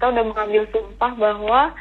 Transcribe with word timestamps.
kita 0.00 0.16
udah 0.16 0.24
mengambil 0.32 0.64
sumpah 0.72 1.12
bahwa 1.12 1.76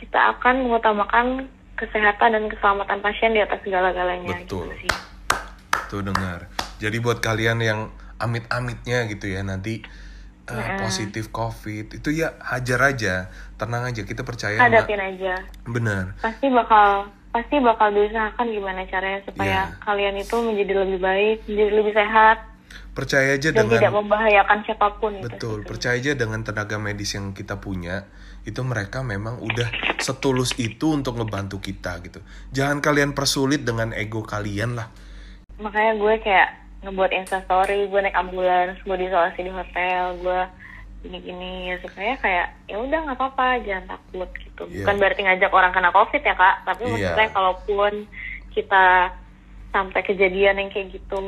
kita 0.00 0.16
akan 0.32 0.64
mengutamakan 0.64 1.52
kesehatan 1.76 2.32
dan 2.32 2.44
keselamatan 2.48 3.04
pasien 3.04 3.36
di 3.36 3.44
atas 3.44 3.60
segala-galanya. 3.60 4.40
Betul. 4.40 4.72
Gitu 4.72 4.88
sih. 4.88 4.92
Tuh 5.92 6.00
dengar. 6.00 6.48
Jadi 6.80 6.96
buat 6.96 7.20
kalian 7.20 7.60
yang 7.60 7.92
amit-amitnya 8.16 9.04
gitu 9.12 9.28
ya 9.28 9.44
nanti 9.44 9.84
uh, 10.48 10.80
positif 10.80 11.28
COVID 11.28 12.00
itu 12.00 12.08
ya 12.08 12.40
hajar 12.40 12.80
aja, 12.88 13.28
tenang 13.60 13.84
aja 13.84 14.00
kita 14.00 14.24
percaya. 14.24 14.56
Hadapin 14.56 14.96
aja. 14.96 15.36
Bener. 15.68 16.16
Pasti 16.24 16.48
bakal 16.48 17.12
pasti 17.36 17.60
bakal 17.60 17.92
diusahakan 17.92 18.48
gimana 18.48 18.88
caranya 18.88 19.20
supaya 19.28 19.68
Iya. 19.68 19.84
kalian 19.84 20.16
itu 20.16 20.36
menjadi 20.40 20.72
lebih 20.88 20.98
baik, 21.04 21.36
menjadi 21.44 21.72
lebih 21.84 21.92
sehat 21.92 22.48
Percaya 22.92 23.34
aja 23.34 23.54
dan 23.54 23.66
tidak 23.66 23.78
dengan 23.78 23.94
membahayakan 24.02 24.58
siapa 24.66 24.86
pun. 24.98 25.14
gitu. 25.14 25.24
betul. 25.24 25.58
Percaya 25.62 25.94
aja 25.94 26.12
dengan 26.12 26.42
tenaga 26.42 26.76
medis 26.76 27.14
yang 27.14 27.30
kita 27.30 27.56
punya 27.56 28.04
itu 28.42 28.58
mereka 28.60 29.00
memang 29.00 29.38
udah 29.38 29.68
setulus 29.98 30.56
itu 30.56 30.90
untuk 30.90 31.14
ngebantu 31.14 31.58
kita 31.58 32.00
gitu. 32.02 32.18
Jangan 32.50 32.80
kalian 32.80 33.12
persulit 33.12 33.62
dengan 33.62 33.92
ego 33.92 34.22
kalian 34.22 34.74
lah. 34.74 34.88
makanya 35.58 35.98
gue 35.98 36.14
kayak 36.22 36.48
ngebuat 36.86 37.10
instastory 37.12 37.90
gue 37.90 37.98
naik 37.98 38.14
ambulans 38.14 38.78
gue 38.78 38.94
diisolasi 38.94 39.42
di 39.42 39.50
hotel 39.50 40.14
gue 40.16 40.40
gini-gini 40.98 41.70
ya 41.70 41.82
supaya 41.82 42.14
kayak 42.14 42.46
ya 42.66 42.78
udah 42.78 42.98
nggak 43.02 43.18
apa-apa 43.18 43.58
jangan 43.62 43.90
takut 43.90 44.30
gitu 44.38 44.62
Iya. 44.66 44.86
bukan 44.86 44.96
berarti 44.96 45.20
ngajak 45.26 45.50
orang 45.50 45.74
kena 45.74 45.90
covid 45.90 46.22
ya 46.22 46.34
kak 46.34 46.56
tapi 46.62 46.82
Iya. 46.86 46.90
maksudnya 46.94 47.28
kalaupun 47.30 47.92
kita 48.50 48.86
sampai 49.68 50.00
kejadian 50.04 50.58
yang 50.58 50.70
kayak 50.70 50.94
gitu 50.94 51.18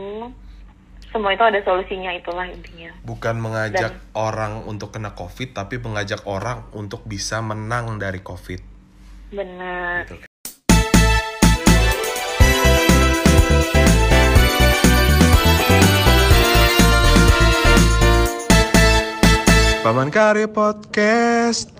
semua 1.11 1.35
itu 1.35 1.43
ada 1.43 1.59
solusinya 1.67 2.15
itulah 2.15 2.47
intinya 2.47 2.95
Bukan 3.03 3.43
mengajak 3.43 3.99
orang 4.15 4.63
untuk 4.71 4.95
kena 4.95 5.19
COVID, 5.19 5.59
tapi 5.59 5.83
mengajak 5.83 6.23
orang 6.31 6.71
untuk 6.71 7.03
bisa 7.07 7.43
menang 7.43 7.99
dari 7.99 8.23
COVID. 8.23 8.61
benar 9.35 10.07
Gitu. 10.07 10.27
Paman 19.81 20.13
Karya 20.13 20.45
Podcast. 20.45 21.73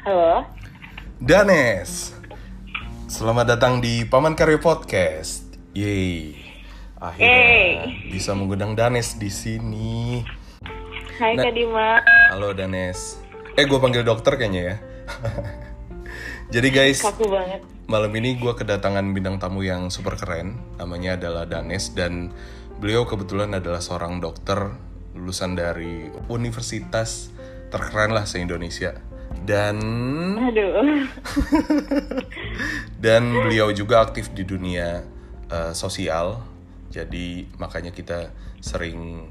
Halo 0.00 0.48
Danes. 1.20 2.16
Selamat 3.04 3.52
datang 3.52 3.84
di 3.84 4.08
Paman 4.08 4.32
Karya 4.32 4.56
Podcast. 4.56 5.44
Yeay. 5.76 6.40
Akhirnya 6.96 7.84
bisa 8.08 8.32
mengundang 8.32 8.72
Danes 8.72 9.20
di 9.20 9.28
sini. 9.28 10.24
hai 11.20 11.36
Nah. 11.36 11.44
kak 11.44 11.52
Dima 11.52 12.00
Halo 12.32 12.56
Danes. 12.56 13.20
Eh 13.60 13.68
gue 13.68 13.76
panggil 13.76 14.00
dokter 14.00 14.40
kayaknya 14.40 14.62
ya. 14.72 14.76
Jadi 16.56 16.68
guys, 16.72 17.04
kaku 17.04 17.28
banget 17.28 17.60
malam 17.84 18.10
ini 18.16 18.40
gue 18.40 18.56
kedatangan 18.56 19.04
bintang 19.12 19.36
tamu 19.36 19.60
yang 19.60 19.92
super 19.92 20.16
keren. 20.16 20.56
Namanya 20.80 21.20
adalah 21.20 21.44
Danes 21.44 21.92
dan 21.92 22.32
beliau 22.80 23.04
kebetulan 23.04 23.52
adalah 23.52 23.84
seorang 23.84 24.16
dokter 24.24 24.72
lulusan 25.12 25.60
dari 25.60 26.08
universitas 26.32 27.28
terkeren 27.68 28.16
lah 28.16 28.24
se-Indonesia. 28.24 28.96
Dan 29.40 29.76
aduh 30.36 31.06
dan 33.04 33.22
beliau 33.32 33.72
juga 33.72 34.04
aktif 34.04 34.30
di 34.30 34.44
dunia 34.44 35.02
eh, 35.48 35.72
sosial. 35.72 36.40
Jadi 36.90 37.46
makanya 37.56 37.94
kita 37.94 38.34
sering 38.58 39.30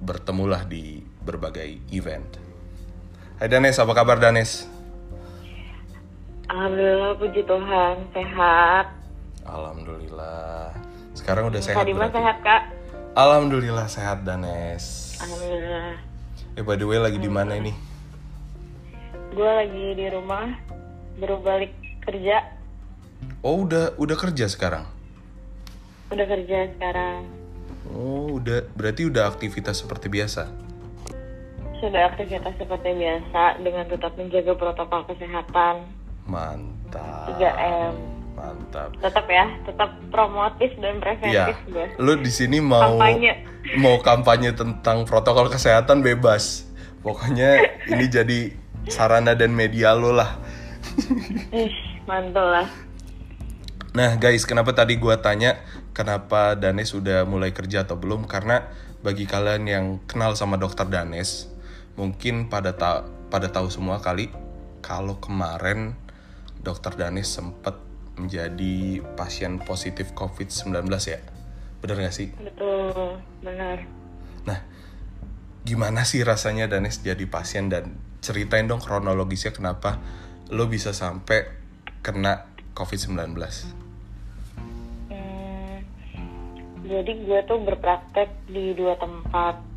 bertemulah 0.00 0.64
di 0.64 1.02
berbagai 1.20 1.82
event. 1.90 2.38
Hai 3.36 3.48
Danes, 3.48 3.76
apa 3.76 3.92
kabar 3.92 4.16
Danes? 4.16 4.68
alhamdulillah 6.50 7.14
puji 7.14 7.46
Tuhan 7.46 7.94
sehat 8.10 8.86
Alhamdulillah. 9.46 10.74
Sekarang 11.14 11.46
udah 11.46 11.62
sehat 11.62 11.86
berarti. 11.86 12.10
sehat 12.10 12.36
kak 12.42 12.62
Alhamdulillah 13.14 13.86
sehat 13.86 14.26
Danes. 14.26 15.14
alhamdulillah 15.18 15.94
Eh 16.52 16.62
by 16.62 16.74
the 16.74 16.82
way 16.82 16.98
lagi 16.98 17.16
di 17.16 17.30
mana 17.30 17.54
ini? 17.54 17.70
Gue 19.30 19.46
lagi 19.48 19.86
di 19.94 20.06
rumah 20.08 20.50
baru 21.16 21.38
balik 21.38 21.72
kerja 22.02 22.42
Oh 23.40 23.64
udah 23.64 23.96
udah 23.96 24.16
kerja 24.18 24.46
sekarang. 24.46 24.84
udah 26.10 26.26
kerja 26.26 26.58
sekarang 26.72 27.22
Oh 27.86 28.36
udah 28.36 28.66
berarti 28.72 29.06
udah 29.06 29.26
aktivitas 29.26 29.78
seperti 29.78 30.06
biasa. 30.08 30.50
sudah 31.76 32.12
aktivitas 32.12 32.52
seperti 32.56 32.92
biasa 32.92 33.42
dengan 33.58 33.86
tetap 33.86 34.12
menjaga 34.14 34.52
protokol 34.52 35.00
kesehatan 35.06 35.88
Mantap. 36.26 37.32
3M 37.32 37.94
Mantap. 38.32 38.90
tetap 38.98 39.26
ya 39.26 39.46
tetap 39.64 39.90
promotif 40.08 40.70
dan 40.76 40.96
Iya, 40.96 41.00
preventif 41.00 41.56
gue 41.66 41.86
lu 41.96 42.12
di 42.18 42.28
sini 42.28 42.58
mau 42.58 42.96
Kampanye. 42.96 43.32
mau 43.76 43.96
kampanye 43.98 44.50
tentang 44.52 45.04
protokol 45.04 45.48
kesehatan 45.48 46.00
bebas. 46.00 46.66
Pokoknya 47.00 47.64
ini 47.92 48.04
jadi 48.06 48.40
sarana 48.90 49.38
dan 49.38 49.54
media 49.54 49.94
lo 49.94 50.10
lah. 50.10 50.36
Ih, 51.54 51.72
mantul 52.04 52.50
lah 52.50 52.68
Nah 53.90 54.14
guys, 54.22 54.46
kenapa 54.46 54.70
tadi 54.70 54.94
gua 55.02 55.18
tanya 55.18 55.58
kenapa 55.90 56.54
Danes 56.54 56.94
udah 56.94 57.26
mulai 57.26 57.50
kerja 57.50 57.82
atau 57.82 57.98
belum? 57.98 58.30
Karena 58.30 58.70
bagi 59.02 59.26
kalian 59.26 59.66
yang 59.66 59.86
kenal 60.06 60.38
sama 60.38 60.62
dokter 60.62 60.86
Danes, 60.86 61.50
mungkin 61.98 62.46
pada 62.46 62.70
ta 62.70 63.02
pada 63.34 63.50
tahu 63.50 63.66
semua 63.66 63.98
kali 63.98 64.30
kalau 64.78 65.18
kemarin 65.18 65.98
dokter 66.62 66.94
Danes 66.94 67.34
sempat 67.34 67.82
menjadi 68.14 69.02
pasien 69.18 69.58
positif 69.58 70.14
COVID-19 70.14 70.86
ya. 71.10 71.18
Bener 71.82 71.96
gak 72.06 72.14
sih? 72.14 72.28
betul 72.36 73.16
benar 73.40 73.80
Nah, 74.44 74.60
gimana 75.64 76.04
sih 76.04 76.20
rasanya 76.22 76.68
Danes 76.68 77.00
jadi 77.00 77.24
pasien 77.26 77.72
dan 77.72 77.96
ceritain 78.20 78.68
dong 78.68 78.80
kronologisnya 78.80 79.52
kenapa 79.52 80.00
lo 80.52 80.68
bisa 80.68 80.92
sampai 80.92 81.48
kena 82.04 82.48
COVID-19? 82.76 83.36
Hmm, 85.10 85.76
jadi 86.84 87.12
gue 87.12 87.40
tuh 87.44 87.58
berpraktek 87.64 88.28
di 88.48 88.72
dua 88.76 88.96
tempat 88.96 89.70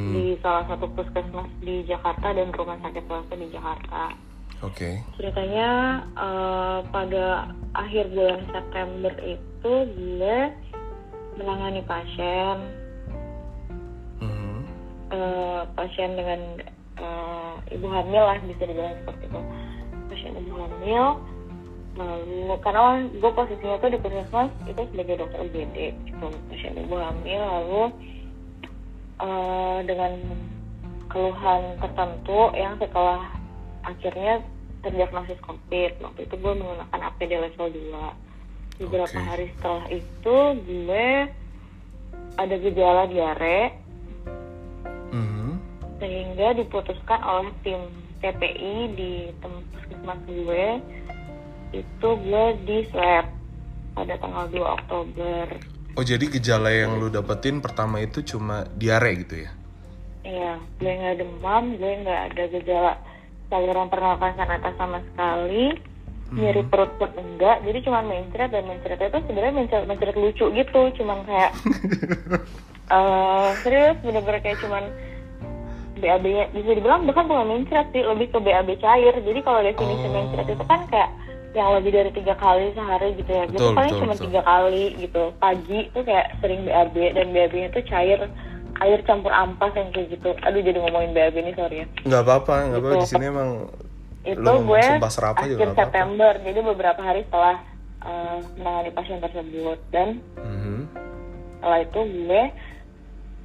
Hmm. 0.00 0.16
di 0.16 0.32
salah 0.40 0.64
satu 0.64 0.88
puskesmas 0.96 1.50
di 1.60 1.84
Jakarta 1.84 2.32
dan 2.32 2.48
rumah 2.56 2.80
sakit 2.80 3.04
swasta 3.04 3.36
di 3.36 3.52
Jakarta 3.52 4.16
Oke. 4.64 5.04
ceritanya 5.20 6.00
eh, 6.16 6.78
pada 6.88 7.52
akhir 7.76 8.08
bulan 8.08 8.40
September 8.48 9.12
itu 9.20 9.72
gue 9.92 10.38
menangani 11.36 11.84
pasien 11.84 12.56
eh, 15.12 15.60
pasien 15.76 16.16
dengan 16.16 16.40
eh, 17.00 17.74
ibu 17.74 17.86
hamil 17.88 18.22
lah 18.22 18.36
bisa 18.44 18.62
dibilang 18.68 18.94
seperti 19.00 19.24
itu 19.26 19.40
pasien 20.12 20.34
ibu 20.36 20.54
hamil 20.54 21.04
lalu 21.98 22.54
karena 22.62 23.02
gue 23.10 23.30
posisinya 23.34 23.76
tuh 23.82 23.90
di 23.90 23.98
puskesmas 23.98 24.50
itu 24.70 24.82
sebagai 24.94 25.14
dokter 25.20 25.38
UGD 25.48 25.76
gitu 26.06 26.26
pasien 26.52 26.74
ibu 26.76 26.96
hamil 27.00 27.40
lalu 27.40 27.82
eh, 29.20 29.78
dengan 29.88 30.12
keluhan 31.10 31.62
tertentu 31.82 32.40
yang 32.54 32.78
setelah 32.78 33.26
akhirnya 33.82 34.44
terdiagnosis 34.80 35.40
COVID 35.44 35.90
waktu 36.00 36.20
itu 36.24 36.34
gue 36.36 36.52
menggunakan 36.56 37.00
APD 37.12 37.32
level 37.36 37.68
2 37.68 38.30
beberapa 38.80 39.12
Oke. 39.12 39.28
hari 39.28 39.46
setelah 39.56 39.84
itu 39.92 40.36
gue 40.64 41.08
ada 42.40 42.56
gejala 42.56 43.04
diare. 43.10 43.76
Sehingga 46.00 46.56
diputuskan 46.56 47.20
oleh 47.22 47.52
tim 47.62 47.80
TPI 48.24 48.76
di 48.96 49.12
tem- 49.38 49.66
puskesmas 49.70 50.20
gue. 50.26 50.66
Itu 51.70 52.08
gue 52.18 52.46
di 52.66 52.78
swab 52.90 53.30
pada 53.94 54.14
tanggal 54.18 54.44
2 54.50 54.76
Oktober. 54.80 55.44
Oh 55.94 56.04
jadi 56.06 56.24
gejala 56.26 56.70
yang 56.72 56.98
lu 56.98 57.12
dapetin 57.12 57.60
pertama 57.60 58.00
itu 58.00 58.24
cuma 58.24 58.64
diare 58.74 59.10
gitu 59.22 59.44
ya? 59.46 59.50
Iya, 60.20 60.52
gue 60.80 60.92
nggak 60.92 61.16
demam, 61.20 61.64
gue 61.76 61.92
nggak 62.04 62.20
ada 62.32 62.44
gejala 62.52 62.92
saluran 63.50 63.90
pernapasan 63.90 64.46
atas 64.46 64.74
sama 64.78 65.02
sekali, 65.10 65.74
nyeri 66.30 66.62
perut 66.70 66.94
pun 67.02 67.10
enggak, 67.18 67.58
jadi 67.66 67.78
cuma 67.82 68.00
mencret 68.06 68.54
dan 68.54 68.64
mencret 68.70 69.00
itu 69.02 69.18
sebenarnya 69.26 69.54
mencret, 69.58 69.84
mencret 69.90 70.14
lucu 70.14 70.46
gitu, 70.54 70.82
cuman 71.02 71.26
kayak 71.26 71.50
eh 72.94 73.48
serius 73.66 73.98
bener-bener 74.02 74.38
kayak 74.42 74.58
cuman 74.62 74.84
BAB 76.00 76.24
nya 76.26 76.44
bisa 76.50 76.70
dibilang 76.72 77.04
bukan 77.04 77.24
bukan 77.24 77.46
mencret 77.46 77.86
sih, 77.90 78.02
lebih 78.02 78.26
ke 78.28 78.38
BAB 78.38 78.68
cair. 78.76 79.14
Jadi 79.14 79.40
kalau 79.40 79.60
definisi 79.60 80.02
Oh. 80.02 80.12
mencret 80.12 80.48
itu 80.48 80.64
kan 80.64 80.80
kayak 80.86 81.10
yang 81.50 81.74
lebih 81.74 81.90
dari 81.90 82.10
tiga 82.10 82.34
kali 82.34 82.70
sehari 82.72 83.08
gitu 83.14 83.26
ya. 83.28 83.44
Gue 83.44 83.54
Betul, 83.54 83.74
paling 83.74 83.90
betul, 83.90 84.00
cuma 84.00 84.12
betul. 84.12 84.24
tiga 84.26 84.40
kali 84.42 84.84
gitu. 84.96 85.22
Pagi 85.36 85.80
tuh 85.90 86.02
kayak 86.02 86.26
sering 86.38 86.60
BAB 86.62 86.96
dan 87.12 87.26
BAB-nya 87.28 87.68
tuh 87.70 87.82
cair 87.84 88.18
air 88.80 89.00
campur 89.02 89.28
ampas 89.28 89.72
yang 89.72 89.90
kayak 89.90 90.08
gitu. 90.10 90.30
Aduh 90.40 90.58
jadi 90.58 90.78
ngomongin 90.78 91.12
BAB 91.12 91.36
nih 91.38 91.54
sorry 91.54 91.76
ya. 91.76 91.86
nggak 92.02 92.22
apa-apa 92.22 92.54
nggak 92.66 92.80
apa-apa 92.80 92.94
di 92.94 93.00
Gitu. 93.00 93.12
sini 93.12 93.24
emang 93.26 93.50
Itu 94.20 94.52
gue 94.62 94.84
serapah 95.06 95.42
juga 95.42 95.42
akhir 95.42 95.48
nggak 95.48 95.64
apa-apa 95.66 95.80
September, 95.82 96.32
jadi 96.40 96.58
beberapa 96.62 97.00
hari 97.00 97.20
setelah 97.24 97.56
eh, 98.00 98.36
menangani 98.56 98.90
pasien 98.90 99.18
tersebut 99.18 99.78
dan 99.90 100.08
Mhm. 100.38 100.78
setelah 101.54 101.78
itu 101.82 102.00
gue 102.00 102.42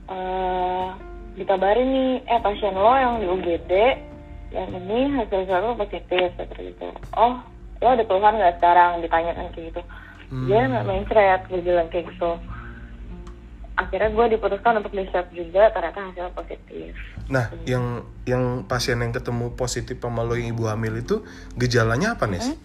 eh 0.06 0.88
dikabarin 1.36 1.88
nih, 1.88 2.12
eh 2.26 2.40
pasien 2.40 2.74
lo 2.74 2.96
yang 2.96 3.20
di 3.20 3.28
UGD 3.28 3.72
yang 4.52 4.72
ini 4.72 5.12
hasil 5.14 5.44
swab 5.46 5.76
positif 5.76 6.32
seperti 6.34 6.72
itu. 6.72 6.88
Oh, 7.14 7.44
lo 7.82 7.88
ada 7.92 8.04
keluhan 8.04 8.40
nggak 8.40 8.56
sekarang? 8.58 9.04
Ditanyakan 9.04 9.52
kayak 9.52 9.66
gitu. 9.70 9.82
Dia 10.48 10.60
Hmm. 10.64 10.70
nggak 10.72 10.86
main 10.88 11.06
thread, 11.06 11.42
gue 11.48 11.62
bilang 11.62 11.88
kayak 11.92 12.08
gitu. 12.10 12.32
Akhirnya 13.76 14.08
gue 14.08 14.26
diputuskan 14.40 14.80
untuk 14.80 14.96
di 14.96 15.04
swab 15.12 15.28
juga, 15.36 15.68
ternyata 15.70 16.00
hasil 16.02 16.32
positif. 16.32 16.96
nah 17.26 17.50
yang 17.66 18.06
yang 18.30 18.62
pasien 18.70 19.02
yang 19.02 19.10
ketemu 19.10 19.58
positif 19.58 19.98
sama 19.98 20.22
lo 20.22 20.38
yang 20.38 20.54
ibu 20.54 20.70
hamil 20.70 20.94
itu 20.94 21.26
gejalanya 21.58 22.14
apa 22.14 22.30
nih 22.30 22.38
Hmm? 22.38 22.58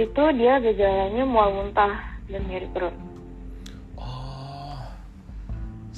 Itu 0.00 0.24
dia 0.32 0.56
gejalanya 0.56 1.20
mual 1.28 1.52
muntah 1.52 1.92
dan 2.26 2.40
nyeri 2.48 2.64
perut. 2.72 2.96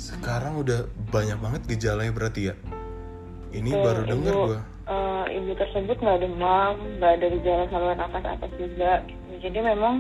Sekarang 0.04 0.60
udah 0.60 0.84
banyak 1.08 1.38
banget 1.40 1.62
gejalanya 1.64 2.12
berarti 2.12 2.52
ya 2.52 2.54
ini 3.56 3.70
Tuh, 3.72 3.80
baru 3.80 4.02
denger 4.04 4.34
ibu, 4.34 4.44
gua 4.52 4.60
eh, 4.84 5.24
ibu 5.40 5.52
tersebut 5.56 5.96
nggak 5.96 6.20
demam, 6.20 6.74
nggak 7.00 7.12
ada 7.16 7.26
gejala 7.38 7.64
saluran 7.72 7.96
nafas 7.96 8.24
atas 8.26 8.52
juga. 8.60 8.92
gitu. 9.08 9.32
Jadi 9.48 9.58
memang 9.64 9.94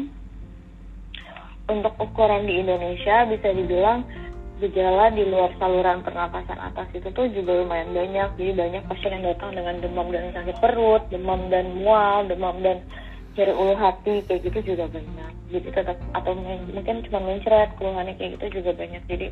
untuk 1.64 1.94
ukuran 1.96 2.44
di 2.44 2.60
Indonesia 2.60 3.24
bisa 3.24 3.48
dibilang 3.48 4.04
gejala 4.60 5.10
di 5.10 5.24
luar 5.26 5.50
saluran 5.58 6.04
pernapasan 6.04 6.60
atas 6.60 6.86
itu 6.94 7.08
tuh 7.10 7.26
juga 7.32 7.64
lumayan 7.64 7.96
banyak. 7.96 8.28
Jadi 8.36 8.52
banyak 8.52 8.82
pasien 8.86 9.14
yang 9.18 9.24
datang 9.32 9.50
dengan 9.56 9.74
demam 9.80 10.08
dan 10.12 10.30
sakit 10.36 10.56
perut, 10.60 11.02
demam 11.08 11.48
dan 11.48 11.72
mual, 11.80 12.28
demam 12.28 12.60
dan 12.60 12.84
nyeri 13.34 13.52
ulu 13.52 13.74
hati 13.74 14.22
kayak 14.26 14.40
gitu 14.46 14.74
juga 14.74 14.86
banyak. 14.90 15.32
Jadi 15.50 15.68
tetap 15.70 15.98
atau 16.14 16.32
mungkin 16.38 17.02
cuma 17.06 17.18
mencret 17.22 17.70
keluhannya 17.78 18.14
kayak 18.18 18.38
gitu 18.38 18.62
juga 18.62 18.70
banyak. 18.78 19.02
Jadi 19.10 19.26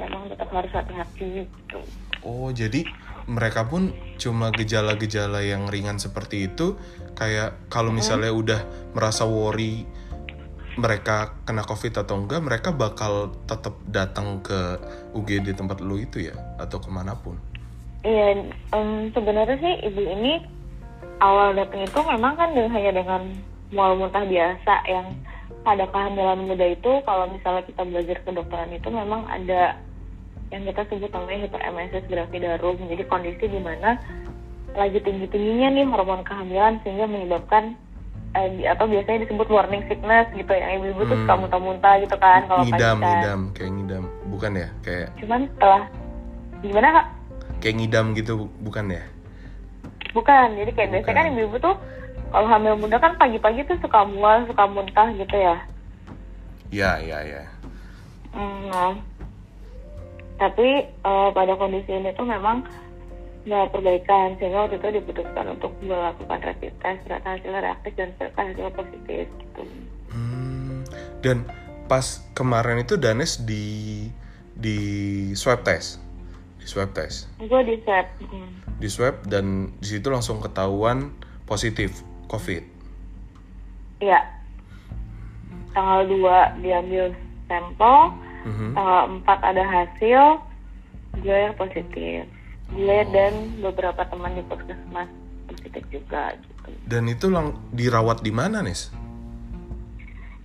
memang 0.00 0.32
tetap 0.32 0.48
harus 0.48 0.72
hati-hati 0.72 1.44
gitu. 1.44 1.80
oh 2.24 2.48
jadi 2.52 2.84
mereka 3.28 3.68
pun 3.68 3.92
cuma 4.16 4.48
gejala-gejala 4.52 5.44
yang 5.44 5.68
ringan 5.68 6.00
seperti 6.00 6.48
itu 6.48 6.80
kayak 7.16 7.56
kalau 7.68 7.92
misalnya 7.92 8.32
udah 8.32 8.60
merasa 8.96 9.28
worry 9.28 9.84
mereka 10.80 11.36
kena 11.44 11.66
covid 11.66 12.00
atau 12.00 12.16
enggak 12.16 12.40
mereka 12.40 12.72
bakal 12.72 13.36
tetap 13.44 13.76
datang 13.90 14.40
ke 14.40 14.80
UGD 15.12 15.52
tempat 15.52 15.84
lu 15.84 16.00
itu 16.00 16.32
ya 16.32 16.34
atau 16.56 16.80
ke 16.80 16.88
mana 16.88 17.16
pun 17.20 17.36
Iya, 18.00 18.48
em, 18.72 19.12
sebenarnya 19.12 19.60
sih 19.60 19.74
ibu 19.92 20.00
ini 20.00 20.40
awal 21.18 21.52
datang 21.52 21.80
itu 21.80 22.00
memang 22.00 22.32
kan 22.34 22.48
dengan- 22.50 22.72
hanya 22.72 22.92
dengan 22.94 23.22
mual 23.70 23.94
muntah 23.94 24.24
biasa 24.24 24.74
yang 24.84 25.06
pada 25.60 25.84
kehamilan 25.86 26.40
muda 26.40 26.66
itu 26.66 26.90
kalau 27.00 27.28
misalnya 27.28 27.62
kita 27.62 27.82
belajar 27.82 28.16
kedokteran 28.22 28.72
itu 28.72 28.88
memang 28.88 29.24
ada 29.26 29.76
yang 30.48 30.64
kita 30.64 30.82
sebut 30.84 31.10
namanya 31.10 31.46
hyperemesis 31.46 32.04
gravidarum. 32.04 32.76
Jadi 32.80 33.02
kondisi 33.04 33.44
di 33.44 33.60
mana 33.60 34.00
lagi 34.72 34.98
tinggi-tingginya 34.98 35.68
nih 35.70 35.84
hormon 35.84 36.22
kehamilan 36.22 36.80
sehingga 36.80 37.04
menyebabkan 37.04 37.74
eh, 38.30 38.62
atau 38.64 38.86
biasanya 38.86 39.26
disebut 39.26 39.50
warning 39.50 39.82
sickness 39.84 40.30
gitu 40.32 40.46
ya 40.48 40.78
ibu-ibu 40.78 41.02
tuh 41.02 41.12
Hmm. 41.12 41.22
suka 41.26 41.34
muntah-muntah 41.36 41.94
gitu 41.98 42.16
kan 42.16 42.46
kalau 42.46 42.62
ngidam 42.62 42.96
kan. 42.96 43.06
ngidam 43.10 43.40
kayak 43.50 43.70
ngidam 43.74 44.04
bukan 44.24 44.52
ya 44.54 44.68
kayak 44.80 45.08
Cuman 45.18 45.40
setelah 45.50 45.82
gimana 46.60 46.88
kak? 46.92 47.06
kayak 47.58 47.74
ngidam 47.76 48.06
gitu 48.14 48.32
bukan 48.62 48.86
ya 48.88 49.02
Bukan, 50.10 50.46
jadi 50.58 50.70
kayak 50.74 50.90
biasanya 50.90 51.14
kan 51.14 51.26
Bukan. 51.26 51.34
ibu-ibu 51.38 51.56
tuh 51.62 51.76
kalau 52.30 52.46
hamil 52.46 52.74
muda 52.78 52.96
kan 53.02 53.18
pagi-pagi 53.18 53.66
tuh 53.66 53.78
suka 53.82 54.06
mual, 54.06 54.46
suka 54.46 54.64
muntah 54.70 55.08
gitu 55.14 55.36
ya. 55.36 55.56
ya 56.70 56.92
ya 57.02 57.18
ya 57.26 57.42
Hmm, 58.30 58.70
nah. 58.70 58.94
Tapi 60.38 60.86
eh, 60.86 61.28
pada 61.34 61.52
kondisi 61.58 61.90
ini 61.90 62.14
tuh 62.14 62.22
memang 62.22 62.62
nggak 63.40 63.72
perbaikan 63.72 64.36
sehingga 64.36 64.68
waktu 64.68 64.76
itu 64.76 64.88
diputuskan 65.00 65.56
untuk 65.56 65.72
melakukan 65.80 66.38
rapid 66.44 66.76
test 66.84 67.00
ternyata 67.08 67.28
hasilnya 67.40 67.60
reaktif 67.64 67.92
dan 67.96 68.08
ternyata 68.20 68.40
hasilnya 68.46 68.72
positif 68.76 69.24
gitu. 69.26 69.62
Hmm, 70.12 70.84
dan 71.24 71.48
pas 71.88 72.20
kemarin 72.36 72.84
itu 72.84 73.00
Danes 73.00 73.40
di 73.40 74.06
di 74.54 74.78
swab 75.34 75.64
test 75.64 75.98
swab 76.70 76.94
test 76.94 77.26
Gue 77.42 77.60
di 77.66 77.82
swab, 77.82 78.06
hmm. 78.22 78.78
di 78.78 78.86
swab 78.86 79.26
dan 79.26 79.74
di 79.82 79.86
situ 79.90 80.06
langsung 80.06 80.38
ketahuan 80.38 81.10
positif 81.44 82.06
covid 82.30 82.62
iya. 83.98 84.22
Tanggal 85.70 86.06
2 86.06 86.62
diambil 86.62 87.14
sampel, 87.46 88.10
Mhm. 88.42 88.72
tanggal 88.74 89.02
4 89.22 89.40
ada 89.54 89.62
hasil, 89.62 90.22
gue 91.20 91.36
yang 91.36 91.54
positif. 91.54 92.26
Gue 92.72 92.98
dan 93.12 93.54
beberapa 93.60 94.02
teman 94.06 94.34
di 94.34 94.42
puskesmas 94.46 95.06
positif 95.46 95.82
juga 95.90 96.34
gitu. 96.38 96.70
dan 96.86 97.02
itu 97.06 97.26
lang 97.26 97.58
dirawat 97.74 98.22
di 98.22 98.30
mana 98.30 98.62
nis 98.62 98.94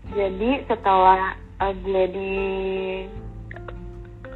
Jadi 0.09 0.65
setelah 0.65 1.33
uh, 1.59 1.73
gue 1.73 2.03
di 2.09 2.31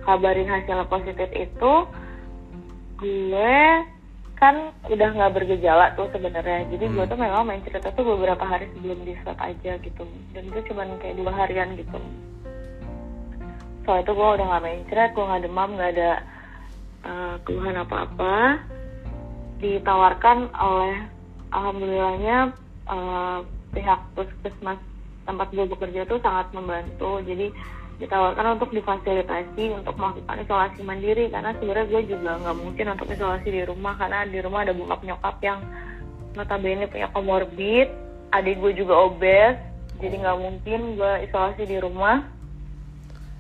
kabarin 0.04 0.50
hasil 0.50 0.86
positif 0.88 1.30
itu, 1.34 1.74
gue 3.00 3.60
kan 4.40 4.72
udah 4.88 5.10
nggak 5.19 5.36
bergejala 5.36 5.92
tuh 6.00 6.07
sebenarnya. 6.16 6.63
Jadi 6.72 6.86
gue 6.96 7.04
Hmm. 7.04 7.12
tuh 7.12 7.19
memang 7.19 7.44
main 7.44 7.60
cerita 7.60 7.92
tuh 7.92 8.07
beberapa 8.07 8.40
hari 8.48 8.72
sebelum 8.72 9.04
di 9.04 9.13
swab 9.19 9.36
aja 9.36 9.75
gitu. 9.84 10.04
Dan 10.31 10.48
itu 10.48 10.60
cuma 10.72 10.88
kayak 11.04 11.19
dua 11.19 11.31
harian 11.36 11.75
gitu. 11.75 12.00
Soal 13.84 14.00
itu 14.00 14.12
gue 14.16 14.30
udah 14.40 14.46
nggak 14.48 14.63
main 14.63 14.81
cerita, 14.88 15.12
gue 15.12 15.28
nggak 15.28 15.44
demam, 15.44 15.69
nggak 15.75 15.92
ada 15.92 16.12
uh, 17.04 17.36
keluhan 17.44 17.84
apa-apa. 17.84 18.63
Ditawarkan 19.60 20.56
oleh 20.56 20.95
alhamdulillahnya 21.52 22.38
uh, 22.88 23.44
pihak 23.75 24.00
puskesmas 24.16 24.80
tempat 25.28 25.52
gue 25.52 25.68
bekerja 25.68 26.07
tuh 26.07 26.24
sangat 26.24 26.48
membantu. 26.56 27.19
Jadi 27.28 27.52
ditawarkan 28.00 28.56
untuk 28.56 28.72
difasilitasi 28.72 29.76
untuk 29.76 29.96
melakukan 30.00 30.40
isolasi 30.42 30.82
mandiri. 30.88 31.28
Karena 31.28 31.52
sebenarnya 31.60 31.88
gue 31.92 32.02
juga 32.16 32.40
nggak 32.40 32.58
mungkin 32.58 32.86
untuk 32.96 33.08
isolasi 33.12 33.48
di 33.52 33.64
rumah 33.68 33.94
karena 34.00 34.24
di 34.24 34.40
rumah 34.40 34.64
ada 34.64 34.74
bokap 34.74 35.04
nyokap 35.04 35.36
yang 35.44 35.60
notabene 36.34 36.88
punya 36.88 37.12
komorbid, 37.12 37.88
adik 38.32 38.56
gue 38.64 38.72
juga 38.80 38.96
obes, 38.96 39.60
jadi 40.00 40.16
nggak 40.16 40.40
mungkin 40.40 40.80
gue 40.96 41.14
isolasi 41.28 41.64
di 41.68 41.78
rumah. 41.78 42.24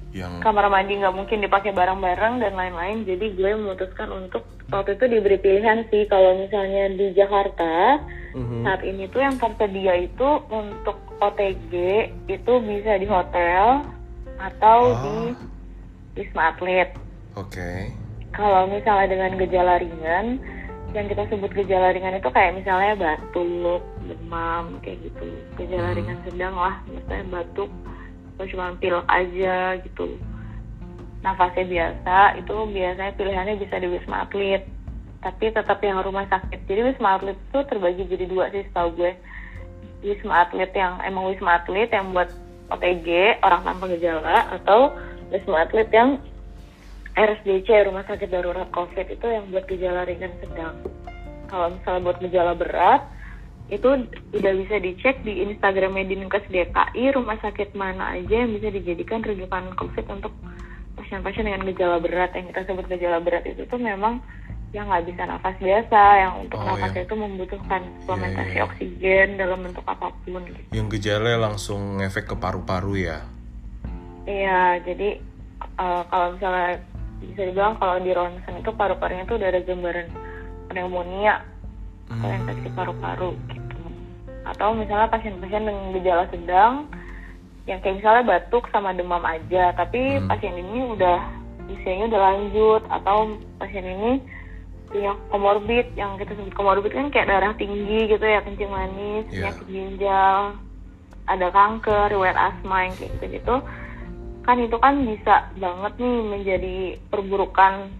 Yang 0.09 0.41
kamar 0.41 0.73
mandi 0.73 0.97
nggak 0.97 1.15
mungkin 1.15 1.39
dipakai 1.45 1.71
bareng-bareng 1.71 2.41
dan 2.41 2.53
lain-lain. 2.57 3.05
Jadi 3.05 3.25
gue 3.37 3.49
memutuskan 3.55 4.09
untuk 4.09 4.41
waktu 4.67 4.97
itu 4.97 5.05
diberi 5.05 5.37
pilihan 5.37 5.85
sih 5.87 6.09
kalau 6.09 6.35
misalnya 6.35 6.89
di 6.93 7.13
Jakarta 7.13 8.01
Mhm. 8.33 8.61
saat 8.61 8.81
ini 8.85 9.09
tuh 9.09 9.21
yang 9.25 9.37
tersedia 9.41 9.93
itu 10.05 10.29
untuk 10.53 10.97
OTG 11.17 11.73
itu 12.29 12.53
bisa 12.61 12.91
di 13.01 13.07
hotel 13.09 13.81
atau 14.39 14.79
Ah. 14.95 15.01
di 15.03 15.15
Wisma 16.19 16.55
Atlet 16.55 16.89
oke 17.35 17.71
kalau 18.33 18.65
misalnya 18.71 19.07
dengan 19.11 19.31
gejala 19.37 19.81
ringan 19.83 20.39
yang 20.93 21.05
kita 21.05 21.29
sebut 21.29 21.53
gejala 21.53 21.93
ringan 21.93 22.17
itu 22.17 22.29
kayak 22.33 22.57
misalnya 22.57 22.97
batuk, 22.97 23.83
demam 24.09 24.81
kayak 24.81 25.05
gitu. 25.05 25.27
Gejala 25.61 25.93
Hmm. 25.93 25.97
ringan 26.01 26.19
sedang 26.25 26.55
lah, 26.57 26.81
misalnya 26.89 27.25
batuk 27.29 27.69
atau 28.33 28.45
cuma 28.49 28.73
pilek 28.81 29.05
aja 29.05 29.77
gitu. 29.85 30.17
Nafasnya 31.21 31.65
biasa, 31.67 32.15
itu 32.41 32.55
biasanya 32.73 33.13
pilihannya 33.19 33.55
bisa 33.61 33.75
di 33.77 33.87
Wisma 33.91 34.25
Atlet. 34.25 34.65
Tapi 35.19 35.51
tetap 35.51 35.77
yang 35.83 35.99
rumah 36.01 36.25
sakit. 36.31 36.63
Jadi 36.65 36.81
Wisma 36.89 37.19
Atlet 37.19 37.37
itu 37.37 37.59
terbagi 37.69 38.07
jadi 38.07 38.25
dua 38.25 38.49
sih 38.49 38.65
setahu 38.71 38.89
gue. 38.97 39.11
Wisma 40.01 40.47
Atlet 40.47 40.71
yang 40.73 40.97
emang 41.05 41.27
Wisma 41.29 41.59
Atlet 41.61 41.91
yang 41.91 42.15
buat 42.15 42.31
OTG, 42.69 43.39
orang 43.41 43.61
tanpa 43.65 43.85
gejala, 43.91 44.37
atau 44.55 44.93
Wisma 45.29 45.65
Atlet 45.65 45.89
yang 45.93 46.21
RSDC 47.17 47.67
Rumah 47.89 48.05
Sakit 48.07 48.29
Darurat 48.31 48.69
COVID 48.71 49.07
itu 49.11 49.27
yang 49.27 49.49
buat 49.51 49.65
gejala 49.67 50.07
ringan 50.07 50.33
sedang. 50.39 50.79
Kalau 51.49 51.73
misalnya 51.73 52.01
buat 52.05 52.17
gejala 52.21 52.53
berat 52.55 53.01
itu 53.69 53.85
udah 54.33 54.53
bisa 54.65 54.81
dicek 54.81 55.21
di 55.21 55.45
Instagramnya 55.45 56.09
Dinkes 56.09 56.49
DKI 56.49 57.13
rumah 57.13 57.37
sakit 57.37 57.77
mana 57.77 58.17
aja 58.17 58.41
yang 58.41 58.57
bisa 58.57 58.73
dijadikan 58.73 59.21
rujukan 59.21 59.77
COVID 59.77 60.05
untuk 60.09 60.33
pasien-pasien 60.97 61.45
dengan 61.45 61.69
gejala 61.69 62.01
berat 62.01 62.33
yang 62.33 62.49
kita 62.49 62.65
sebut 62.65 62.89
gejala 62.89 63.21
berat 63.21 63.45
itu 63.45 63.61
tuh 63.69 63.77
memang 63.77 64.25
yang 64.69 64.85
nggak 64.85 65.05
bisa 65.07 65.25
nafas 65.25 65.55
biasa, 65.57 66.01
yang 66.15 66.33
untuk 66.45 66.61
Oh, 66.61 66.65
nafasnya 66.67 67.01
yang- 67.01 67.07
itu 67.07 67.15
membutuhkan 67.15 67.81
suplementasi 67.99 68.53
iya. 68.53 68.63
oksigen 68.63 69.27
dalam 69.35 69.59
bentuk 69.65 69.81
apa 69.83 70.13
pun. 70.13 70.41
Gitu. 70.45 70.61
Yang 70.71 70.87
gejala 70.93 71.31
langsung 71.41 71.97
ngefek 71.97 72.25
ke 72.27 72.35
paru-paru 72.35 72.93
ya. 72.99 73.17
Iya, 74.23 74.61
jadi 74.83 75.17
eh, 75.75 76.03
kalau 76.05 76.37
misalnya 76.37 76.79
bisa 77.19 77.41
dibilang 77.41 77.75
kalau 77.75 77.97
di 77.97 78.11
ronsen 78.11 78.55
itu 78.55 78.71
paru-parunya 78.71 79.23
tuh 79.25 79.35
udah 79.35 79.49
ada 79.49 79.59
gambaran 79.59 80.07
pneumonia 80.67 81.35
atau 82.07 82.27
Hmm. 82.27 82.37
infeksi 82.37 82.69
paru-paru 82.69 83.31
gitu. 83.49 83.79
Atau 84.45 84.71
misalnya 84.73 85.07
pasien-pasien 85.07 85.63
dengan 85.63 85.91
gejala 85.91 86.25
sedang 86.29 86.73
yang 87.65 87.79
kayak 87.79 87.97
misalnya 87.97 88.23
batuk 88.27 88.69
sama 88.69 88.93
demam 88.93 89.21
aja, 89.21 89.73
tapi 89.73 89.99
Hmm. 90.15 90.27
pasien 90.27 90.53
ini 90.53 90.79
udah 90.89 91.17
usianya 91.67 92.05
udah 92.07 92.21
lanjut 92.23 92.81
atau 92.87 93.17
pasien 93.57 93.83
ini 93.83 94.11
punya 94.89 95.13
komorbid 95.29 95.87
yang 95.93 96.17
kita 96.17 96.33
sebut 96.33 96.53
komorbid 96.57 96.91
kan 96.91 97.13
kayak 97.13 97.29
darah 97.29 97.53
tinggi 97.55 98.09
gitu 98.09 98.25
ya, 98.25 98.41
kencing 98.41 98.69
manis, 98.73 99.25
Iya. 99.29 99.53
penyakit 99.53 99.67
ginjal, 99.69 100.41
ada 101.29 101.47
kanker, 101.53 102.09
riwayat 102.09 102.37
asma 102.37 102.89
yang 102.89 102.93
kayak 102.97 103.11
gitu 103.17 103.25
gitu 103.37 103.55
kan 104.49 104.57
itu 104.57 104.77
kan 104.81 104.93
bisa 105.05 105.35
banget 105.61 105.93
nih 106.01 106.17
menjadi 106.25 106.75
perburukan 107.13 107.93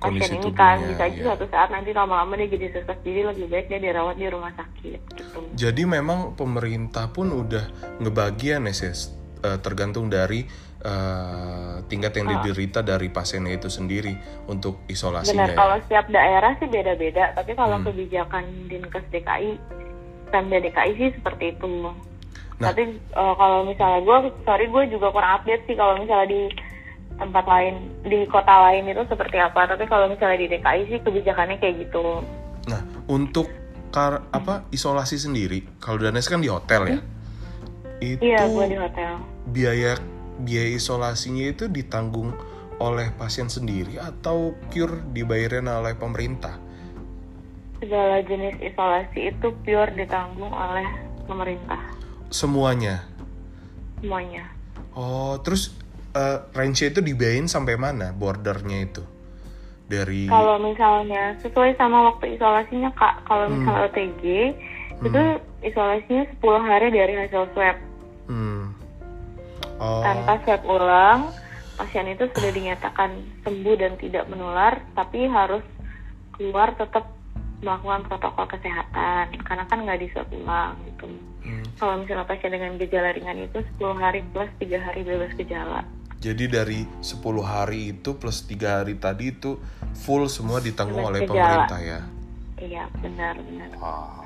Kondisi 0.00 0.32
pasien 0.32 0.40
ini 0.44 0.52
kan 0.52 0.76
bisa 0.80 1.02
aja 1.08 1.12
iya. 1.12 1.24
suatu 1.28 1.44
saat 1.48 1.68
nanti 1.72 1.92
lama-lama 1.92 2.36
dia 2.36 2.48
jadi 2.52 2.72
sesak 2.72 3.00
jadi 3.00 3.32
lebih 3.32 3.52
baik 3.52 3.68
dia 3.72 3.80
dirawat 3.80 4.16
di 4.16 4.28
rumah 4.28 4.52
sakit 4.56 5.00
gitu 5.16 5.40
Jadi 5.56 5.82
memang 5.88 6.36
pemerintah 6.36 7.08
pun 7.12 7.32
udah 7.32 7.68
ngebagian 8.00 8.68
ya 8.68 8.72
Sis, 8.76 9.12
Eh, 9.40 9.56
tergantung 9.64 10.12
dari 10.12 10.44
eh, 10.80 11.74
tingkat 11.88 12.12
yang 12.12 12.28
diderita 12.28 12.84
dari 12.84 13.08
pasiennya 13.08 13.56
itu 13.56 13.72
sendiri 13.72 14.12
untuk 14.44 14.84
isolasinya 14.84 15.48
benar 15.48 15.48
ya. 15.48 15.56
kalau 15.56 15.76
setiap 15.84 16.06
daerah 16.08 16.52
sih 16.56 16.68
beda-beda 16.68 17.32
tapi 17.32 17.52
kalau 17.52 17.80
Hmm. 17.80 17.88
kebijakan 17.88 18.44
dinkes 18.68 19.04
DKI 19.08 19.56
Pemda 20.28 20.60
DKI 20.60 20.92
sih 20.94 21.08
seperti 21.16 21.52
itu 21.52 21.68
Nah. 22.60 22.68
tapi 22.68 22.82
eh, 22.92 23.34
kalau 23.34 23.64
misalnya 23.64 24.00
gue 24.04 24.16
sorry 24.44 24.68
gue 24.68 24.82
juga 24.92 25.08
kurang 25.08 25.40
update 25.40 25.64
sih 25.64 25.76
kalau 25.76 25.96
misalnya 25.96 26.28
di 26.28 26.42
tempat 27.16 27.44
lain 27.44 27.74
di 28.04 28.20
kota 28.28 28.54
lain 28.68 28.88
itu 28.88 29.02
seperti 29.08 29.36
apa 29.36 29.68
tapi 29.68 29.84
kalau 29.84 30.04
misalnya 30.04 30.36
di 30.36 30.48
DKI 30.48 30.80
sih 30.86 30.98
kebijakannya 31.00 31.56
kayak 31.56 31.88
gitu 31.88 32.20
Nah, 32.68 32.80
untuk 33.06 33.48
kar 33.88 34.20
apa 34.30 34.68
isolasi 34.68 35.16
sendiri, 35.16 35.64
kalau 35.80 35.96
Danes 35.98 36.28
kan 36.28 36.38
di 36.38 36.46
hotel 36.46 36.82
ya. 36.86 37.00
Itu 38.00 38.20
iya 38.20 38.48
gue 38.48 38.66
di 38.66 38.76
hotel 38.76 39.12
biaya 39.46 39.96
biaya 40.40 40.72
isolasinya 40.72 41.44
itu 41.46 41.68
ditanggung 41.68 42.32
oleh 42.80 43.12
pasien 43.12 43.46
sendiri 43.46 44.00
atau 44.00 44.56
cure 44.72 45.04
dibayarin 45.12 45.68
oleh 45.68 45.92
pemerintah? 45.94 46.56
segala 47.80 48.20
jenis 48.20 48.60
isolasi 48.60 49.32
itu 49.32 49.48
pure 49.64 49.88
ditanggung 49.96 50.52
oleh 50.52 50.84
pemerintah 51.24 51.80
Semuanya. 52.28 53.00
semuanya. 53.98 54.44
Oh, 54.92 55.40
terus 55.40 55.72
eh, 56.12 56.38
range 56.52 56.84
itu 56.84 57.00
dibayarin 57.00 57.48
sampai 57.48 57.76
mana 57.76 58.12
bordernya 58.12 58.84
itu? 58.84 59.00
Dari 59.88 60.28
Kalau 60.28 60.60
misalnya 60.60 61.34
sesuai 61.40 61.74
sama 61.74 62.12
waktu 62.12 62.36
isolasinya 62.36 62.92
kak, 62.94 63.24
kalau 63.24 63.48
Hmm. 63.48 63.64
misalnya 63.64 63.80
OTG 63.88 64.22
itu 65.02 65.22
isolasinya 65.64 66.22
10 66.38 66.60
hari 66.60 66.88
dari 66.92 67.12
hasil 67.16 67.48
swab. 67.50 67.76
Hmm. 68.30 68.62
Oh, 69.80 70.04
Tanpa 70.04 70.38
swab 70.44 70.62
ulang, 70.68 71.32
pasien 71.74 72.06
itu 72.12 72.28
sudah 72.36 72.52
dinyatakan 72.52 73.10
sembuh 73.42 73.74
dan 73.80 73.96
tidak 73.96 74.28
menular, 74.28 74.76
tapi 74.92 75.24
harus 75.24 75.64
keluar 76.36 76.76
tetap 76.76 77.08
melakukan 77.60 78.08
protokol 78.08 78.48
kesehatan 78.48 79.36
karena 79.44 79.64
kan 79.68 79.84
nggak 79.84 80.00
di 80.00 80.08
swab 80.12 80.28
ulang 80.32 80.76
gitu. 80.88 81.08
hmm. 81.44 81.64
Kalau 81.76 82.00
misalnya 82.00 82.24
pasien 82.28 82.52
dengan 82.52 82.76
gejala 82.80 83.12
ringan 83.12 83.40
itu 83.40 83.58
10 83.80 83.96
hari 84.00 84.20
plus 84.32 84.48
3 84.60 84.80
hari 84.80 85.00
bebas 85.04 85.32
gejala. 85.36 85.84
Jadi 86.20 86.44
dari 86.52 86.84
10 87.00 87.20
hari 87.40 87.96
itu 87.96 88.12
plus 88.20 88.44
3 88.44 88.84
hari 88.84 88.94
tadi 89.00 89.32
itu 89.32 89.56
full 90.04 90.28
semua 90.28 90.60
ditanggung 90.60 91.00
Bebas 91.00 91.10
oleh 91.16 91.20
gejala. 91.24 91.36
pemerintah 91.40 91.80
ya. 91.80 92.00
Iya 92.60 92.84
benar 93.00 93.34
benar. 93.40 93.68
Wow. 93.80 94.19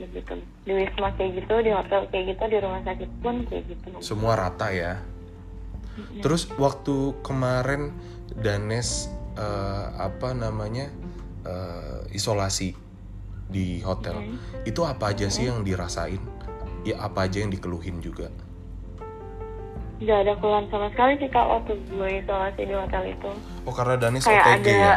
Kayak 0.00 0.16
gitu 0.16 0.32
di 0.64 0.72
wisma 0.72 1.08
kayak 1.12 1.30
gitu 1.36 1.54
di 1.60 1.70
hotel 1.70 2.00
kayak 2.08 2.24
gitu 2.32 2.42
di 2.48 2.56
rumah 2.56 2.80
sakit 2.80 3.10
pun 3.20 3.34
kayak 3.44 3.64
gitu 3.68 3.86
Semua 4.00 4.32
rata 4.32 4.72
ya. 4.72 4.96
Terus 6.24 6.48
waktu 6.56 7.12
kemarin 7.20 7.92
Danes 8.32 9.12
eh, 9.36 9.86
apa 10.00 10.32
namanya 10.32 10.88
eh, 11.44 12.00
isolasi 12.10 12.72
di 13.50 13.82
hotel, 13.82 14.38
itu 14.64 14.80
apa 14.80 15.12
aja 15.12 15.28
sih 15.28 15.50
yang 15.50 15.60
dirasain? 15.60 16.22
Ya 16.80 16.96
apa 16.96 17.28
aja 17.28 17.44
yang 17.44 17.52
dikeluhin 17.52 18.00
juga? 18.00 18.32
nggak 20.00 20.16
ada 20.16 20.32
keluhan 20.40 20.64
sama 20.72 20.88
sekali 20.96 21.12
sih 21.20 21.28
kak 21.28 21.44
waktu 21.44 21.76
gue 21.92 22.24
isolasi 22.24 22.64
di 22.64 22.72
hotel 22.72 23.04
itu 23.04 23.30
Oh 23.68 23.74
karena 23.76 24.00
Danes 24.00 24.24
Kayak 24.24 24.44
OTG 24.48 24.64
ada- 24.64 24.72
ya? 24.72 24.96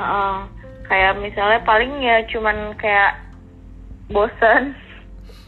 Heeh. 0.00 0.36
kayak 0.84 1.12
misalnya 1.20 1.60
paling 1.60 1.92
ya 2.00 2.24
cuman 2.24 2.72
kayak 2.76 3.20
bosen. 4.10 4.74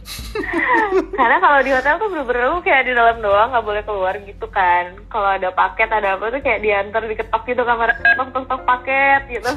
Karena 1.18 1.36
kalau 1.42 1.60
di 1.66 1.70
hotel 1.75 1.98
tuh 1.98 2.08
bener-bener 2.08 2.46
lu 2.46 2.62
kayak 2.62 2.86
di 2.86 2.92
dalam 2.94 3.18
doang 3.18 3.50
nggak 3.50 3.66
boleh 3.66 3.82
keluar 3.82 4.14
gitu 4.22 4.46
kan. 4.48 4.94
Kalau 5.10 5.28
ada 5.34 5.50
paket 5.50 5.90
ada 5.90 6.14
apa 6.14 6.30
tuh 6.30 6.40
kayak 6.40 6.62
diantar 6.62 7.02
diketok 7.04 7.42
gitu 7.42 7.62
kamar 7.66 7.98
tok 7.98 8.28
tok 8.30 8.46
tok 8.46 8.62
paket 8.62 9.22
gitu. 9.34 9.50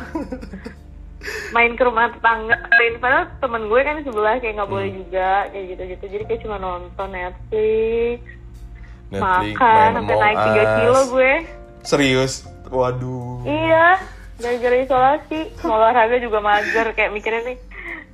Main 1.54 1.78
ke 1.78 1.84
rumah 1.86 2.10
tetangga. 2.10 2.58
Padahal 2.98 3.30
temen 3.38 3.70
gue 3.70 3.82
kan 3.86 4.02
sebelah 4.02 4.36
kayak 4.42 4.54
nggak 4.58 4.72
boleh 4.72 4.90
juga 4.90 5.30
kayak 5.54 5.66
gitu 5.76 5.84
gitu 5.96 6.06
jadi 6.18 6.24
kayak 6.26 6.42
cuma 6.48 6.58
nonton 6.58 7.10
Netflix, 7.14 8.20
Netflix, 9.14 9.54
makan 9.54 9.78
main 9.78 9.96
sampai 10.00 10.16
naik 10.18 10.38
3 10.38 10.50
Us. 10.50 10.72
kilo 10.82 11.02
gue. 11.14 11.34
Serius? 11.86 12.34
Waduh. 12.70 13.42
Iya, 13.50 13.98
gara-gara 14.38 14.78
isolasi, 14.78 15.40
olahraga 15.66 16.18
juga 16.22 16.40
mager 16.40 16.94
kayak 16.94 17.12
mikirnya 17.12 17.42
nih, 17.50 17.58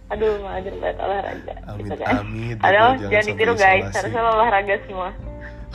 aduh 0.05 0.37
mager 0.45 0.73
banget 0.77 0.97
olahraga. 1.01 1.53
Amit, 1.65 1.81
gitu 1.81 1.95
kan. 1.97 2.13
amit, 2.21 2.57
Padahal 2.61 2.91
jangan 2.93 3.09
jangan 3.09 3.23
sampai 3.25 3.33
ditiru 3.33 3.53
guys, 3.53 3.81
isolasi. 3.81 3.95
harusnya 3.97 4.21
lo 4.21 4.31
olahraga 4.37 4.75
semua. 4.85 5.09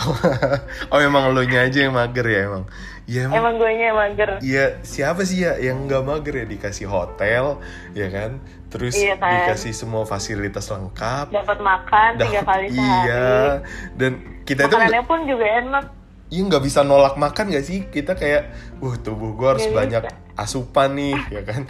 oh 0.95 1.01
emang 1.03 1.25
lo 1.37 1.43
nya 1.45 1.61
aja 1.69 1.79
yang 1.85 1.93
mager 1.93 2.25
ya 2.25 2.41
emang? 2.49 2.65
Ya 3.05 3.21
emang. 3.27 3.37
Emang 3.43 3.55
gue 3.59 3.71
nya 3.75 3.89
mager. 3.93 4.29
Ya 4.41 4.65
siapa 4.81 5.27
sih 5.27 5.43
ya 5.45 5.59
yang 5.59 5.85
nggak 5.85 6.03
mager 6.07 6.35
ya 6.41 6.47
dikasih 6.47 6.87
hotel, 6.87 7.59
ya 7.93 8.09
kan? 8.09 8.39
Terus 8.71 8.95
Iya 8.95 9.19
kan. 9.19 9.51
dikasih 9.51 9.73
semua 9.75 10.07
fasilitas 10.07 10.71
lengkap. 10.71 11.35
Dapat 11.35 11.59
makan 11.59 12.11
tiga 12.23 12.41
kali 12.47 12.67
sehari. 12.71 12.81
Iya. 13.11 13.35
Dan 13.99 14.13
kita 14.47 14.71
Makanannya 14.71 15.05
pun 15.05 15.21
juga 15.27 15.47
enak. 15.59 15.85
Iya 16.31 16.47
nggak 16.47 16.63
bisa 16.63 16.87
nolak 16.87 17.19
makan 17.19 17.51
gak 17.51 17.67
sih? 17.67 17.91
Kita 17.91 18.15
kayak, 18.15 18.55
wah 18.79 18.95
tubuh 18.95 19.35
gue 19.35 19.49
harus 19.51 19.67
Nggak 19.67 19.75
banyak 19.75 20.03
bisa. 20.07 20.39
asupan 20.39 20.95
nih, 20.95 21.19
ya 21.37 21.43
kan? 21.43 21.67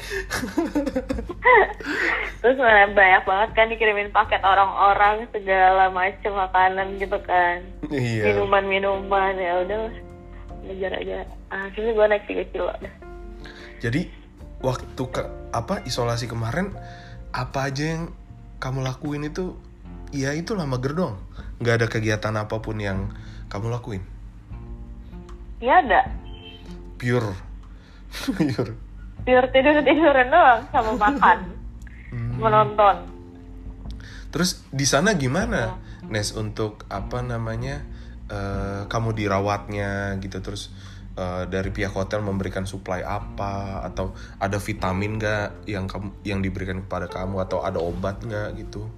Terus 2.40 2.56
mana 2.60 2.92
banyak 2.92 3.22
banget 3.24 3.50
kan 3.56 3.66
dikirimin 3.72 4.12
paket 4.12 4.44
orang-orang 4.44 5.24
segala 5.32 5.88
macam 5.88 6.32
makanan 6.36 7.00
gitu 7.00 7.16
kan. 7.24 7.64
iya. 7.88 8.36
Minuman-minuman 8.36 9.32
ya 9.36 9.64
udah 9.64 9.80
ngejar 10.68 10.92
aja. 10.92 11.24
Akhirnya 11.48 11.92
gue 11.96 12.06
naik 12.06 12.24
3 12.28 12.52
kilo 12.52 12.68
dah. 12.80 12.94
Jadi 13.80 14.12
waktu 14.60 15.02
ke 15.08 15.22
apa 15.56 15.80
isolasi 15.88 16.28
kemarin 16.28 16.76
apa 17.32 17.72
aja 17.72 17.96
yang 17.96 18.12
kamu 18.60 18.84
lakuin 18.84 19.24
itu 19.24 19.56
ya 20.12 20.36
itulah 20.36 20.68
mager 20.68 20.92
dong. 20.92 21.16
Nggak 21.64 21.74
ada 21.80 21.86
kegiatan 21.88 22.34
apa 22.36 22.60
pun 22.60 22.76
yang 22.76 23.08
kamu 23.48 23.72
lakuin. 23.72 24.04
Iya 25.60 25.74
ada. 25.84 26.00
Pure. 27.00 27.32
Pure. 28.10 28.72
Pure 29.20 29.48
tidur-tiduran 29.52 30.28
doang 30.32 30.60
sama 30.72 30.92
makan. 30.96 31.38
Hmm. 32.10 32.34
Menonton. 32.40 32.96
Terus 34.32 34.64
di 34.72 34.88
sana 34.88 35.12
gimana, 35.14 35.76
Nes 36.08 36.32
untuk 36.32 36.88
apa 36.88 37.20
namanya 37.20 37.84
eh, 38.32 38.82
kamu 38.88 39.12
dirawatnya 39.12 40.16
gitu 40.24 40.40
terus 40.40 40.72
eh, 41.18 41.44
dari 41.50 41.68
pihak 41.68 41.92
hotel 41.92 42.24
memberikan 42.24 42.64
supply 42.64 43.04
apa 43.04 43.84
atau 43.84 44.16
ada 44.40 44.56
vitamin 44.56 45.20
nggak 45.20 45.68
yang 45.68 45.84
kamu 45.84 46.08
yang 46.24 46.40
diberikan 46.40 46.80
kepada 46.86 47.06
kamu 47.10 47.44
atau 47.44 47.60
ada 47.60 47.78
obat 47.78 48.22
nggak 48.24 48.56
gitu? 48.64 48.88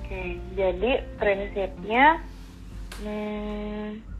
Oke, 0.00 0.38
jadi 0.54 1.02
prinsipnya 1.18 2.22
hmm, 3.02 4.15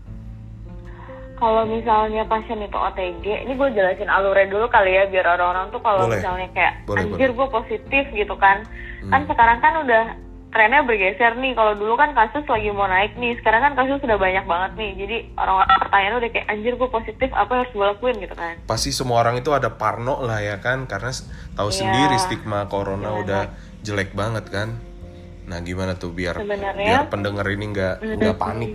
kalau 1.37 1.62
misalnya 1.64 2.25
pasien 2.25 2.59
itu 2.59 2.75
OTG, 2.75 3.25
ini 3.43 3.52
gue 3.52 3.69
jelasin 3.71 4.09
alurnya 4.09 4.47
dulu 4.47 4.66
kali 4.66 4.90
ya 4.90 5.05
biar 5.07 5.26
orang-orang 5.31 5.69
tuh 5.69 5.81
kalau 5.81 6.09
misalnya 6.09 6.49
kayak 6.50 6.73
Boleh, 6.85 7.05
anjir 7.05 7.31
gue 7.31 7.47
positif 7.47 8.05
gitu 8.11 8.35
kan, 8.37 8.64
kan 9.05 9.21
sekarang 9.25 9.59
kan 9.59 9.75
udah 9.78 10.05
trennya 10.49 10.81
bergeser 10.81 11.37
nih. 11.37 11.52
Kalau 11.52 11.73
dulu 11.73 11.95
kan 11.95 12.11
kasus 12.11 12.40
lagi 12.43 12.69
mau 12.71 12.87
naik 12.87 13.12
nih, 13.14 13.37
sekarang 13.37 13.61
kan 13.62 13.73
kasus 13.76 14.00
sudah 14.00 14.16
banyak 14.16 14.43
banget 14.43 14.71
nih. 14.75 14.90
Jadi 14.97 15.16
orang-orang 15.37 15.76
pertanyaan 15.78 16.14
udah 16.16 16.31
kayak 16.31 16.47
anjir 16.49 16.73
gue 16.73 16.88
positif 16.90 17.28
apa 17.31 17.50
yang 17.50 17.61
harus 17.61 17.73
gue 17.73 17.87
lakuin 17.87 18.16
gitu 18.19 18.35
kan 18.35 18.55
pasti 18.64 18.90
semua 18.90 19.21
orang 19.21 19.37
itu 19.37 19.50
ada 19.50 19.69
parno 19.71 20.19
lah 20.19 20.40
ya 20.40 20.57
kan 20.59 20.85
karena 20.85 21.12
tahu 21.52 21.69
Iya. 21.69 21.76
sendiri 21.78 22.16
stigma 22.19 22.64
corona 22.66 23.11
Gimana? 23.11 23.21
udah 23.21 23.43
jelek 23.83 24.11
banget 24.12 24.45
kan 24.49 24.69
nah 25.45 25.61
gimana 25.61 25.95
tuh 25.95 26.11
biar 26.11 26.35
Sebenarnya- 26.35 26.75
biar 26.75 27.02
pendengar 27.07 27.47
ini 27.47 27.64
nggak 27.71 27.95
nggak 28.16 28.37
panik 28.43 28.71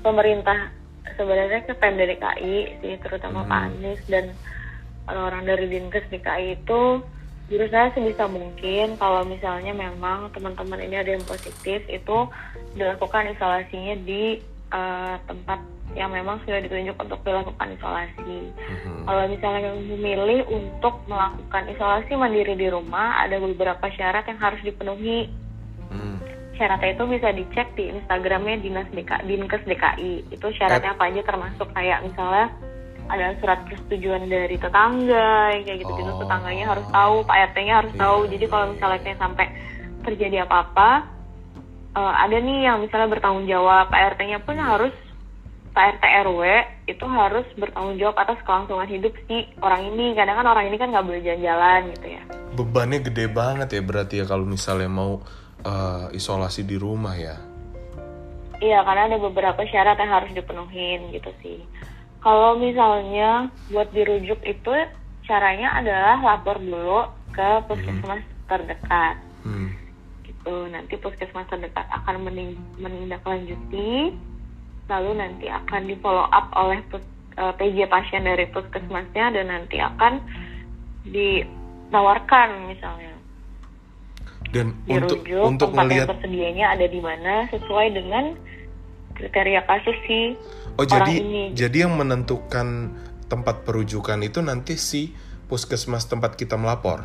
pemerintah 0.00 0.70
sebenarnya 1.16 1.66
ke 1.66 1.72
Pemda 1.76 2.04
DKI 2.06 2.82
sih 2.82 2.94
terutama 3.02 3.42
Pak 3.48 3.60
Anies 3.72 4.02
dan 4.06 4.30
orang-orang 5.08 5.42
dari 5.48 5.64
Dinkes 5.72 6.06
DKI 6.12 6.62
itu 6.62 7.02
berusaha 7.48 7.88
sebisa 7.96 8.28
mungkin 8.28 9.00
kalau 9.00 9.24
misalnya 9.24 9.72
memang 9.72 10.28
teman-teman 10.36 10.84
ini 10.84 11.00
ada 11.00 11.16
yang 11.16 11.24
positif 11.24 11.80
itu 11.88 12.18
dilakukan 12.76 13.32
isolasinya 13.32 13.96
di 14.04 14.36
eh, 14.68 15.16
tempat 15.24 15.60
yang 15.96 16.12
memang 16.12 16.36
sudah 16.44 16.60
ditunjuk 16.60 16.96
untuk 17.00 17.20
dilakukan 17.24 17.72
isolasi. 17.80 18.52
Mhm. 18.52 19.08
Kalau 19.08 19.24
misalnya 19.24 19.60
yang 19.72 19.80
memilih 19.88 20.40
untuk 20.52 21.00
melakukan 21.08 21.64
isolasi 21.72 22.12
mandiri 22.12 22.54
di 22.60 22.68
rumah, 22.68 23.24
ada 23.24 23.40
beberapa 23.40 23.88
syarat 23.96 24.28
yang 24.28 24.36
harus 24.36 24.60
dipenuhi. 24.60 25.32
Hmm. 25.88 26.20
Syaratnya 26.58 26.90
itu 26.92 27.04
bisa 27.06 27.28
dicek 27.30 27.68
di 27.72 27.84
Instagramnya 27.88 28.58
Dinas 28.58 28.88
DK, 28.90 29.10
Dinkes 29.24 29.62
DKI. 29.62 30.12
Itu 30.28 30.50
syaratnya 30.52 30.92
apa 30.92 31.06
aja 31.06 31.22
termasuk 31.22 31.70
kayak 31.70 32.02
misalnya 32.02 32.50
ada 33.08 33.32
surat 33.40 33.62
persetujuan 33.64 34.26
dari 34.26 34.58
tetangga, 34.58 35.54
kayak 35.64 35.78
gitu-gitu. 35.80 36.12
Oh. 36.12 36.20
Tetangganya 36.20 36.64
harus 36.68 36.86
tahu, 36.90 37.16
Pak 37.24 37.38
RT-nya 37.54 37.74
harus 37.80 37.92
Iya. 37.94 38.00
tahu. 38.04 38.18
Jadi 38.28 38.44
kalau 38.44 38.66
misalnya 38.68 38.98
kayak 39.00 39.18
sampai 39.18 39.46
terjadi 40.02 40.36
apa-apa, 40.44 40.90
eh, 41.94 42.14
ada 42.20 42.36
nih 42.36 42.58
yang 42.66 42.76
misalnya 42.82 43.08
bertanggung 43.08 43.46
jawab, 43.46 43.88
Pak 43.88 44.02
RT-nya 44.12 44.38
pun 44.42 44.58
harus 44.58 44.92
Pak 45.68 45.84
RT 45.94 46.04
RW 46.26 46.42
itu 46.84 47.04
harus 47.06 47.46
bertanggung 47.54 47.96
jawab 47.96 48.18
atas 48.18 48.42
kelangsungan 48.42 48.88
hidup 48.90 49.14
si 49.24 49.46
orang 49.62 49.86
ini. 49.86 50.10
Kadang 50.12 50.42
kan 50.42 50.46
orang 50.50 50.66
ini 50.66 50.76
kan 50.76 50.90
nggak 50.90 51.06
boleh 51.06 51.22
jalan-jalan 51.22 51.80
gitu 51.94 52.08
ya. 52.12 52.22
bebannya 52.48 52.98
gede 52.98 53.30
banget 53.30 53.68
ya 53.70 53.82
berarti 53.84 54.14
ya 54.18 54.24
kalau 54.26 54.42
misalnya 54.42 54.90
mau 54.90 55.22
eh, 55.64 56.06
isolasi 56.14 56.62
di 56.62 56.76
rumah 56.78 57.14
ya 57.18 57.36
Iya, 58.58 58.82
karena 58.82 59.06
ada 59.06 59.18
beberapa 59.22 59.62
syarat 59.70 60.02
yang 60.02 60.10
harus 60.10 60.30
dipenuhin 60.34 61.14
gitu 61.14 61.30
sih. 61.42 61.62
Kalau 62.18 62.58
misalnya 62.58 63.46
buat 63.70 63.86
dirujuk 63.94 64.42
itu 64.42 64.72
caranya 65.30 65.78
adalah 65.78 66.18
lapor 66.18 66.58
dulu 66.58 67.06
ke 67.30 67.48
puskesmas 67.70 68.26
terdekat. 68.50 69.14
hmm. 69.46 69.70
Gitu. 70.26 70.54
Nanti 70.74 70.98
puskesmas 70.98 71.46
terdekat 71.46 71.86
akan 71.86 72.26
menindaklanjuti, 72.82 74.18
lalu 74.90 75.10
nanti 75.14 75.46
akan 75.46 75.86
di 75.86 75.94
follow 76.02 76.26
up 76.26 76.50
oleh 76.58 76.82
pus- 76.90 77.14
eh, 77.38 77.54
PJ 77.54 77.86
pasien 77.86 78.26
dari 78.26 78.50
puskesmasnya 78.50 79.38
dan 79.38 79.46
nanti 79.54 79.78
akan 79.78 80.18
ditawarkan 81.06 82.66
misalnya 82.66 83.14
dan 84.52 84.72
untuk 84.88 85.20
dirujuk 85.24 85.44
untuk 85.44 85.68
tempat 85.72 85.76
yang 85.76 85.88
melihat 85.88 86.06
tersedianya 86.16 86.66
ada 86.72 86.86
di 86.88 87.00
mana 87.04 87.34
sesuai 87.52 87.86
dengan 87.92 88.24
kriteria 89.18 89.60
kasus 89.66 89.96
si 90.08 90.20
oh 90.78 90.84
orang 90.84 90.88
jadi 90.88 91.14
ini. 91.20 91.44
jadi 91.52 91.76
yang 91.88 91.94
menentukan 91.98 92.96
tempat 93.28 93.66
perujukan 93.68 94.24
itu 94.24 94.40
nanti 94.40 94.80
si 94.80 95.12
puskesmas 95.52 96.08
tempat 96.08 96.38
kita 96.38 96.56
melapor 96.56 97.04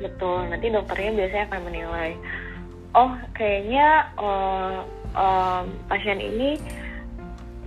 betul 0.00 0.48
nanti 0.48 0.72
dokternya 0.72 1.12
biasanya 1.12 1.44
akan 1.52 1.60
menilai 1.68 2.10
oh 2.96 3.12
kayaknya 3.36 4.08
eh, 4.16 4.78
em, 5.12 5.64
pasien 5.92 6.18
ini 6.24 6.56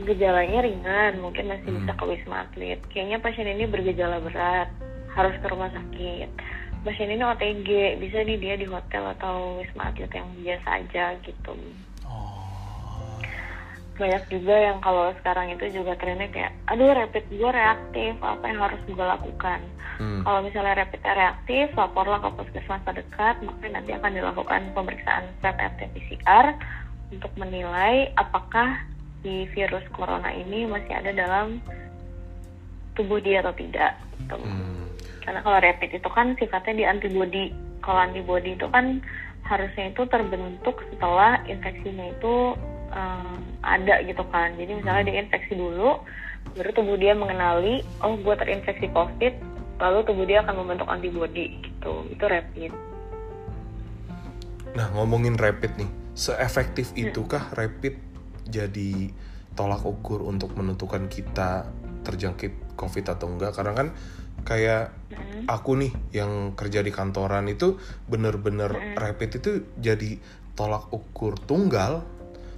gejalanya 0.01 0.65
ringan 0.65 1.21
mungkin 1.21 1.53
masih 1.53 1.69
Hmm. 1.69 1.85
bisa 1.85 1.93
ke 1.93 2.03
wisma 2.09 2.49
atlet 2.49 2.81
kayaknya 2.89 3.21
pasien 3.21 3.45
ini 3.45 3.69
bergejala 3.69 4.17
berat 4.25 4.69
harus 5.13 5.37
ke 5.37 5.45
rumah 5.45 5.69
sakit 5.69 6.29
pasien 6.83 7.09
ini 7.11 7.23
OTG 7.23 7.97
bisa 7.99 8.21
nih 8.27 8.37
dia 8.39 8.55
di 8.59 8.67
hotel 8.67 9.15
atau 9.17 9.59
wisma 9.59 9.89
atlet 9.89 10.11
yang 10.11 10.29
biasa 10.39 10.67
aja 10.83 11.05
gitu 11.23 11.55
banyak 13.93 14.25
juga 14.25 14.55
yang 14.57 14.81
kalau 14.81 15.13
sekarang 15.21 15.53
itu 15.53 15.69
juga 15.69 15.93
trennya 16.01 16.25
kayak 16.33 16.51
aduh 16.65 16.97
rapid 16.97 17.29
gue 17.29 17.51
reaktif 17.53 18.17
apa 18.25 18.45
yang 18.49 18.59
harus 18.59 18.81
gue 18.89 19.05
lakukan 19.05 19.61
Hmm. 20.01 20.25
kalau 20.25 20.41
misalnya 20.41 20.81
rapidnya 20.81 21.13
reaktif 21.13 21.69
laporlah 21.77 22.17
ke 22.17 22.29
puskesmas 22.33 22.81
terdekat 22.81 23.37
maka 23.45 23.65
nanti 23.69 23.93
akan 23.93 24.11
dilakukan 24.17 24.61
pemeriksaan 24.73 25.29
swab 25.37 25.53
RT 25.53 25.93
PCR 25.93 26.57
untuk 27.13 27.29
menilai 27.37 28.09
apakah 28.17 28.81
si 29.21 29.45
virus 29.53 29.85
corona 29.93 30.33
ini 30.33 30.65
masih 30.65 30.97
ada 30.97 31.13
dalam 31.13 31.61
tubuh 32.97 33.21
dia 33.21 33.45
atau 33.45 33.53
tidak 33.53 34.01
gitu. 34.17 34.37
Hmm. 34.41 34.89
Karena 35.23 35.39
kalau 35.39 35.59
rapid 35.63 35.89
itu 35.95 36.09
kan 36.11 36.35
sifatnya 36.35 36.73
di 36.75 36.85
antibody. 36.85 37.45
Kalau 37.79 37.99
antibody 37.99 38.55
itu 38.59 38.67
kan 38.71 38.99
harusnya 39.43 39.91
itu 39.91 40.03
terbentuk 40.07 40.79
setelah 40.91 41.39
infeksinya 41.47 42.11
itu 42.11 42.55
em, 42.91 43.39
ada 43.63 44.03
gitu 44.03 44.23
kan. 44.31 44.55
Jadi 44.59 44.71
misalnya 44.79 45.03
dia 45.07 45.15
infeksi 45.23 45.55
dulu, 45.55 45.99
baru 46.55 46.69
tubuh 46.75 46.95
dia 46.99 47.15
mengenali, 47.15 47.83
oh 48.03 48.19
gue 48.19 48.35
terinfeksi 48.35 48.91
COVID, 48.91 49.33
lalu 49.79 49.99
tubuh 50.07 50.25
dia 50.27 50.43
akan 50.43 50.63
membentuk 50.63 50.87
antibody 50.87 51.59
gitu. 51.63 52.07
Itu 52.11 52.23
rapid. 52.27 52.71
Nah, 54.73 54.89
ngomongin 54.97 55.37
rapid 55.37 55.77
nih, 55.77 55.89
seefektif 56.17 56.91
Hmm. 56.95 57.09
itukah 57.09 57.53
rapid 57.53 57.99
jadi 58.49 59.13
tolak 59.53 59.85
ukur 59.85 60.25
untuk 60.25 60.57
menentukan 60.57 61.05
kita 61.07 61.69
terjangkit 62.03 62.75
COVID 62.75 63.05
atau 63.05 63.27
enggak? 63.29 63.53
Karena 63.53 63.73
kan 63.77 63.87
kayak 64.43 64.91
Mm. 65.13 65.45
aku 65.45 65.71
nih 65.77 65.91
yang 66.15 66.57
kerja 66.57 66.81
di 66.81 66.89
kantoran 66.89 67.45
itu 67.47 67.77
bener-bener 68.07 68.71
Hmm. 68.71 68.95
rapid 68.97 69.29
itu 69.43 69.51
jadi 69.77 70.17
tolak 70.53 70.89
ukur 70.89 71.37
tunggal. 71.37 72.01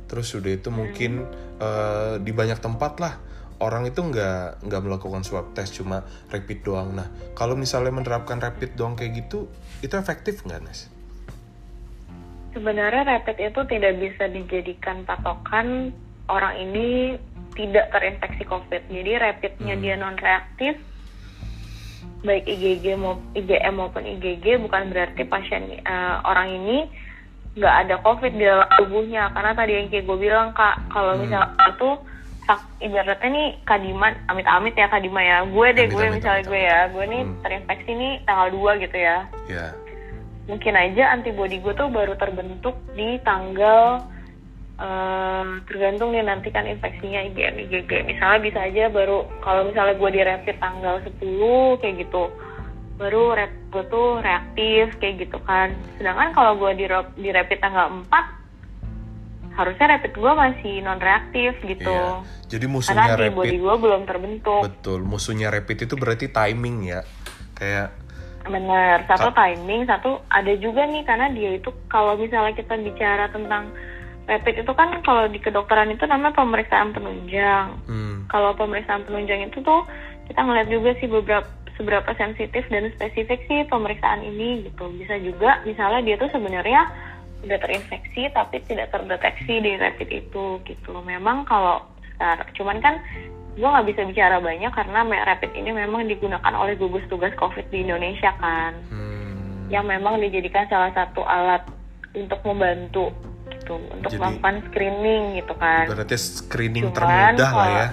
Terus 0.06 0.30
sudah 0.30 0.54
itu 0.54 0.70
Hmm. 0.70 0.78
mungkin 0.86 1.12
eh, 1.56 2.20
di 2.20 2.36
banyak 2.36 2.60
tempat 2.60 3.00
lah 3.00 3.16
orang 3.64 3.88
itu 3.88 4.04
nggak 4.04 4.68
nggak 4.68 4.82
melakukan 4.84 5.24
swab 5.24 5.56
test 5.56 5.80
cuma 5.80 6.04
rapid 6.28 6.60
doang. 6.68 6.92
Nah, 6.92 7.08
kalau 7.32 7.56
misalnya 7.56 7.96
menerapkan 7.96 8.44
rapid 8.44 8.76
doang 8.76 9.00
kayak 9.00 9.24
gitu, 9.26 9.48
itu 9.80 9.96
efektif 9.96 10.44
nggak, 10.44 10.60
Nes? 10.60 10.92
Sebenarnya 12.52 13.04
rapid 13.04 13.36
itu 13.40 13.62
tidak 13.68 13.94
bisa 14.00 14.24
dijadikan 14.32 15.04
patokan 15.04 15.92
orang 16.28 16.56
ini 16.60 17.20
tidak 17.56 17.92
terinfeksi 17.92 18.44
COVID. 18.44 18.92
Jadi 18.92 19.12
rapidnya 19.16 19.76
dia 19.80 19.96
non 19.96 20.16
reaktif, 20.20 20.76
baik 22.26 22.44
IgG 22.44 22.98
mau 22.98 23.22
IgM 23.32 23.74
maupun 23.74 24.04
IgG 24.04 24.58
bukan 24.60 24.90
berarti 24.90 25.24
pasien 25.24 25.70
eh, 25.72 25.84
orang 26.22 26.50
ini 26.52 26.78
nggak 27.56 27.76
ada 27.82 27.96
COVID 28.02 28.32
di 28.32 28.44
dalam 28.44 28.68
tubuhnya. 28.76 29.32
Karena 29.32 29.52
tadi 29.54 29.72
yang 29.72 29.88
kayak 29.88 30.04
gue 30.04 30.18
bilang 30.20 30.52
kak, 30.52 30.90
kalau 30.90 31.16
misalnya 31.16 31.56
itu 31.72 31.90
sak- 32.44 32.68
ibaratnya 32.78 33.30
nih 33.32 33.48
kadiman, 33.64 34.14
amit-amit 34.28 34.76
ya 34.76 34.92
kadima 34.92 35.24
ya. 35.24 35.48
Gue 35.48 35.72
deh, 35.72 35.88
Amit, 35.88 35.94
gue 35.94 36.04
amit, 36.04 36.16
misalnya 36.16 36.42
amit, 36.42 36.50
gue 36.50 36.62
ya, 36.62 36.80
gue 36.90 37.04
nih 37.06 37.22
Hmm. 37.24 37.36
terinfeksi 37.40 37.92
nih 37.94 38.14
tanggal 38.22 38.48
2 38.52 38.72
gitu 38.78 38.98
ya 38.98 39.18
Ya. 39.46 39.66
mungkin 40.46 40.74
aja 40.76 41.04
antibody 41.10 41.58
gue 41.58 41.74
tuh 41.74 41.90
baru 41.90 42.14
terbentuk 42.16 42.78
di 42.94 43.18
tanggal 43.22 44.04
tergantung 45.64 46.12
nih 46.12 46.24
nanti 46.24 46.52
kan 46.52 46.68
infeksinya 46.68 47.24
IgM 47.32 47.56
IgG 47.68 47.92
misalnya 48.04 48.40
bisa 48.44 48.60
aja 48.68 48.92
baru 48.92 49.24
kalau 49.40 49.72
misalnya 49.72 49.96
gue 49.96 50.10
di 50.12 50.22
rapid 50.22 50.58
tanggal 50.60 50.96
10 51.00 51.80
kayak 51.80 51.96
gitu 52.04 52.24
baru 52.96 53.36
rap 53.36 53.52
gue 53.72 53.84
tuh 53.92 54.20
reaktif 54.20 54.96
kayak 55.00 55.28
gitu 55.28 55.38
kan 55.44 55.72
sedangkan 56.00 56.32
kalau 56.36 56.60
gue 56.60 56.72
di, 56.76 56.86
di 57.20 57.30
rapid 57.32 57.60
tanggal 57.60 57.88
4 58.04 59.56
harusnya 59.56 59.86
rapid 59.96 60.14
gue 60.16 60.32
masih 60.36 60.74
non 60.84 61.00
reaktif 61.00 61.56
gitu 61.64 61.96
Iya. 62.46 62.60
Jadi 62.62 62.66
karena 62.70 62.76
musuhnya 62.78 63.06
antibody 63.18 63.58
rapid 63.58 63.64
gue 63.66 63.76
belum 63.82 64.02
terbentuk 64.06 64.62
betul. 64.70 65.00
Musuhnya 65.02 65.50
rapid 65.50 65.90
itu 65.90 65.96
berarti 65.98 66.30
timing 66.30 66.78
ya. 66.86 67.02
Kayak 67.58 67.90
Bener, 68.46 69.02
satu 69.10 69.34
timing, 69.34 69.90
satu 69.90 70.22
ada 70.30 70.54
juga 70.62 70.86
nih 70.86 71.02
karena 71.02 71.34
dia 71.34 71.58
itu 71.58 71.74
kalau 71.90 72.14
misalnya 72.14 72.54
kita 72.54 72.78
bicara 72.78 73.26
tentang 73.34 73.74
rapid 74.26 74.66
itu 74.66 74.72
kan 74.74 74.90
kalau 75.06 75.30
di 75.30 75.38
kedokteran 75.38 75.94
itu 75.94 76.04
namanya 76.10 76.34
pemeriksaan 76.34 76.94
penunjang. 76.94 77.78
hmm, 77.86 78.30
Kalau 78.30 78.58
pemeriksaan 78.58 79.06
penunjang 79.06 79.50
itu 79.50 79.62
tuh 79.62 79.86
kita 80.26 80.42
ngeliat 80.42 80.68
juga 80.70 80.98
sih 80.98 81.08
beberapa 81.10 81.50
seberapa 81.76 82.08
sensitif 82.16 82.64
dan 82.72 82.88
spesifik 82.96 83.44
sih 83.46 83.68
pemeriksaan 83.70 84.24
ini 84.26 84.66
gitu. 84.66 84.90
Bisa 84.96 85.20
juga 85.22 85.62
misalnya 85.68 86.02
dia 86.02 86.16
tuh 86.18 86.32
sebenarnya 86.32 86.88
udah 87.46 87.60
terinfeksi 87.62 88.32
tapi 88.34 88.64
tidak 88.66 88.90
terdeteksi 88.90 89.62
di 89.62 89.78
rapid 89.78 90.10
itu 90.10 90.46
gitu. 90.66 90.94
Memang 91.06 91.46
kalau 91.46 91.84
sekarang 92.16 92.50
cuman 92.56 92.78
kan 92.80 92.96
gue 93.56 93.64
nggak 93.64 93.88
bisa 93.88 94.02
bicara 94.04 94.38
banyak 94.44 94.72
karena 94.72 95.00
rapid 95.04 95.52
ini 95.56 95.72
memang 95.72 96.08
digunakan 96.12 96.54
oleh 96.56 96.76
gugus 96.76 97.04
tugas 97.08 97.32
COVID 97.40 97.72
di 97.72 97.88
Indonesia 97.88 98.36
kan 98.36 98.76
hmm, 98.92 99.72
yang 99.72 99.88
memang 99.88 100.20
dijadikan 100.20 100.68
salah 100.68 100.92
satu 100.92 101.24
alat 101.24 101.64
untuk 102.12 102.40
membantu 102.44 103.16
gitu 103.66 103.82
untuk 103.90 104.08
Jadi- 104.08 104.22
melakukan 104.22 104.56
screening 104.64 105.24
gitu 105.36 105.54
kan 105.58 105.86
Berarti 105.90 106.16
screening 106.16 106.86
Cuman 106.86 106.96
termudah 106.96 107.52
lah 107.52 107.68
ya. 107.68 107.88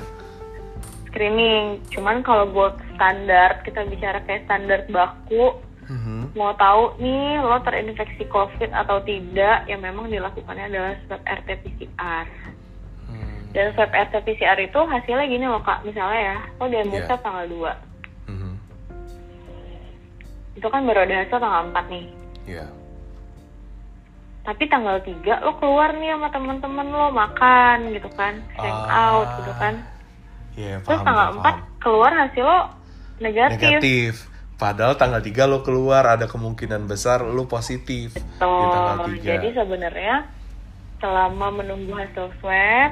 screening 1.08 1.64
cuman 1.88 2.20
kalau 2.20 2.44
buat 2.46 2.76
standar 2.90 3.61
kita 3.62 3.85
bicara 3.85 4.20
kayak 4.22 4.44
standar 4.44 4.85
baku 4.87 5.56
Mhm. 5.85 6.32
mau 6.32 6.52
tahu 6.54 6.96
nih 6.98 7.37
lo 7.38 7.56
terinfeksi 7.61 8.24
covid 8.26 8.68
atau 8.70 8.96
tidak 9.02 9.64
yang 9.66 9.80
memang 9.80 10.08
dilakukannya 10.08 10.68
adalah 10.68 10.92
swab 11.02 11.20
RT-PCR 11.22 12.24
Hmm. 13.08 13.44
dan 13.50 13.72
swab 13.72 13.90
RT-PCR 13.90 14.56
itu 14.62 14.78
hasilnya 14.78 15.26
gini 15.26 15.44
loh 15.44 15.61
kak 15.61 15.85
misalnya 15.85 16.20
ya 16.22 16.37
lo 16.56 16.64
diambil 16.66 17.00
swab 17.02 17.20
tanggal 17.20 17.44
2 17.46 17.72
Mhm. 18.26 18.52
itu 20.54 20.66
kan 20.66 20.80
baru 20.82 21.00
ada 21.02 21.14
hasil 21.18 21.38
tanggal 21.38 21.62
4 21.66 21.85
nih 21.88 22.06
Iya. 22.44 22.66
Tapi 24.42 24.66
tanggal 24.66 24.98
3 24.98 25.22
lo 25.46 25.55
keluar 25.62 25.94
nih 25.94 26.18
sama 26.18 26.28
teman-teman 26.35 26.87
lo 26.90 27.09
makan 27.14 27.94
gitu 27.94 28.11
kan 28.18 28.42
hang 28.59 28.78
Ah, 28.90 29.14
out 29.14 29.28
gitu 29.42 29.52
kan 29.59 29.74
Iya, 30.52 30.85
terus 30.85 31.00
paham, 31.00 31.07
tanggal 31.09 31.28
paham, 31.40 31.57
4 31.64 31.81
keluar 31.81 32.12
hasil 32.12 32.44
lo 32.44 32.61
negatif, 33.22 33.57
Negatif. 33.57 34.12
Padahal 34.61 34.94
tanggal 34.94 35.22
3 35.24 35.48
lo 35.48 35.59
keluar 35.64 36.05
ada 36.05 36.28
kemungkinan 36.28 36.85
besar 36.85 37.24
lo 37.24 37.48
positif 37.48 38.12
di 38.12 38.64
tanggal 38.68 39.09
Betul. 39.09 39.16
3. 39.24 39.33
Jadi 39.33 39.48
sebenarnya 39.57 40.16
selama 41.00 41.46
menunggu 41.50 41.96
hasil 41.98 42.31
swab 42.38 42.90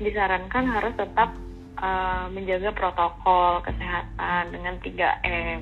disarankan 0.00 0.64
harus 0.64 0.94
tetap 0.96 1.36
uh, 1.76 2.24
menjaga 2.32 2.72
protokol 2.72 3.60
kesehatan 3.60 4.42
dengan 4.54 4.74
3M. 4.80 5.60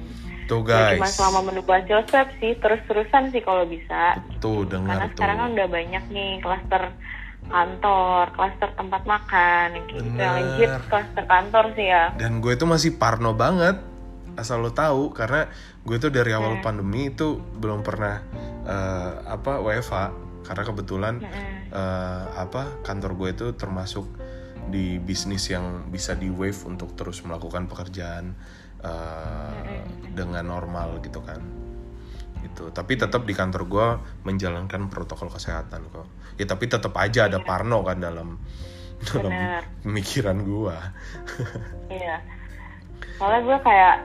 Tuh 0.49 0.65
Nggak 0.65 0.81
guys. 0.81 0.97
cuma 0.97 1.09
selama 1.13 1.41
hasil 1.69 1.99
swab 2.09 2.29
sih, 2.39 2.53
terus-terusan 2.57 3.23
sih 3.29 3.43
kalau 3.45 3.65
bisa. 3.65 4.17
Tuh 4.41 4.65
dengar 4.65 4.97
Karena 4.97 5.07
tuh. 5.07 5.13
sekarang 5.15 5.37
kan 5.37 5.49
udah 5.53 5.69
banyak 5.69 6.05
nih 6.09 6.31
klaster 6.41 6.83
kantor, 7.47 8.25
klaster 8.33 8.69
tempat 8.75 9.03
makan, 9.05 9.67
gitu. 9.79 10.01
Legit 10.17 10.73
klaster 10.89 11.25
kantor 11.25 11.65
sih 11.73 11.87
ya. 11.87 12.13
Dan 12.15 12.41
gue 12.41 12.53
itu 12.53 12.65
masih 12.65 12.97
parno 12.97 13.33
banget 13.33 13.77
asal 14.35 14.59
lo 14.59 14.71
tahu 14.71 15.11
karena 15.11 15.51
gue 15.83 15.99
tuh 15.99 16.09
dari 16.09 16.31
Hmm. 16.31 16.39
awal 16.39 16.55
pandemi 16.61 17.11
itu 17.11 17.37
belum 17.55 17.83
pernah 17.83 18.23
eh, 18.63 19.11
apa 19.27 19.59
WFH 19.59 19.95
karena 20.45 20.63
kebetulan 20.63 21.15
Mm-mm. 21.19 21.57
eh, 21.69 22.25
apa 22.37 22.79
kantor 22.83 23.17
gue 23.17 23.29
itu 23.33 23.47
termasuk 23.53 24.07
di 24.67 24.97
bisnis 24.97 25.49
yang 25.49 25.89
bisa 25.89 26.13
di 26.13 26.29
wave 26.29 26.61
untuk 26.63 26.93
terus 26.95 27.19
melakukan 27.21 27.65
pekerjaan 27.65 28.37
eh, 28.85 29.83
dengan 30.13 30.45
normal 30.47 30.99
gitu 31.03 31.23
kan 31.23 31.41
itu 32.39 32.71
tapi 32.71 32.95
tetap 32.95 33.27
di 33.27 33.35
kantor 33.35 33.63
gue 33.67 33.87
menjalankan 34.23 34.87
protokol 34.87 35.31
kesehatan 35.31 35.91
kok 35.91 36.07
ya 36.39 36.47
tapi 36.47 36.71
tetap 36.71 36.95
aja 36.95 37.27
ada 37.27 37.43
parno 37.43 37.83
kan 37.83 37.99
dalam 37.99 38.39
dalam 39.11 39.31
Bener. 39.31 39.63
pemikiran 39.83 40.39
gue 40.43 40.77
Iya. 41.89 42.17
Soalnya 43.19 43.41
gue 43.45 43.59
kayak 43.65 43.97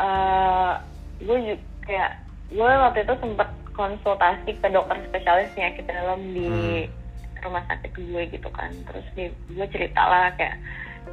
eh 0.00 0.72
gue 1.20 1.38
juga 1.44 1.62
kayak 1.84 2.10
gue 2.50 2.70
waktu 2.70 2.98
itu 3.04 3.14
sempet 3.20 3.48
konsultasi 3.76 4.50
ke 4.58 4.68
dokter 4.72 4.96
spesialis 5.08 5.52
penyakit 5.54 5.84
dalam 5.86 6.20
di 6.34 6.48
rumah 7.40 7.62
sakit 7.68 7.92
gue 7.94 8.22
gitu 8.32 8.48
kan. 8.50 8.72
Terus 8.88 9.06
dia, 9.14 9.28
gue 9.30 9.66
cerita 9.70 10.02
lah 10.02 10.32
kayak 10.34 10.56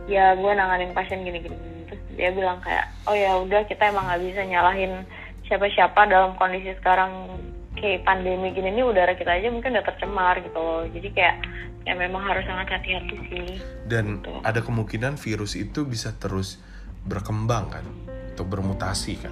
ya 0.08 0.34
gue 0.36 0.52
nanganin 0.56 0.96
pasien 0.96 1.22
gini 1.24 1.44
gini. 1.44 1.58
Terus 1.88 2.02
dia 2.14 2.30
bilang 2.32 2.60
kayak 2.60 2.86
oh 3.08 3.16
ya 3.16 3.40
udah 3.40 3.64
kita 3.66 3.90
emang 3.90 4.06
nggak 4.06 4.24
bisa 4.24 4.42
nyalahin 4.44 4.94
siapa-siapa 5.48 6.08
dalam 6.08 6.36
kondisi 6.36 6.76
sekarang 6.76 7.32
kayak 7.74 8.04
pandemi 8.04 8.52
gini 8.52 8.74
nih 8.74 8.84
udara 8.84 9.14
kita 9.14 9.38
aja 9.38 9.48
mungkin 9.48 9.74
udah 9.78 9.86
tercemar 9.86 10.36
gitu 10.42 10.58
loh. 10.58 10.84
Jadi 10.88 11.08
kayak 11.14 11.36
ya 11.88 11.96
memang 11.96 12.20
harus 12.20 12.44
sangat 12.44 12.68
hati-hati 12.76 13.16
sih. 13.32 13.50
dan 13.88 14.20
Betul. 14.20 14.44
ada 14.44 14.60
kemungkinan 14.60 15.16
virus 15.16 15.56
itu 15.56 15.88
bisa 15.88 16.12
terus 16.12 16.60
berkembang 17.08 17.72
kan 17.72 17.86
atau 18.36 18.44
bermutasi 18.44 19.16
kan 19.18 19.32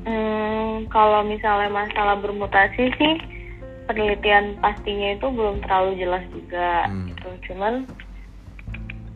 Hmm, 0.00 0.88
kalau 0.88 1.20
misalnya 1.24 1.68
masalah 1.68 2.16
bermutasi 2.20 2.88
sih 2.96 3.14
penelitian 3.84 4.56
pastinya 4.60 5.12
itu 5.12 5.26
belum 5.28 5.60
terlalu 5.64 5.92
jelas 6.00 6.24
juga 6.32 6.88
Hmm. 6.88 7.08
gitu. 7.12 7.28
Cuman 7.48 7.84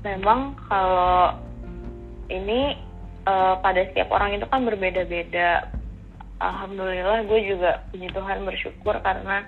memang 0.00 0.52
kalau 0.68 1.32
ini 2.28 2.76
eh, 3.24 3.54
pada 3.58 3.80
setiap 3.90 4.08
orang 4.12 4.36
itu 4.36 4.46
kan 4.48 4.64
berbeda-beda. 4.64 5.68
Alhamdulillah 6.42 7.24
gue 7.24 7.40
juga 7.46 7.80
puji 7.88 8.10
Tuhan 8.10 8.44
bersyukur 8.44 9.00
karena 9.00 9.46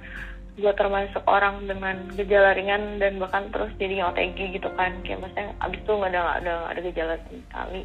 gue 0.56 0.72
termasuk 0.72 1.20
orang 1.28 1.68
dengan 1.68 2.08
gejala 2.16 2.56
ringan 2.56 2.96
dan 2.96 3.20
bahkan 3.20 3.52
terus 3.52 3.68
jadi 3.76 4.08
OTG 4.08 4.56
gitu 4.56 4.72
kan. 4.78 4.96
Kayak 5.04 5.28
maksudnya 5.28 5.52
abis 5.60 5.80
itu 5.84 5.92
nggak 5.92 6.10
ada 6.14 6.20
nggak 6.20 6.38
ada 6.40 6.52
nggak 6.56 6.72
ada 6.72 6.80
gejala 6.80 7.14
sama 7.20 7.38
sekali. 7.44 7.82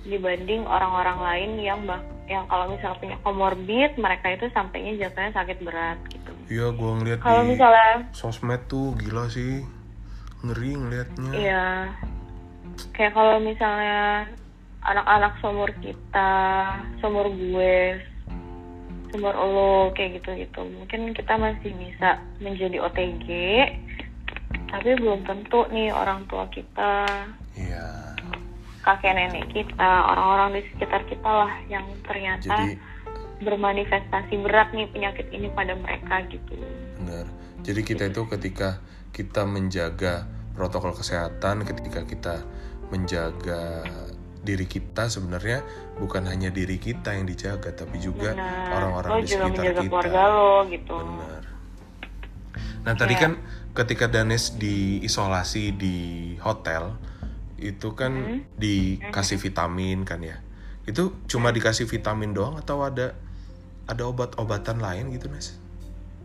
Dibanding 0.00 0.62
orang-orang 0.68 1.18
lain 1.20 1.50
yang 1.60 1.80
bah 1.88 2.00
yang 2.30 2.46
kalau 2.46 2.70
misalnya 2.70 3.00
punya 3.02 3.16
komorbid 3.26 3.92
mereka 3.98 4.26
itu 4.30 4.46
sampainya 4.54 4.92
jatuhnya 5.02 5.34
sakit 5.34 5.58
berat 5.66 5.98
gitu. 6.14 6.32
Iya 6.46 6.66
gue 6.70 6.90
ngeliat 7.02 7.18
kalau 7.22 7.42
misalnya 7.42 8.06
sosmed 8.14 8.62
tuh 8.70 8.94
gila 8.98 9.26
sih. 9.26 9.66
Ngeri 10.40 10.70
ngeliatnya. 10.78 11.32
Iya. 11.36 11.66
Kayak 12.96 13.12
kalau 13.16 13.36
misalnya 13.42 14.28
anak-anak 14.84 15.32
seumur 15.40 15.70
kita, 15.84 16.32
seumur 17.00 17.28
gue, 17.28 18.00
seumur 19.12 19.34
lo 19.36 19.92
kayak 19.92 20.20
gitu-gitu. 20.20 20.60
Mungkin 20.64 21.12
kita 21.12 21.36
masih 21.36 21.72
bisa 21.76 22.20
menjadi 22.40 22.80
OTG, 22.80 23.28
tapi 24.72 24.88
belum 24.96 25.26
tentu 25.28 25.68
nih 25.68 25.92
orang 25.92 26.24
tua 26.30 26.48
kita, 26.48 27.04
iya 27.58 28.16
kakek 28.80 29.12
nenek 29.12 29.44
kita, 29.52 29.90
orang-orang 30.08 30.56
di 30.56 30.62
sekitar 30.72 31.04
kita 31.04 31.28
lah 31.28 31.52
yang 31.68 31.84
ternyata 32.08 32.48
jadi 32.48 32.80
bermanifestasi 33.40 34.36
berat 34.44 34.68
nih 34.76 34.88
penyakit 34.92 35.26
ini 35.32 35.48
pada 35.56 35.72
mereka 35.74 36.22
gitu. 36.28 36.54
benar 37.00 37.26
jadi 37.64 37.80
kita 37.80 38.02
itu 38.12 38.22
ketika 38.28 38.80
kita 39.16 39.48
menjaga 39.48 40.28
protokol 40.52 40.92
kesehatan 40.92 41.64
ketika 41.64 42.04
kita 42.04 42.34
menjaga 42.90 43.86
diri 44.40 44.64
kita 44.64 45.06
sebenarnya 45.06 45.60
bukan 45.96 46.24
hanya 46.24 46.48
diri 46.48 46.80
kita 46.80 47.12
yang 47.12 47.28
dijaga 47.28 47.70
tapi 47.70 48.00
juga 48.00 48.32
orang-orang 48.72 49.20
di 49.20 49.28
sekitar 49.28 49.64
kita 49.68 49.82
keluarga 49.84 50.22
lo 50.32 50.52
gitu. 50.66 50.96
Benar. 50.96 51.42
Nah 52.80 52.94
tadi 52.96 53.14
Kayak- 53.14 53.36
kan 53.36 53.48
ketika 53.76 54.06
Danes 54.08 54.56
diisolasi 54.56 55.76
di 55.76 55.96
hotel 56.40 56.96
itu 57.60 57.92
kan 57.92 58.12
Hmm. 58.16 58.40
dikasih 58.56 59.36
vitamin 59.36 60.08
kan 60.08 60.24
ya. 60.24 60.40
Itu 60.88 61.20
cuma 61.28 61.52
dikasih 61.52 61.84
vitamin 61.84 62.32
doang 62.32 62.56
atau 62.56 62.80
ada 62.80 63.12
ada 63.84 64.02
obat-obatan 64.08 64.80
lain 64.80 65.12
gitu 65.12 65.28
Nes? 65.28 65.60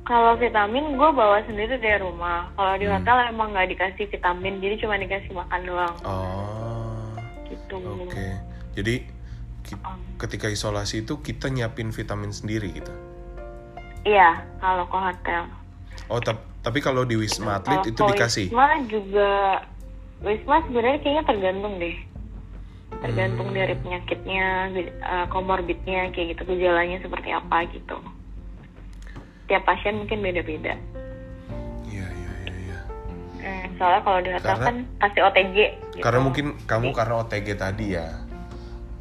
Kalau 0.06 0.38
vitamin 0.38 0.94
gue 0.94 1.10
bawa 1.12 1.42
sendiri 1.44 1.82
dari 1.82 1.98
rumah. 1.98 2.54
Kalau 2.54 2.78
di 2.78 2.86
Hmm. 2.86 2.94
hotel 2.96 3.18
emang 3.28 3.50
nggak 3.52 3.70
dikasih 3.74 4.06
vitamin, 4.08 4.62
jadi 4.62 4.78
cuma 4.78 4.96
dikasih 4.96 5.34
makan 5.34 5.62
doang 5.66 5.96
Oh 6.06 7.10
gitu. 7.46 7.82
oke. 8.06 8.28
Jadi 8.78 8.96
ki- 9.66 9.82
Um, 9.82 9.98
ketika 10.16 10.46
isolasi 10.46 11.02
itu 11.02 11.18
kita 11.20 11.50
nyiapin 11.50 11.90
vitamin 11.90 12.30
sendiri 12.30 12.70
gitu. 12.72 12.94
Iya, 14.06 14.46
kalau 14.62 14.86
ke 14.86 14.94
hotel. 14.94 15.50
Oh 16.06 16.22
tap- 16.22 16.46
tapi 16.62 16.86
kalau 16.86 17.02
di 17.02 17.18
Wisma 17.18 17.58
Atlet 17.58 17.82
Kalau 17.82 17.90
itu 17.90 18.02
dikasih. 18.06 18.46
Wisma 18.54 18.68
juga, 18.86 19.32
Wisma 20.22 20.62
sebenarnya 20.62 21.02
kayaknya 21.02 21.24
tergantung 21.26 21.74
deh. 21.76 21.98
Tergantung 23.02 23.50
Hmm. 23.50 23.58
dari 23.58 23.74
penyakitnya, 23.76 24.46
eh, 25.02 25.26
komorbidnya, 25.28 26.14
kayak 26.14 26.38
gitu, 26.38 26.42
gejalanya 26.48 27.02
seperti 27.02 27.34
apa 27.34 27.66
gitu. 27.68 27.98
Tiap 29.46 29.64
pasien 29.64 30.02
mungkin 30.02 30.20
beda-beda. 30.20 30.74
Iya 31.86 32.08
iya 32.10 32.32
iya. 32.42 32.56
iya. 32.58 32.80
Hmm, 33.40 33.66
soalnya 33.78 34.02
kalau 34.02 34.20
di 34.22 34.30
hotel 34.34 34.56
Karena- 34.58 34.66
kan 34.66 34.76
kasih 35.02 35.22
OTG. 35.24 35.58
Gitu. 35.94 36.02
Karena 36.02 36.20
mungkin 36.20 36.46
kamu 36.66 36.88
karena 36.92 37.16
OTG 37.22 37.48
tadi 37.56 37.86
ya. 37.94 38.08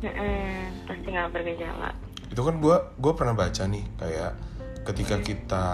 Mm-mm, 0.04 0.84
pasti 0.84 1.08
nggak 1.08 1.28
bergejala. 1.32 1.90
itu 2.24 2.42
kan 2.42 2.58
gue 2.58 2.76
gue 2.98 3.12
pernah 3.14 3.30
baca 3.30 3.62
nih 3.62 3.86
kayak 3.94 4.32
ketika 4.82 5.22
kita 5.22 5.66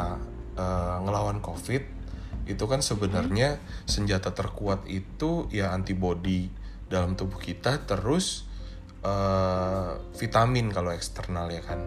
eh, 0.54 0.96
ngelawan 1.02 1.40
covid 1.40 1.80
itu 2.44 2.64
kan 2.68 2.84
sebenarnya 2.84 3.56
senjata 3.88 4.36
terkuat 4.36 4.84
itu 4.84 5.48
ya 5.48 5.72
antibody 5.72 6.52
dalam 6.86 7.16
tubuh 7.16 7.40
kita 7.40 7.80
terus 7.88 8.44
eh, 9.00 9.90
vitamin 10.20 10.68
kalau 10.68 10.92
eksternal 10.92 11.48
ya 11.48 11.64
kan 11.64 11.80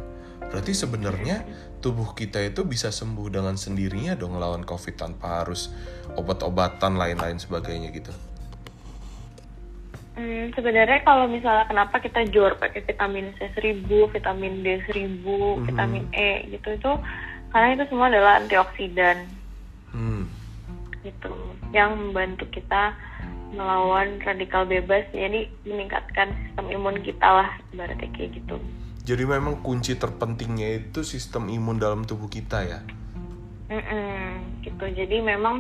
berarti 0.50 0.74
sebenarnya 0.74 1.46
tubuh 1.84 2.16
kita 2.16 2.40
itu 2.40 2.64
bisa 2.64 2.88
sembuh 2.90 3.28
dengan 3.28 3.60
sendirinya 3.60 4.16
dong 4.16 4.40
ngelawan 4.40 4.64
covid 4.64 4.96
tanpa 4.96 5.44
harus 5.44 5.68
obat-obatan 6.16 6.96
lain-lain 6.96 7.36
sebagainya 7.36 7.92
gitu 7.92 8.16
Hmm, 10.14 10.54
sebenarnya 10.54 11.02
kalau 11.02 11.26
misalnya 11.26 11.66
kenapa 11.66 11.98
kita 11.98 12.22
jor 12.30 12.54
pakai 12.62 12.86
vitamin 12.86 13.34
C 13.34 13.50
1000, 13.58 14.06
vitamin 14.14 14.62
D 14.62 14.78
1000, 14.86 15.58
Mhm. 15.58 15.66
vitamin 15.66 16.06
E 16.14 16.54
gitu 16.54 16.70
itu 16.70 16.92
karena 17.50 17.74
itu 17.74 17.84
semua 17.90 18.14
adalah 18.14 18.38
antioksidan 18.38 19.26
Hmm. 19.90 20.30
gitu 21.02 21.34
yang 21.74 21.98
membantu 21.98 22.46
kita 22.54 22.94
melawan 23.58 24.22
radikal 24.22 24.70
bebas 24.70 25.02
jadi 25.10 25.50
meningkatkan 25.66 26.30
sistem 26.46 26.70
imun 26.70 27.02
kita 27.02 27.26
lah 27.26 27.50
ibaratnya 27.74 28.06
kayak 28.14 28.38
gitu 28.38 28.62
Jadi 29.04 29.24
memang 29.28 29.60
kunci 29.60 30.00
terpentingnya 30.00 30.80
itu 30.80 31.04
sistem 31.04 31.52
imun 31.52 31.76
dalam 31.76 32.08
tubuh 32.08 32.32
kita 32.32 32.64
ya. 32.64 32.80
Mm-mm, 33.68 34.64
gitu. 34.64 34.86
Jadi 34.96 35.20
memang 35.20 35.60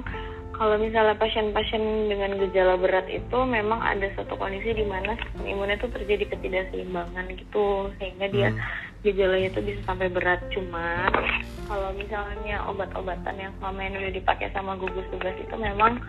kalau 0.56 0.79
misalnya 0.79 1.17
pasien-pasien 1.19 2.08
dengan 2.08 2.39
gejala 2.39 2.79
berat 2.79 3.10
itu 3.12 3.38
memang 3.43 3.84
ada 3.84 4.08
satu 4.15 4.39
kondisi 4.39 4.71
di 4.71 4.88
mana 4.88 5.19
sistem 5.19 5.43
imunnya 5.43 5.75
itu 5.75 5.91
terjadi 5.91 6.23
ketidakseimbangan 6.32 7.25
gitu 7.36 7.91
sehingga 7.99 8.25
dia 8.32 8.49
gejalanya 9.03 9.51
itu 9.51 9.60
bisa 9.60 9.82
sampai 9.84 10.08
berat. 10.08 10.39
Cuma 10.56 11.12
kalau 11.67 11.91
misalnya 11.99 12.63
obat-obatan 12.71 13.36
yang 13.36 13.51
selama 13.60 13.82
ini 13.84 13.95
udah 14.08 14.13
dipakai 14.23 14.47
sama 14.56 14.79
gugus 14.79 15.03
tugas 15.12 15.36
itu 15.36 15.56
memang 15.60 15.99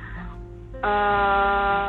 eh, 0.87 1.89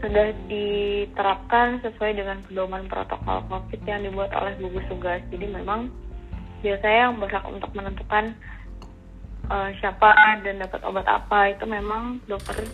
sudah 0.00 0.28
diterapkan 0.46 1.80
sesuai 1.80 2.12
dengan 2.20 2.38
pedoman 2.44 2.84
protokol 2.86 3.40
COVID 3.48 3.80
yang 3.88 4.04
dibuat 4.04 4.30
oleh 4.36 4.52
gugus 4.60 4.84
tugas. 4.92 5.20
Jadi 5.32 5.46
memang 5.48 5.88
biasanya 6.60 7.08
yang 7.08 7.16
berhak 7.16 7.44
untuk 7.48 7.70
menentukan 7.72 8.36
eh, 9.48 9.70
siapa 9.80 10.12
dan 10.44 10.60
dapat 10.60 10.80
obat 10.84 11.06
apa 11.08 11.56
itu 11.56 11.64
memang 11.64 12.20
dokter 12.28 12.66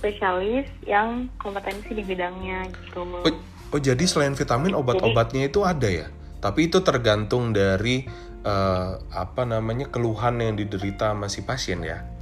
spesialis 0.00 0.68
yang 0.88 1.28
kompetensi 1.36 1.92
di 1.92 2.02
bidangnya 2.06 2.70
gitu. 2.72 3.04
Oh, 3.04 3.34
oh 3.76 3.80
jadi 3.80 4.00
selain 4.08 4.32
vitamin 4.32 4.72
obat-obatnya 4.72 5.50
itu 5.50 5.66
ada 5.66 5.90
ya? 5.90 6.08
Tapi 6.40 6.72
itu 6.72 6.80
tergantung 6.80 7.52
dari 7.52 8.08
eh, 8.46 8.92
apa 8.96 9.42
namanya 9.44 9.90
keluhan 9.92 10.40
yang 10.40 10.54
diderita 10.56 11.12
sama 11.12 11.26
si 11.28 11.44
pasien 11.44 11.84
ya. 11.84 12.19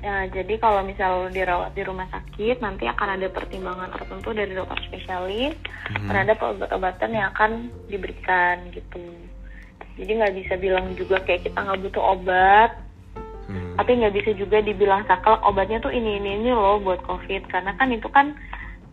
Ya, 0.00 0.24
jadi 0.26 0.56
kalau 0.56 0.80
misal 0.80 1.28
dirawat 1.28 1.76
di 1.76 1.84
rumah 1.84 2.08
sakit, 2.08 2.64
nanti 2.64 2.88
akan 2.88 3.20
ada 3.20 3.28
pertimbangan 3.28 3.92
tertentu 3.92 4.32
dari 4.32 4.56
dokter 4.56 4.80
spesialis 4.88 5.52
terhadap 6.08 6.40
obat-obatan 6.40 7.12
yang 7.12 7.28
akan 7.30 7.68
diberikan 7.84 8.64
gitu. 8.72 8.96
Jadi 10.00 10.10
nggak 10.16 10.34
bisa 10.40 10.54
bilang 10.56 10.96
juga 10.96 11.20
kayak 11.20 11.44
kita 11.44 11.58
nggak 11.60 11.80
butuh 11.84 12.16
obat, 12.16 12.72
Hmm. 13.44 13.74
tapi 13.74 13.98
nggak 13.98 14.14
bisa 14.14 14.30
juga 14.32 14.62
dibilang 14.62 15.02
saklek 15.04 15.42
obatnya 15.42 15.82
tuh 15.82 15.90
ini 15.90 16.16
ini 16.16 16.38
ini 16.38 16.54
loh 16.54 16.78
buat 16.78 17.02
covid 17.02 17.50
karena 17.50 17.74
kan 17.74 17.90
itu 17.90 18.06
kan 18.06 18.30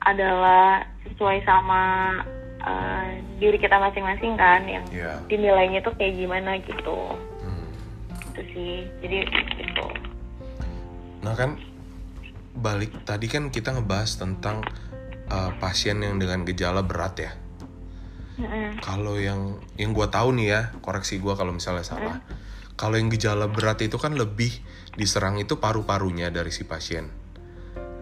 adalah 0.01 0.81
sesuai 1.05 1.45
sama 1.45 1.81
eh, 2.57 3.07
diri 3.37 3.55
kita 3.55 3.77
masing-masing 3.77 4.33
kan 4.35 4.65
yang 4.65 4.83
Ya. 4.89 5.15
dinilainya 5.29 5.79
tuh 5.79 5.93
kayak 5.95 6.19
gimana 6.19 6.57
gitu. 6.59 6.99
Hmm. 7.39 7.69
Itu 8.33 8.41
sih. 8.51 8.75
Jadi 8.99 9.23
gitu. 9.55 9.87
Nah 11.21 11.33
kan 11.33 11.57
balik 12.57 13.05
tadi 13.05 13.29
kan 13.29 13.53
kita 13.53 13.77
ngebahas 13.77 14.17
tentang 14.17 14.65
uh, 15.29 15.51
pasien 15.61 16.01
yang 16.01 16.17
dengan 16.17 16.41
gejala 16.45 16.81
berat 16.81 17.15
ya. 17.21 17.31
Mm-mm. 18.37 18.77
Kalau 18.81 19.17
yang 19.17 19.61
yang 19.81 19.93
gua 19.93 20.13
tahu 20.13 20.33
nih 20.37 20.47
ya, 20.49 20.61
koreksi 20.81 21.17
gua 21.17 21.33
kalau 21.33 21.53
misalnya 21.53 21.85
salah. 21.85 22.21
Kalau 22.77 22.97
yang 22.97 23.09
gejala 23.09 23.49
berat 23.49 23.81
itu 23.81 23.97
kan 23.97 24.13
lebih 24.13 24.53
diserang 24.93 25.41
itu 25.41 25.57
paru-parunya 25.57 26.29
dari 26.29 26.53
si 26.53 26.65
pasien. 26.65 27.09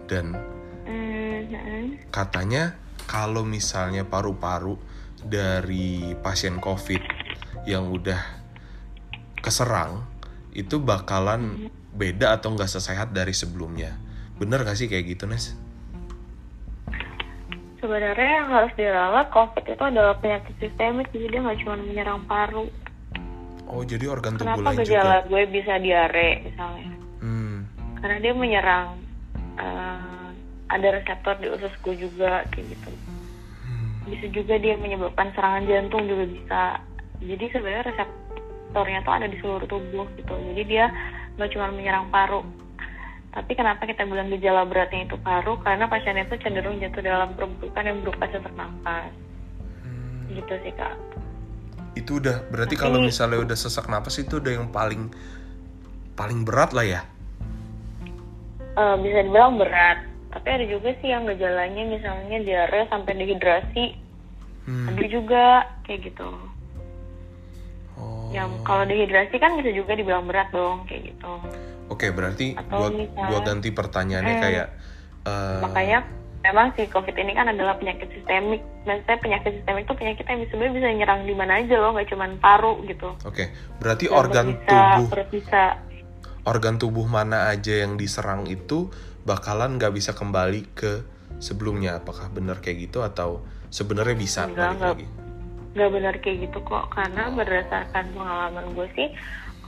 Dan 0.04 0.36
Mm-mm. 0.84 2.12
katanya 2.12 2.76
kalau 3.08 3.46
misalnya 3.46 4.04
paru-paru 4.04 4.76
dari 5.24 6.14
pasien 6.20 6.60
COVID 6.60 7.02
yang 7.64 7.88
udah 7.90 8.20
keserang 9.40 10.06
itu 10.52 10.80
bakalan 10.80 11.70
beda 11.96 12.36
atau 12.36 12.52
nggak 12.52 12.68
sesehat 12.68 13.16
dari 13.16 13.32
sebelumnya. 13.32 13.96
Bener 14.36 14.62
gak 14.68 14.76
sih 14.76 14.84
kayak 14.86 15.16
gitu, 15.16 15.24
Nes? 15.24 15.56
Sebenarnya 17.80 18.30
yang 18.44 18.48
harus 18.52 18.72
dirawat 18.76 19.32
COVID 19.32 19.64
itu 19.64 19.82
adalah 19.84 20.14
penyakit 20.20 20.52
sistemik, 20.60 21.08
jadi 21.12 21.32
dia 21.32 21.40
nggak 21.40 21.58
cuma 21.64 21.74
menyerang 21.80 22.20
paru. 22.28 22.68
Oh, 23.66 23.82
jadi 23.82 24.06
organ 24.06 24.38
tubuh 24.38 24.62
Kenapa 24.62 24.70
lain 24.72 24.78
gejala 24.84 25.16
juga. 25.24 25.28
gue 25.32 25.42
bisa 25.50 25.74
diare 25.80 26.28
misalnya? 26.46 26.92
Hmm. 27.18 27.58
Karena 27.98 28.16
dia 28.22 28.32
menyerang 28.36 28.86
eh, 29.58 30.26
ada 30.70 30.86
reseptor 30.98 31.34
di 31.42 31.48
usus 31.50 31.72
gue 31.82 31.94
juga 31.98 32.46
kayak 32.54 32.66
gitu. 32.76 32.90
Bisa 34.06 34.26
juga 34.30 34.54
dia 34.62 34.78
menyebabkan 34.78 35.34
serangan 35.34 35.66
jantung 35.66 36.06
juga 36.06 36.24
bisa. 36.30 36.62
Jadi 37.18 37.44
sebenarnya 37.50 37.84
reseptornya 37.90 38.98
tuh 39.02 39.14
ada 39.18 39.26
di 39.26 39.36
seluruh 39.42 39.66
tubuh 39.66 40.06
gitu. 40.14 40.34
Jadi 40.54 40.62
dia 40.66 40.86
nggak 41.36 41.50
cuma 41.52 41.72
menyerang 41.72 42.08
paru. 42.08 42.42
Tapi 43.36 43.52
kenapa 43.52 43.84
kita 43.84 44.08
bilang 44.08 44.32
gejala 44.32 44.64
beratnya 44.64 45.04
itu 45.04 45.16
paru? 45.20 45.60
Karena 45.60 45.84
pasien 45.92 46.16
itu 46.16 46.40
cenderung 46.40 46.80
jatuh 46.80 47.04
dalam 47.04 47.36
perburukan 47.36 47.84
yang 47.84 48.00
berupa 48.00 48.24
sesak 48.32 48.52
nafas. 48.56 49.12
Gitu 50.32 50.54
sih 50.64 50.72
kak. 50.72 50.96
Itu 51.92 52.16
udah 52.16 52.48
berarti 52.48 52.80
Tapi- 52.80 52.84
kalau 52.88 52.98
misalnya 53.04 53.44
udah 53.44 53.56
sesak 53.56 53.92
napas 53.92 54.16
itu 54.16 54.40
udah 54.40 54.52
yang 54.56 54.72
paling 54.72 55.12
paling 56.16 56.48
berat 56.48 56.72
lah 56.72 56.84
ya. 56.84 57.00
Eh, 58.76 58.96
bisa 59.04 59.20
dibilang 59.24 59.60
berat. 59.60 60.00
Tapi 60.32 60.48
ada 60.52 60.64
juga 60.68 60.92
sih 61.00 61.08
yang 61.12 61.24
gejalanya 61.28 61.82
misalnya 61.88 62.40
diare 62.40 62.88
sampai 62.88 63.12
dehidrasi. 63.16 63.86
Hmm. 64.64 64.92
Ada 64.92 65.04
juga 65.08 65.44
kayak 65.84 66.12
gitu. 66.12 66.28
Oh. 67.96 68.28
Yang 68.28 68.50
kalau 68.62 68.84
dehidrasi 68.84 69.36
kan 69.36 69.56
bisa 69.56 69.70
juga 69.70 69.92
dibilang 69.92 70.24
berat 70.24 70.48
dong 70.50 70.84
kayak 70.84 71.10
gitu. 71.10 71.32
Oke, 71.86 72.10
berarti 72.10 72.52
Atau 72.52 72.76
gua 72.76 72.88
misalnya- 72.90 73.28
gua 73.28 73.40
ganti 73.40 73.68
pertanyaannya 73.70 74.34
Hmm. 74.34 74.44
kayak 74.44 74.66
eh, 75.22 75.60
Makanya 75.60 75.98
memang 76.40 76.70
si 76.72 76.86
COVID 76.86 77.16
ini 77.16 77.32
kan 77.32 77.46
adalah 77.48 77.74
penyakit 77.74 78.06
sistemik. 78.08 78.62
Maksudnya 78.84 79.18
penyakit 79.18 79.50
sistemik 79.52 79.82
itu 79.82 79.94
penyakit 79.94 80.22
yang 80.22 80.40
sebenarnya 80.46 80.74
bisa 80.74 80.88
nyerang 80.94 81.20
di 81.24 81.34
mana 81.34 81.52
aja 81.56 81.74
loh, 81.74 81.90
nggak 81.90 82.06
cuma 82.06 82.26
paru 82.36 82.78
gitu. 82.84 83.10
Oke, 83.24 83.50
berarti 83.76 84.06
Jantung 84.06 84.20
organ 84.20 84.46
bisa, 84.54 84.78
tubuh 84.94 85.08
bisa. 85.28 85.62
organ 86.44 86.74
tubuh 86.76 87.06
mana 87.06 87.50
aja 87.50 87.82
yang 87.82 87.98
diserang 87.98 88.46
itu 88.46 88.86
bakalan 89.22 89.74
nggak 89.74 89.90
bisa 89.90 90.14
kembali 90.14 90.70
ke 90.70 91.02
sebelumnya. 91.38 91.98
Apakah 91.98 92.30
benar 92.30 92.62
kayak 92.62 92.86
gitu 92.86 93.02
atau 93.02 93.42
sebenarnya 93.68 94.14
bisa 94.14 94.46
Enggak, 94.46 94.54
balik 94.54 94.70
enggak. 94.70 94.94
lagi? 94.94 95.06
Nggak 95.76 95.92
benar 95.92 96.14
kayak 96.24 96.48
gitu 96.48 96.58
kok. 96.64 96.88
Karena 96.90 97.28
berdasarkan 97.30 98.04
pengalaman 98.16 98.72
gue 98.72 98.88
sih 98.96 99.08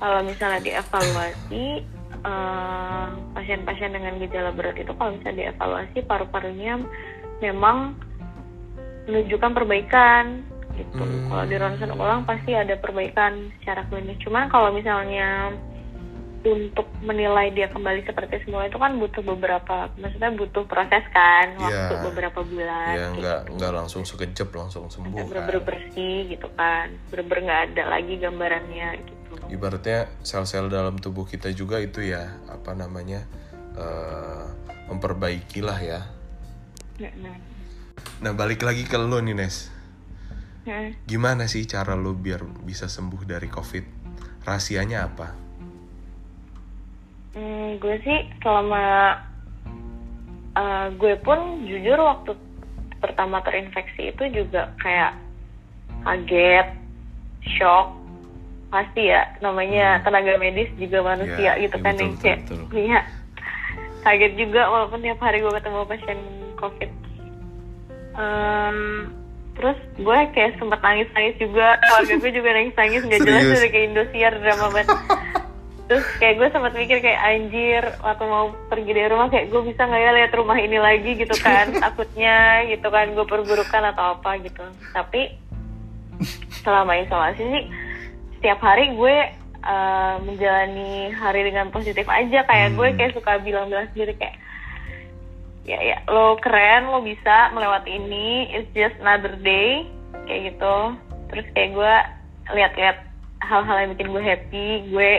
kalau 0.00 0.24
misalnya 0.24 0.60
dievaluasi 0.64 1.64
eh, 2.24 3.06
pasien-pasien 3.36 3.92
dengan 3.92 4.16
gejala 4.18 4.50
berat 4.56 4.80
itu 4.80 4.90
kalau 4.96 5.14
misalnya 5.14 5.52
dievaluasi 5.52 5.98
paru-parunya 6.08 6.80
memang 7.44 7.94
menunjukkan 9.06 9.52
perbaikan 9.52 10.24
gitu. 10.78 11.02
Hmm. 11.02 11.26
kalau 11.26 11.44
di 11.50 11.56
ronsen 11.58 11.90
ulang 11.90 12.22
pasti 12.22 12.54
ada 12.54 12.78
perbaikan 12.78 13.50
secara 13.60 13.82
klinis. 13.90 14.18
Cuman 14.22 14.46
kalau 14.48 14.70
misalnya 14.70 15.52
untuk 16.48 16.88
menilai 17.00 17.50
dia 17.50 17.68
kembali 17.68 18.02
seperti 18.02 18.42
semula 18.42 18.64
itu 18.64 18.74
kan 18.74 18.96
butuh 18.96 19.20
beberapa 19.22 19.92
maksudnya 19.94 20.32
butuh 20.32 20.64
proses 20.64 21.04
kan 21.08 21.54
waktu 21.56 21.94
Iya. 21.94 22.04
beberapa 22.04 22.40
bulan 22.42 22.90
Ya 22.90 23.06
gitu 23.06 23.18
nggak 23.18 23.40
nggak 23.54 23.72
langsung 23.72 24.02
sekejap 24.02 24.48
langsung 24.50 24.88
sembuh 24.88 25.14
kan. 25.14 25.28
bener-bener 25.28 25.62
bersih 25.62 26.28
gitu 26.28 26.48
kan 26.54 26.88
bener-bener 27.08 27.40
nggak 27.44 27.62
ada 27.68 27.82
lagi 27.88 28.14
gambarannya 28.16 28.88
gitu 28.98 29.14
Ibaratnya 29.48 29.98
sel-sel 30.20 30.68
dalam 30.68 30.96
tubuh 30.96 31.24
kita 31.24 31.48
juga 31.50 31.78
itu 31.78 32.00
ya 32.00 32.28
apa 32.46 32.72
namanya 32.72 33.24
eh 33.74 34.44
memperbaiki 34.88 35.60
lah 35.60 35.76
ya. 35.78 36.00
Nah, 36.98 37.36
Nah 38.18 38.32
balik 38.32 38.60
lagi 38.60 38.82
ke 38.82 38.96
lo 38.96 39.20
nih 39.20 39.34
Nes. 39.34 39.68
Gimana 41.04 41.44
sih 41.44 41.64
cara 41.64 41.92
lo 41.92 42.12
biar 42.12 42.44
bisa 42.60 42.88
sembuh 42.88 43.24
dari 43.24 43.48
COVID? 43.48 43.84
Rahasianya 44.42 44.98
apa? 45.02 45.28
Hmm, 47.38 47.78
gue 47.78 47.96
sih 48.02 48.18
selama 48.42 49.14
uh, 50.58 50.90
gue 50.98 51.14
pun 51.22 51.62
jujur 51.70 51.94
waktu 51.94 52.34
pertama 52.98 53.38
terinfeksi 53.46 54.10
itu 54.10 54.24
juga 54.34 54.74
kayak 54.82 55.14
kaget, 56.02 56.66
shock, 57.54 57.94
pasti 58.74 59.06
ya 59.06 59.22
namanya 59.38 60.02
tenaga 60.02 60.34
medis 60.34 60.66
juga 60.82 61.14
manusia 61.14 61.54
Ya, 61.54 61.62
gitu 61.62 61.78
ya, 61.78 61.84
kan 61.86 61.94
betul, 61.94 62.02
yang 62.02 62.10
betul, 62.10 62.22
kayak 62.26 62.38
betul. 62.42 62.60
iya 62.74 63.00
kaget 64.02 64.32
juga 64.34 64.62
walaupun 64.66 64.98
tiap 64.98 65.20
hari 65.22 65.38
gue 65.38 65.52
ketemu 65.54 65.80
pasien 65.86 66.18
covid. 66.58 66.90
Em, 68.18 68.78
terus 69.54 69.78
gue 69.94 70.18
kayak 70.34 70.58
sempet 70.58 70.80
nangis 70.82 71.06
nangis 71.14 71.38
juga 71.38 71.78
keluarga 71.86 72.14
gue 72.18 72.30
juga 72.34 72.48
nangis 72.50 72.74
nangis 72.74 73.02
nggak 73.06 73.20
jelas 73.22 73.42
udah 73.46 73.70
kayak 73.70 73.86
Indosiar 73.94 74.32
drama 74.42 74.66
banget 74.74 74.88
terus 75.88 76.04
kayak 76.20 76.36
gue 76.36 76.48
sempat 76.52 76.72
mikir 76.76 77.00
kayak 77.00 77.20
anjir 77.24 77.82
waktu 78.04 78.24
mau 78.28 78.52
pergi 78.68 78.92
dari 78.92 79.08
rumah 79.08 79.32
kayak 79.32 79.48
gue 79.48 79.62
bisa 79.64 79.88
nggak 79.88 80.02
ya 80.04 80.10
lihat 80.20 80.32
rumah 80.36 80.58
ini 80.60 80.76
lagi 80.76 81.16
gitu 81.16 81.32
kan. 81.40 81.72
Takutnya 81.84 82.68
gitu 82.68 82.92
kan 82.92 83.08
gue 83.16 83.24
perburukan 83.24 83.82
atau 83.96 84.20
apa 84.20 84.36
gitu. 84.44 84.60
Tapi 84.92 85.32
selama 86.60 86.92
isolasi 87.00 87.40
sih 87.40 87.64
setiap 88.36 88.60
hari 88.60 88.92
gue 88.92 89.16
uh, 89.64 90.20
menjalani 90.20 91.08
hari 91.16 91.48
dengan 91.48 91.72
positif 91.72 92.04
aja. 92.04 92.44
Kayak 92.44 92.68
Hmm. 92.68 92.76
gue 92.76 92.88
kayak 92.92 93.12
suka 93.16 93.40
bilang-bilang 93.40 93.88
sendiri 93.96 94.12
kayak 94.20 94.36
ya 95.68 95.80
ya 95.84 95.96
lo 96.08 96.36
keren 96.40 96.88
lo 96.88 97.04
bisa 97.04 97.52
melewati 97.52 97.96
ini 97.96 98.48
it's 98.52 98.68
just 98.76 98.96
another 99.00 99.32
day 99.40 99.88
kayak 100.28 100.52
gitu. 100.52 100.76
Terus 101.32 101.48
kayak 101.56 101.70
gue 101.72 101.94
lihat-lihat 102.52 102.96
hal-hal 103.40 103.76
yang 103.80 103.90
bikin 103.96 104.12
gue 104.12 104.22
happy 104.24 104.68
gue 104.92 105.12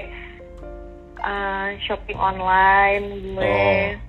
uh, 1.21 1.69
shopping 1.79 2.15
online 2.15 3.05
gue 3.29 3.99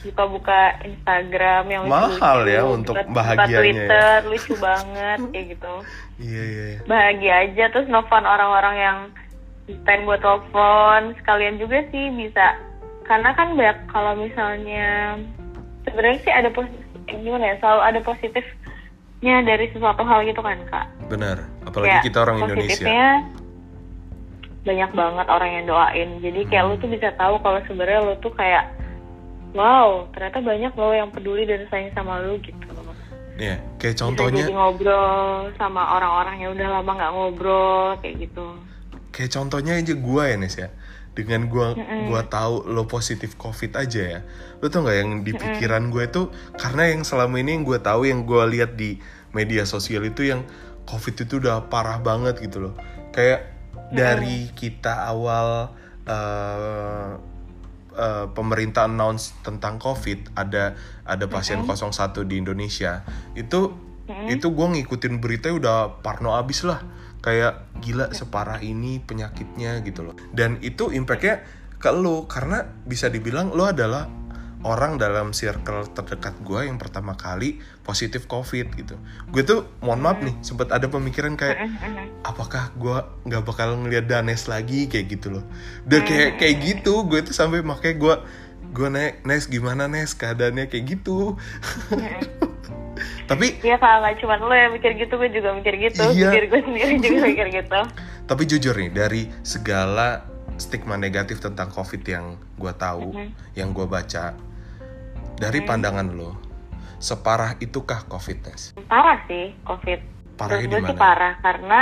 buka-buka 0.00 0.78
Instagram 0.80 1.64
yang 1.66 1.82
Mahal 1.84 2.14
lucu-lucu, 2.40 2.54
ya 2.54 2.62
untuk 2.64 2.94
buka- 2.94 3.04
buka 3.04 3.16
bahagianya 3.18 3.50
ya. 3.50 3.58
Twitter 3.58 4.14
lucu 4.24 4.52
banget 4.56 5.18
kayak 5.28 5.46
gitu 5.52 5.74
Iya 6.28 6.42
iya. 6.44 6.64
iya. 6.68 6.78
bahagia 6.84 7.34
aja 7.44 7.64
terus 7.68 7.86
nelfon 7.86 8.24
orang-orang 8.24 8.76
yang 8.76 8.98
pengen 9.84 10.02
gue 10.04 10.18
telepon 10.18 11.00
sekalian 11.16 11.56
juga 11.56 11.78
sih 11.88 12.04
bisa 12.10 12.56
karena 13.04 13.30
kan 13.32 13.52
banyak 13.52 13.78
kalau 13.86 14.12
misalnya 14.14 15.16
sebenarnya 15.82 16.18
sih 16.20 16.32
ada 16.32 16.48
positif 16.48 16.84
gimana 17.06 17.44
ya 17.46 17.56
selalu 17.56 17.80
ada 17.82 18.00
positifnya 18.00 18.54
dari 19.42 19.66
sesuatu 19.68 20.02
hal 20.02 20.24
gitu 20.24 20.40
kan 20.40 20.58
kak 20.66 20.86
Benar. 21.08 21.40
Apalagi 21.64 21.88
Kayak 21.90 22.04
kita 22.04 22.18
orang 22.20 22.36
Indonesia. 22.42 22.86
Banyak 24.66 24.90
banget 24.94 25.26
orang 25.26 25.50
yang 25.54 25.64
doain. 25.66 26.08
Jadi 26.22 26.40
kayak 26.50 26.64
lu 26.66 26.74
tuh 26.82 26.90
bisa 26.90 27.08
tahu 27.14 27.38
kalau 27.42 27.60
sebenarnya 27.66 28.00
lu 28.02 28.14
tuh 28.18 28.32
kayak 28.34 28.64
wow 29.56 30.04
ternyata 30.12 30.44
banyak 30.44 30.72
lo 30.76 30.92
yang 30.92 31.10
peduli 31.14 31.48
dan 31.48 31.64
sayang 31.70 31.92
sama 31.94 32.20
lu 32.20 32.36
gitu. 32.42 32.68
Iya, 33.38 33.62
kayak 33.78 33.94
bisa 33.94 34.02
contohnya 34.02 34.50
jadi 34.50 34.54
ngobrol 34.58 35.54
sama 35.54 35.82
orang-orang 35.94 36.42
yang 36.42 36.50
udah 36.58 36.68
lama 36.74 36.90
nggak 36.90 37.12
ngobrol 37.14 37.94
kayak 38.02 38.26
gitu. 38.26 38.46
Kayak 39.14 39.30
contohnya 39.38 39.78
aja 39.78 39.94
gue 39.94 40.22
ya 40.26 40.36
Nes 40.36 40.56
ya. 40.58 40.68
Dengan 41.14 41.50
gue 41.50 41.66
gua 42.06 42.22
tahu 42.30 42.66
lo 42.70 42.86
positif 42.86 43.38
covid 43.38 43.74
aja 43.78 44.18
ya. 44.18 44.20
Lo 44.58 44.70
tau 44.70 44.82
nggak 44.82 44.96
yang 44.98 45.10
di 45.22 45.34
pikiran 45.34 45.90
gue 45.90 46.10
itu? 46.10 46.30
Karena 46.58 46.90
yang 46.90 47.06
selama 47.06 47.38
ini 47.38 47.58
yang 47.58 47.64
gue 47.66 47.78
tahu 47.78 48.10
yang 48.10 48.26
gue 48.26 48.42
lihat 48.58 48.74
di 48.74 48.98
media 49.30 49.62
sosial 49.66 50.02
itu 50.06 50.26
yang 50.26 50.42
covid 50.86 51.14
itu 51.14 51.38
udah 51.38 51.66
parah 51.70 52.02
banget 52.02 52.42
gitu 52.42 52.70
loh. 52.70 52.74
Kayak 53.14 53.57
dari 53.88 54.52
kita 54.52 55.08
awal 55.08 55.72
eh, 56.04 57.10
eh, 57.96 58.26
pemerintah 58.32 58.88
announce 58.88 59.36
tentang 59.40 59.80
covid 59.80 60.32
ada 60.36 60.76
ada 61.04 61.24
pasien 61.28 61.64
01 61.64 62.28
di 62.28 62.34
Indonesia. 62.40 63.04
Itu 63.32 63.88
itu 64.08 64.46
gue 64.48 64.66
ngikutin 64.72 65.20
berita 65.20 65.52
udah 65.52 66.00
parno 66.00 66.36
abis 66.36 66.64
lah. 66.64 66.80
Kayak 67.18 67.66
gila 67.82 68.14
separah 68.14 68.62
ini 68.62 69.02
penyakitnya 69.02 69.82
gitu 69.84 70.06
loh. 70.06 70.14
Dan 70.32 70.62
itu 70.64 70.88
impactnya 70.88 71.44
ke 71.78 71.90
lo 71.94 72.26
karena 72.26 72.66
bisa 72.86 73.06
dibilang 73.06 73.54
lo 73.54 73.68
adalah 73.68 74.10
orang 74.66 74.98
dalam 74.98 75.30
circle 75.30 75.86
terdekat 75.94 76.34
gue 76.42 76.66
yang 76.66 76.82
pertama 76.82 77.14
kali 77.14 77.62
positif 77.86 78.26
covid 78.26 78.66
gitu 78.74 78.98
gue 79.30 79.42
tuh 79.46 79.70
mohon 79.78 80.02
maaf 80.02 80.18
nih 80.18 80.34
sempat 80.42 80.74
ada 80.74 80.90
pemikiran 80.90 81.38
kayak 81.38 81.70
apakah 82.26 82.74
gue 82.74 82.98
nggak 83.30 83.42
bakal 83.46 83.78
ngeliat 83.78 84.10
Danes 84.10 84.50
lagi 84.50 84.90
kayak 84.90 85.06
gitu 85.14 85.38
loh 85.38 85.44
udah 85.86 86.00
kayak 86.02 86.42
kayak 86.42 86.56
gitu 86.58 87.06
gue 87.06 87.22
tuh 87.22 87.34
sampai 87.34 87.62
makanya 87.62 87.96
gue 88.02 88.14
gue 88.74 88.88
naik 88.90 89.14
Nes 89.24 89.46
gimana 89.46 89.86
Nes 89.86 90.10
keadaannya 90.12 90.66
kayak 90.66 90.84
gitu 90.98 91.38
tapi 93.30 93.60
Iya 93.60 93.76
nggak 93.78 94.24
cuma 94.24 94.40
lo 94.40 94.50
yang 94.56 94.72
mikir 94.72 94.96
gitu, 94.96 95.20
gue 95.20 95.28
juga 95.28 95.52
mikir 95.52 95.76
gitu. 95.76 96.00
Iya. 96.16 96.32
Mikir 96.32 96.44
gue 96.48 96.60
sendiri 96.64 96.92
juga 96.96 97.20
mikir 97.30 97.46
gitu. 97.52 97.80
Tapi 98.24 98.42
jujur 98.48 98.74
nih, 98.74 98.90
dari 98.90 99.22
segala 99.44 100.24
stigma 100.56 100.96
negatif 100.96 101.38
tentang 101.38 101.68
COVID 101.70 102.02
yang 102.08 102.40
gue 102.56 102.72
tahu, 102.74 103.12
Mhm. 103.14 103.28
yang 103.54 103.70
gue 103.70 103.84
baca, 103.86 104.32
dari 105.38 105.62
pandangan 105.62 106.06
lo, 106.12 106.34
separah 106.98 107.54
itukah 107.62 108.04
COVID, 108.10 108.38
Nes? 108.44 108.74
Parah 108.90 109.22
sih 109.30 109.54
COVID. 109.62 110.00
Parahnya 110.34 110.66
gue 110.66 110.80
di 110.82 110.86
sih 110.86 110.94
mana? 110.94 111.00
parah 111.00 111.34
karena 111.42 111.80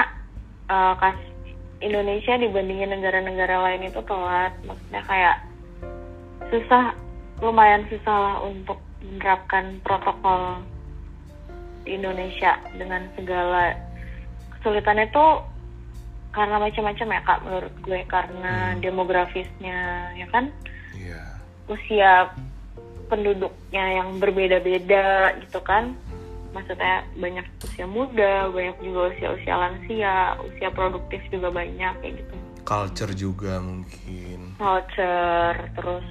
eh, 0.69 0.95
kas 1.01 1.19
Indonesia 1.81 2.35
dibandingin 2.41 2.89
negara-negara 2.93 3.57
lain 3.69 3.89
itu 3.89 4.01
telat. 4.05 4.53
Maksudnya 4.65 5.03
kayak 5.05 5.37
susah, 6.49 6.97
lumayan 7.41 7.85
susah 7.93 8.17
lah 8.17 8.37
untuk 8.45 8.81
menerapkan 9.05 9.81
protokol 9.85 10.61
di 11.85 12.01
Indonesia 12.01 12.59
dengan 12.75 13.07
segala 13.15 13.77
kesulitannya 14.59 15.07
itu 15.07 15.27
karena 16.35 16.57
macam-macam 16.61 17.07
ya 17.15 17.21
kak 17.25 17.41
menurut 17.47 17.75
gue 17.81 18.01
karena 18.11 18.75
Hmm. 18.75 18.81
demografisnya 18.83 20.11
ya 20.19 20.27
kan 20.29 20.53
Iya. 20.93 21.23
usia 21.71 22.29
penduduknya 23.07 23.85
yang 24.03 24.19
berbeda-beda 24.19 25.35
gitu 25.43 25.61
kan. 25.63 25.95
Maksudnya 26.53 27.05
banyak 27.21 27.45
usia 27.63 27.85
muda 27.85 28.49
banyak 28.49 28.77
juga 28.81 29.13
usia-usia 29.13 29.55
lansia 29.55 30.41
usia 30.41 30.69
produktif 30.73 31.21
juga 31.29 31.53
banyak 31.53 31.95
kayak 32.01 32.15
gitu. 32.21 32.35
Culture 32.67 33.13
juga 33.15 33.63
mungkin. 33.63 34.57
culture 34.57 35.59
terus 35.77 36.07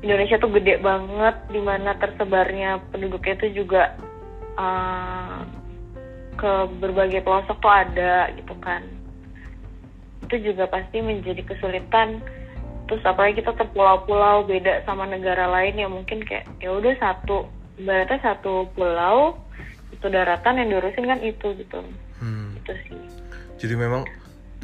Indonesia 0.00 0.38
tuh 0.38 0.50
gede 0.54 0.78
banget 0.80 1.36
di 1.50 1.60
mana 1.60 1.94
tersebarnya 1.98 2.80
penduduknya 2.94 3.34
itu 3.44 3.62
juga 3.62 3.92
eh, 4.56 5.38
ke 6.38 6.52
berbagai 6.78 7.26
pelosok 7.26 7.58
tuh 7.58 7.72
ada 7.72 8.30
gitu 8.38 8.54
kan. 8.62 8.86
Itu 10.24 10.38
juga 10.38 10.70
pasti 10.70 11.02
menjadi 11.02 11.42
kesulitan 11.44 12.22
terus 12.88 13.04
apalagi 13.04 13.44
kita 13.44 13.52
terpulau-pulau 13.52 14.48
beda 14.48 14.82
sama 14.88 15.04
negara 15.04 15.44
lain 15.46 15.76
yang 15.76 15.92
mungkin 15.92 16.24
kayak 16.24 16.48
ya 16.58 16.72
udah 16.72 16.96
satu 16.96 17.44
ibaratnya 17.76 18.18
satu 18.24 18.66
pulau 18.72 19.36
itu 19.92 20.06
daratan 20.08 20.58
yang 20.58 20.68
diurusin 20.72 21.06
kan 21.06 21.20
itu 21.22 21.48
gitu 21.54 21.80
Hmm. 22.18 22.50
itu 22.58 22.74
sih 22.90 22.98
Jadi 23.62 23.78
memang 23.78 24.02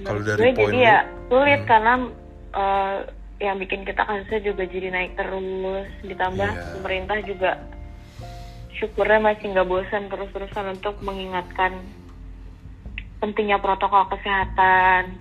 kalau 0.03 0.27
dari 0.27 0.51
poin 0.51 0.75
jadi 0.75 0.79
ya 0.83 0.99
sulit 1.31 1.63
hmm. 1.63 1.71
karena 1.71 1.93
eh, 2.51 2.99
yang 3.39 3.57
bikin 3.63 3.87
kita 3.87 4.03
kasusnya 4.03 4.41
juga 4.43 4.67
jadi 4.67 4.91
naik 4.91 5.15
terus 5.15 5.87
ditambah 6.03 6.51
Iya. 6.51 6.65
pemerintah 6.75 7.19
juga 7.23 7.51
syukurnya 8.75 9.23
masih 9.23 9.55
nggak 9.55 9.71
bosan 9.71 10.11
terus-terusan 10.11 10.67
untuk 10.75 10.99
mengingatkan 10.99 11.79
pentingnya 13.23 13.63
protokol 13.63 14.11
kesehatan 14.11 15.15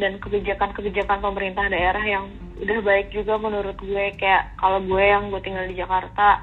dan 0.00 0.16
kebijakan-kebijakan 0.18 1.20
pemerintah 1.20 1.68
daerah 1.68 2.00
yang 2.00 2.24
udah 2.56 2.78
baik 2.80 3.08
juga 3.10 3.36
menurut 3.36 3.76
gue 3.78 4.16
kayak 4.16 4.56
kalau 4.56 4.80
gue 4.80 5.00
yang 5.00 5.28
gue 5.28 5.40
tinggal 5.40 5.64
di 5.64 5.76
Jakarta 5.76 6.40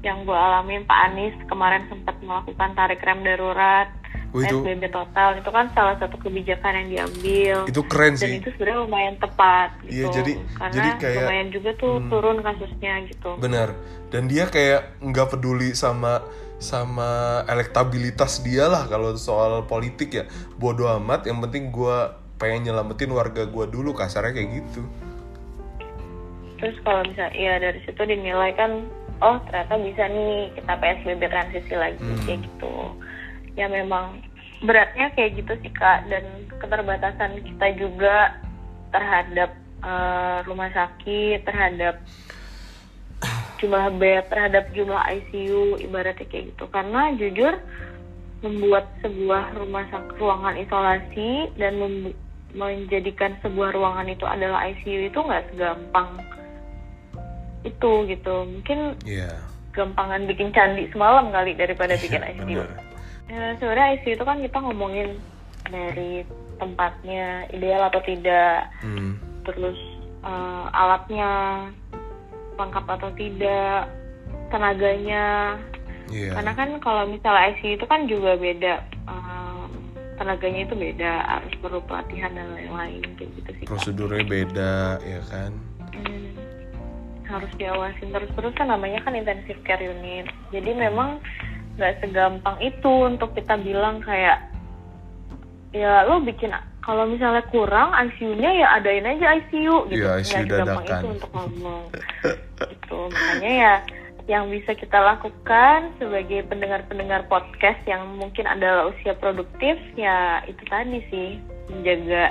yang 0.00 0.22
gue 0.22 0.32
alamin 0.32 0.84
Pak 0.84 1.00
Anies 1.06 1.36
kemarin 1.44 1.84
sempat 1.86 2.16
melakukan 2.20 2.72
tarik 2.72 3.00
rem 3.00 3.20
darurat 3.20 3.88
Oh, 4.30 4.38
itu- 4.38 4.62
PSBB 4.62 4.94
total 4.94 5.36
itu 5.36 5.50
kan 5.50 5.66
salah 5.70 5.98
satu 5.98 6.14
kebijakan 6.16 6.70
yang 6.72 6.88
diambil 6.88 7.56
itu 7.66 7.82
keren 7.82 8.14
dan 8.14 8.30
sih. 8.30 8.38
itu 8.38 8.48
sebenarnya 8.54 8.78
lumayan 8.80 9.16
tepat 9.18 9.68
gitu 9.82 9.90
Iya, 9.92 10.06
jadi- 10.12 10.38
karena 10.54 10.70
jadi 10.70 10.90
kayak- 10.96 11.18
lumayan 11.20 11.48
juga 11.50 11.70
tuh 11.74 11.94
Hmm. 11.98 12.08
turun 12.08 12.36
kasusnya 12.38 12.92
gitu 13.04 13.30
Benar. 13.36 13.68
Dan 14.06 14.22
dia 14.26 14.46
kayak 14.46 15.02
nggak 15.02 15.28
peduli 15.28 15.74
sama 15.74 16.22
sama 16.60 17.10
elektabilitas 17.44 18.38
dia 18.40 18.66
lah 18.66 18.84
kalau 18.84 19.16
soal 19.16 19.64
politik 19.64 20.12
ya. 20.12 20.24
Bodoh 20.54 20.92
amat. 20.94 21.24
Yang 21.24 21.38
penting 21.42 21.64
gue 21.70 21.98
pengen 22.40 22.64
nyelamatin 22.64 23.12
warga 23.12 23.44
gue 23.44 23.64
dulu 23.68 23.92
kasarnya 23.92 24.32
kayak 24.32 24.50
gitu. 24.58 24.82
terus 26.56 26.76
kalau 26.82 27.00
misalnya 27.04 27.36
ya 27.36 27.54
dari 27.56 27.80
situ 27.84 28.00
dinilai 28.00 28.52
kan 28.52 28.84
oh 29.20 29.40
ternyata 29.44 29.76
bisa 29.76 30.04
nih 30.06 30.52
kita 30.52 30.72
PSBB 30.74 31.22
transisi 31.26 31.72
lagi 31.72 31.96
Hmm. 31.96 32.20
kayak 32.26 32.40
gitu 32.44 32.74
ya 33.54 33.64
memang 33.64 34.20
beratnya 34.60 35.08
kayak 35.10 35.40
gitu 35.40 35.52
sih 35.60 35.72
kak 35.72 36.04
dan 36.08 36.20
keterbatasan 36.56 37.40
kita 37.40 37.66
juga 37.76 38.36
terhadap 38.90 39.56
eh, 39.80 40.38
rumah 40.44 40.68
sakit 40.70 41.44
terhadap 41.44 41.96
jumlah 43.56 43.96
bed 43.96 44.28
terhadap 44.28 44.68
jumlah 44.72 45.00
ICU 45.00 45.80
ibaratnya 45.80 46.28
kayak 46.28 46.52
gitu 46.52 46.64
karena 46.68 47.12
jujur 47.16 47.56
membuat 48.40 48.88
sebuah 49.00 49.52
rumah 49.54 49.84
sakit 49.88 50.16
ruangan 50.16 50.56
isolasi 50.56 51.48
dan 51.56 51.76
mem- 51.76 52.16
menjadikan 52.52 53.36
sebuah 53.40 53.70
ruangan 53.70 54.06
itu 54.06 54.24
adalah 54.24 54.66
ICU 54.66 55.06
itu 55.06 55.18
nggak 55.18 55.44
segampang 55.50 56.18
itu 57.62 57.90
gitu 58.06 58.34
mungkin 58.42 58.96
Iya. 59.02 59.30
gampangan 59.70 60.26
bikin 60.26 60.50
candi 60.50 60.90
semalam 60.90 61.30
kali 61.30 61.54
daripada 61.54 61.94
bikin 61.94 62.18
ICU. 62.18 62.64
Ya, 63.30 63.54
sebenarnya 63.56 63.94
ICU 63.94 64.16
itu 64.16 64.24
kan 64.24 64.38
kita 64.40 64.58
ngomongin 64.58 65.20
dari 65.64 66.26
tempatnya 66.56 67.46
ideal 67.48 67.86
atau 67.86 68.02
tidak 68.02 68.66
Hmm. 68.80 69.14
terus 69.42 69.78
eh, 70.20 70.64
alatnya 70.70 71.30
lengkap 72.54 72.84
atau 72.90 73.08
tidak 73.14 73.88
tenaganya 74.50 75.56
Iya. 76.10 76.34
karena 76.34 76.52
kan 76.52 76.68
kalau 76.78 77.06
misalnya 77.06 77.54
ICU 77.54 77.78
itu 77.78 77.86
kan 77.86 78.04
juga 78.04 78.34
beda 78.34 78.74
Em, 79.06 79.29
tenaganya 80.20 80.68
itu 80.68 80.74
beda 80.76 81.12
harus 81.24 81.52
perlu 81.64 81.80
pelatihan 81.88 82.36
dan 82.36 82.52
lain-lain 82.52 83.00
kayak 83.16 83.30
gitu 83.40 83.50
sih 83.56 83.64
prosedurnya 83.64 84.20
beda 84.28 85.00
ya 85.00 85.20
kan? 85.32 85.56
Hmm, 85.96 86.36
harus 87.24 87.48
diawasin 87.56 88.12
terus-terus 88.12 88.52
kan 88.52 88.68
namanya 88.68 89.00
kan 89.00 89.16
intensive 89.16 89.56
care 89.64 89.80
unit. 89.80 90.28
Jadi 90.52 90.76
memang 90.76 91.24
nggak 91.80 92.04
segampang 92.04 92.60
itu 92.60 92.92
untuk 93.08 93.32
kita 93.32 93.56
bilang 93.64 94.04
kayak 94.04 94.52
ya 95.72 96.04
lo 96.04 96.20
bikin 96.20 96.52
kalau 96.84 97.08
misalnya 97.08 97.40
kurang 97.48 97.94
ICU-nya 97.94 98.50
ya 98.60 98.68
adain 98.76 99.08
aja 99.08 99.40
ICU 99.40 99.88
gitu. 99.88 100.04
Nggak 100.04 100.16
ICU 100.20 100.34
segampang 100.36 100.84
dadakan. 100.84 101.00
itu 101.00 101.06
untuk 101.16 101.30
ngomong. 101.32 101.82
Itu 102.60 102.98
makanya 103.08 103.52
ya 103.56 103.74
yang 104.30 104.46
bisa 104.46 104.78
kita 104.78 104.94
lakukan 104.94 105.90
sebagai 105.98 106.46
pendengar-pendengar 106.46 107.26
podcast 107.26 107.82
yang 107.82 108.14
mungkin 108.14 108.46
adalah 108.46 108.86
usia 108.86 109.18
produktif 109.18 109.74
ya 109.98 110.38
itu 110.46 110.62
tadi 110.70 111.02
sih 111.10 111.42
menjaga. 111.66 112.30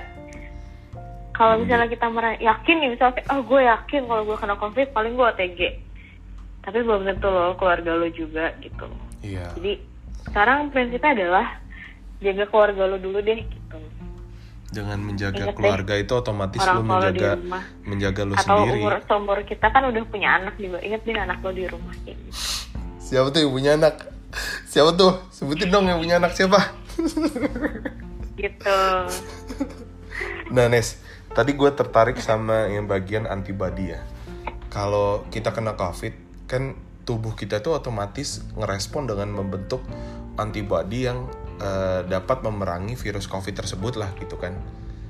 Kalau 1.35 1.59
misalnya 1.59 1.91
kita 1.91 2.07
yakin 2.39 2.77
nih 2.79 2.89
misalnya 2.95 3.19
oh 3.35 3.43
gue 3.43 3.61
yakin 3.67 4.07
kalau 4.07 4.23
gue 4.23 4.37
kena 4.39 4.55
covid 4.55 4.87
paling 4.95 5.19
gue 5.19 5.27
OTG 5.27 5.59
tapi 6.63 6.79
belum 6.87 7.03
tentu 7.03 7.27
loh 7.27 7.59
keluarga 7.59 7.91
lo 7.99 8.07
juga 8.15 8.55
gitu. 8.63 8.87
Iya. 9.19 9.51
Jadi 9.59 9.83
sekarang 10.31 10.71
prinsipnya 10.71 11.11
adalah 11.19 11.59
jaga 12.23 12.47
keluarga 12.47 12.95
lo 12.95 12.95
dulu 12.95 13.19
deh 13.19 13.43
gitu 13.43 13.77
dengan 14.69 15.01
menjaga 15.01 15.49
Ingat 15.49 15.49
deh, 15.49 15.57
keluarga 15.57 15.93
itu 15.97 16.13
otomatis 16.13 16.61
orang 16.61 16.75
lu 16.77 16.81
menjaga 16.85 17.29
rumah. 17.41 17.63
menjaga 17.85 18.21
lu 18.21 18.33
atau 18.37 18.45
sendiri. 18.45 18.79
umur 18.81 18.95
seumur 19.09 19.39
kita 19.45 19.67
kan 19.73 19.83
udah 19.89 20.03
punya 20.05 20.29
anak 20.37 20.55
juga. 20.61 20.77
Inget 20.85 21.01
deh 21.05 21.17
anak 21.17 21.37
lo 21.41 21.49
di 21.49 21.65
rumah 21.65 21.93
kayak 22.05 22.17
gitu. 22.21 22.39
Siapa 23.01 23.27
tuh 23.33 23.39
yang 23.41 23.51
punya 23.53 23.71
anak? 23.73 23.95
Siapa 24.69 24.91
tuh? 24.93 25.13
Sebutin 25.33 25.73
dong 25.73 25.89
yang 25.89 25.97
punya 25.97 26.21
anak 26.21 26.37
siapa. 26.37 26.61
Gitu. 28.37 28.79
Nah 30.53 30.65
Nes, 30.69 31.01
tadi 31.33 31.57
gue 31.57 31.71
tertarik 31.73 32.21
sama 32.21 32.69
yang 32.69 32.85
bagian 32.85 33.25
antibody 33.25 33.97
ya. 33.97 34.01
Kalau 34.69 35.25
kita 35.33 35.49
kena 35.49 35.73
COVID, 35.73 36.45
kan 36.45 36.77
tubuh 37.09 37.33
kita 37.33 37.65
tuh 37.65 37.73
otomatis 37.73 38.45
ngerespon 38.53 39.09
dengan 39.09 39.33
membentuk 39.33 39.81
antibody 40.37 41.09
yang 41.09 41.25
eh, 41.59 42.01
dapat 42.07 42.41
memerangi 42.41 42.95
virus 42.95 43.27
COVID 43.27 43.53
tersebut 43.53 43.99
lah 43.99 44.11
gitu 44.17 44.39
kan. 44.39 44.55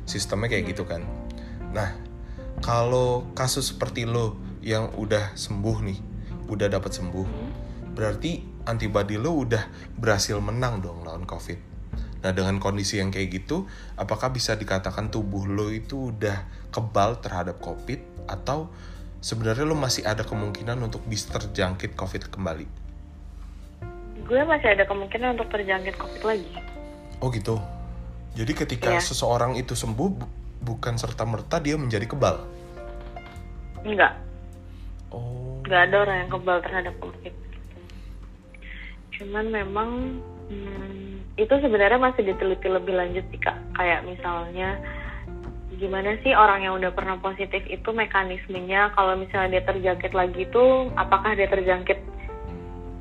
Sistemnya 0.09 0.49
kayak 0.49 0.73
gitu 0.73 0.83
kan. 0.89 1.05
Nah, 1.69 1.93
kalau 2.59 3.29
kasus 3.37 3.71
seperti 3.71 4.03
lo 4.03 4.35
yang 4.59 4.91
udah 4.99 5.37
sembuh 5.37 5.77
nih, 5.85 5.99
udah 6.51 6.67
dapat 6.67 6.91
sembuh, 6.91 7.27
berarti 7.95 8.43
antibody 8.67 9.15
lo 9.15 9.47
udah 9.47 9.63
berhasil 9.95 10.35
menang 10.43 10.83
dong 10.83 11.07
lawan 11.07 11.23
COVID. 11.23 11.69
Nah 12.19 12.31
dengan 12.35 12.59
kondisi 12.59 12.99
yang 12.99 13.15
kayak 13.15 13.43
gitu, 13.43 13.63
apakah 13.95 14.35
bisa 14.35 14.59
dikatakan 14.59 15.07
tubuh 15.07 15.47
lo 15.47 15.71
itu 15.71 16.11
udah 16.11 16.69
kebal 16.69 17.23
terhadap 17.23 17.63
COVID 17.63 18.27
atau 18.27 18.67
sebenarnya 19.23 19.63
lo 19.63 19.79
masih 19.79 20.03
ada 20.03 20.27
kemungkinan 20.27 20.75
untuk 20.83 21.03
bisa 21.07 21.31
terjangkit 21.31 21.95
COVID 21.95 22.27
kembali? 22.27 22.88
Gue 24.29 24.41
masih 24.45 24.69
ada 24.69 24.85
kemungkinan 24.85 25.33
untuk 25.33 25.49
terjangkit 25.49 25.97
covid 25.97 26.23
lagi 26.23 26.53
Oh 27.19 27.27
gitu. 27.27 27.59
Jadi 28.31 28.55
ketika 28.55 28.95
Iya. 28.95 29.03
seseorang 29.03 29.59
itu 29.59 29.75
sembuh, 29.75 30.07
bu- 30.07 30.31
bukan 30.61 30.95
serta 30.95 31.25
merta 31.25 31.59
dia 31.59 31.75
menjadi 31.75 32.05
kebal. 32.05 32.39
enggak 33.81 34.13
Oh. 35.09 35.59
nggak 35.63 35.81
ada 35.87 35.95
orang 35.99 36.17
yang 36.17 36.31
kebal 36.31 36.57
terhadap 36.59 36.95
covid 36.99 37.31
cuman 39.09 39.45
memang 39.49 39.89
hmm, 40.47 40.99
itu 41.35 41.53
sebenarnya 41.55 41.95
masih 41.95 42.23
diteliti 42.23 42.67
lebih 42.67 42.91
lanjut 42.93 43.23
sih 43.27 43.39
kak 43.39 43.55
kayak 43.73 44.03
misalnya 44.03 44.79
gimana 45.73 46.19
sih 46.21 46.31
orang 46.31 46.59
yang 46.61 46.75
udah 46.75 46.91
pernah 46.91 47.15
positif 47.17 47.63
itu 47.65 47.89
mekanismenya 47.89 48.91
kalau 48.93 49.15
misalnya 49.15 49.59
dia 49.59 49.63
terjangkit 49.65 50.11
lagi 50.11 50.43
itu 50.43 50.63
apakah 50.95 51.31
dia 51.33 51.47
terjangkit 51.47 51.99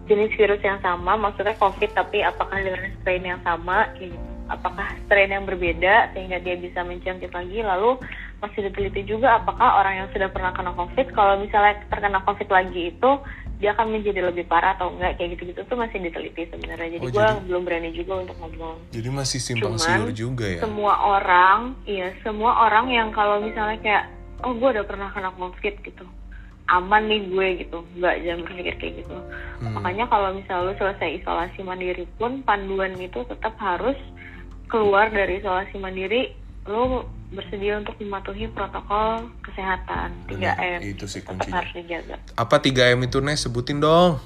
jenis 0.09 0.33
virus 0.35 0.63
yang 0.65 0.81
sama 0.81 1.15
maksudnya 1.15 1.55
covid 1.61 1.93
tapi 1.93 2.25
apakah 2.25 2.59
dengan 2.59 2.91
strain 3.01 3.25
yang 3.25 3.41
sama 3.45 3.93
gitu. 4.01 4.17
apakah 4.49 4.89
strain 5.05 5.29
yang 5.29 5.45
berbeda 5.45 6.11
sehingga 6.17 6.41
dia 6.41 6.57
bisa 6.57 6.81
menjangkit 6.81 7.31
lagi 7.31 7.61
lalu 7.61 8.01
masih 8.41 8.71
diteliti 8.71 9.05
juga 9.05 9.39
apakah 9.39 9.85
orang 9.85 9.95
yang 10.05 10.09
sudah 10.11 10.33
pernah 10.33 10.57
kena 10.57 10.73
covid 10.73 11.07
kalau 11.13 11.37
misalnya 11.37 11.77
terkena 11.93 12.25
covid 12.25 12.49
lagi 12.49 12.97
itu 12.97 13.11
dia 13.59 13.75
akan 13.75 13.91
menjadi 13.91 14.23
lebih 14.23 14.47
parah 14.47 14.79
atau 14.79 14.95
enggak 14.95 15.19
kayak 15.19 15.35
gitu-gitu 15.35 15.67
tuh 15.67 15.75
masih 15.75 15.99
diteliti 15.99 16.47
sebenarnya 16.47 16.95
jadi 16.95 17.05
Oh, 17.05 17.11
gue 17.11 17.29
belum 17.51 17.63
berani 17.67 17.91
juga 17.91 18.23
untuk 18.23 18.39
ngomong 18.39 18.79
Jadi 18.95 19.09
masih 19.11 19.39
simpang 19.43 19.75
siur 19.75 20.15
juga 20.15 20.47
ya? 20.47 20.63
semua 20.63 20.95
orang 21.19 21.75
iya 21.83 22.15
semua 22.23 22.55
orang 22.71 22.87
yang 22.89 23.11
kalau 23.11 23.43
misalnya 23.43 23.79
kayak 23.83 24.05
oh 24.47 24.55
gue 24.55 24.69
udah 24.79 24.87
pernah 24.87 25.11
kena 25.11 25.35
covid 25.35 25.75
gitu 25.83 26.07
aman 26.69 27.03
nih 27.05 27.21
gue 27.27 27.47
gitu 27.59 27.79
nggak 27.95 28.15
jangan 28.21 28.41
berpikir 28.43 28.75
kayak 28.77 28.95
gitu 28.99 29.17
Hmm. 29.59 29.75
makanya 29.75 30.07
kalau 30.07 30.31
misalnya 30.31 30.71
lu 30.71 30.75
selesai 30.77 31.19
isolasi 31.19 31.61
mandiri 31.61 32.07
pun 32.15 32.41
panduan 32.41 32.95
itu 32.95 33.25
tetap 33.25 33.59
harus 33.59 33.99
keluar 34.67 35.09
dari 35.09 35.39
isolasi 35.39 35.75
mandiri 35.77 36.31
lu 36.65 37.03
bersedia 37.29 37.77
untuk 37.77 37.99
mematuhi 37.99 38.47
protokol 38.49 39.27
kesehatan 39.43 40.15
3M 40.27 40.39
Benar, 40.39 40.81
itu 40.81 41.05
sih 41.05 41.21
kuncinya. 41.21 41.59
harus 41.59 41.73
dijaga 41.75 42.17
Apa 42.35 42.57
3M 42.57 43.03
itu 43.03 43.19
Nes? 43.19 43.37
Sebutin 43.39 43.79
dong. 43.79 44.21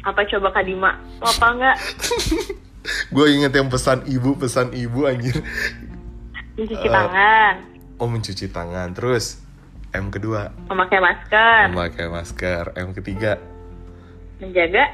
apa 0.00 0.24
coba 0.24 0.48
Kadima 0.50 0.96
apa 1.20 1.46
enggak 1.50 1.76
Gue 3.12 3.26
inget 3.30 3.52
yang 3.52 3.68
pesan 3.68 4.08
ibu, 4.08 4.32
pesan 4.34 4.72
ibu 4.72 5.04
anjir. 5.04 5.36
mencuci 6.56 6.80
Eh. 6.80 6.88
tangan 6.88 7.54
Oh 7.94 8.08
mencuci 8.08 8.48
tangan. 8.48 8.88
Terus 8.90 9.36
M 9.94 10.10
kedua 10.14 10.54
memakai 10.70 10.98
masker 11.02 11.64
memakai 11.74 12.06
masker. 12.06 12.64
M 12.78 12.94
ketiga 12.94 13.40
menjaga 14.40 14.84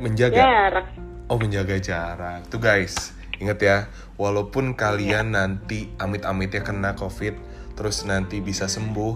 menjaga. 0.00 0.36
jarak 0.36 0.86
Oh 1.30 1.38
menjaga 1.38 1.78
jarak. 1.78 2.50
Tuh 2.50 2.58
guys, 2.58 3.14
inget 3.38 3.62
ya. 3.62 3.76
Walaupun 4.18 4.74
kalian 4.74 5.38
nanti 5.38 5.86
amit-amitnya 6.02 6.66
kena 6.66 6.98
COVID, 6.98 7.38
terus 7.78 8.02
nanti 8.02 8.42
bisa 8.42 8.66
sembuh, 8.66 9.14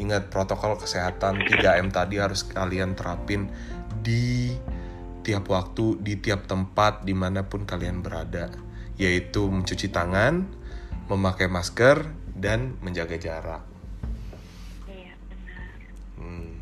ingat 0.00 0.32
protokol 0.32 0.80
kesehatan 0.80 1.44
3M 1.44 1.92
tadi 1.92 2.16
harus 2.16 2.48
kalian 2.48 2.96
terapin 2.96 3.52
di 4.00 4.56
tiap 5.20 5.52
waktu, 5.52 6.00
di 6.00 6.16
tiap 6.16 6.48
tempat, 6.48 7.04
di 7.04 7.12
mana 7.12 7.44
pun 7.44 7.68
kalian 7.68 8.00
berada. 8.00 8.48
Yaitu 8.96 9.52
mencuci 9.52 9.92
tangan, 9.92 10.48
memakai 11.12 11.52
masker, 11.52 12.08
dan 12.40 12.74
menjaga 12.80 13.16
jarak. 13.16 13.62
iya 14.88 15.12
benar 15.28 15.68
Hmm, 16.16 16.56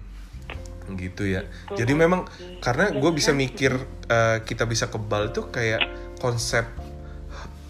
gitu 0.99 1.22
ya. 1.24 1.47
Gitu. 1.47 1.79
Jadi 1.79 1.93
memang 1.95 2.26
karena 2.59 2.91
Iya, 2.91 2.99
gue 2.99 3.11
bisa 3.14 3.31
mikir 3.31 3.72
eh, 4.07 4.43
kita 4.43 4.66
bisa 4.66 4.87
kebal 4.87 5.31
tuh 5.31 5.49
kayak 5.49 5.87
konsep 6.18 6.66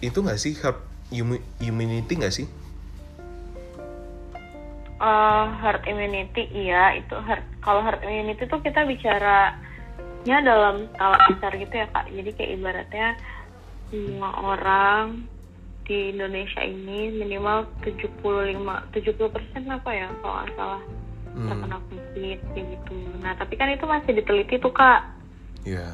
itu 0.01 0.17
nggak 0.17 0.39
sih 0.39 0.57
herd 0.57 0.81
immu- 1.11 1.45
immunity 1.61 2.17
nggak 2.17 2.33
sih? 2.33 2.47
Eh, 4.99 5.47
herd 5.63 5.85
immunity 5.85 6.49
iya 6.51 6.91
itu 6.93 7.15
herd 7.15 7.45
kalau 7.61 7.83
herd 7.83 8.03
immunity 8.03 8.43
tuh 8.45 8.59
kita 8.59 8.83
bicaranya 8.83 9.55
dalam 10.43 10.91
skala 10.91 11.19
besar 11.29 11.55
gitu 11.55 11.71
ya 11.73 11.87
kak 11.87 12.11
jadi 12.11 12.31
kayak 12.35 12.51
ibaratnya 12.57 13.09
semua 13.89 14.31
orang 14.37 15.31
di 15.89 16.13
Indonesia 16.13 16.61
ini 16.61 17.17
minimal 17.17 17.65
75 17.81 18.61
70 18.93 19.35
persen 19.35 19.63
apa 19.73 19.91
ya 19.91 20.07
kalau 20.21 20.35
nggak 20.37 20.53
salah. 20.55 20.83
Hmm, 21.33 21.49
terkena 21.49 21.79
covid 21.89 22.39
kayak 22.53 22.67
gitu. 22.77 22.97
Nah 23.25 23.33
tapi 23.41 23.55
kan 23.57 23.73
itu 23.73 23.85
masih 23.89 24.13
diteliti 24.13 24.55
tuh 24.61 24.73
kak. 24.73 25.03
Ya. 25.67 25.89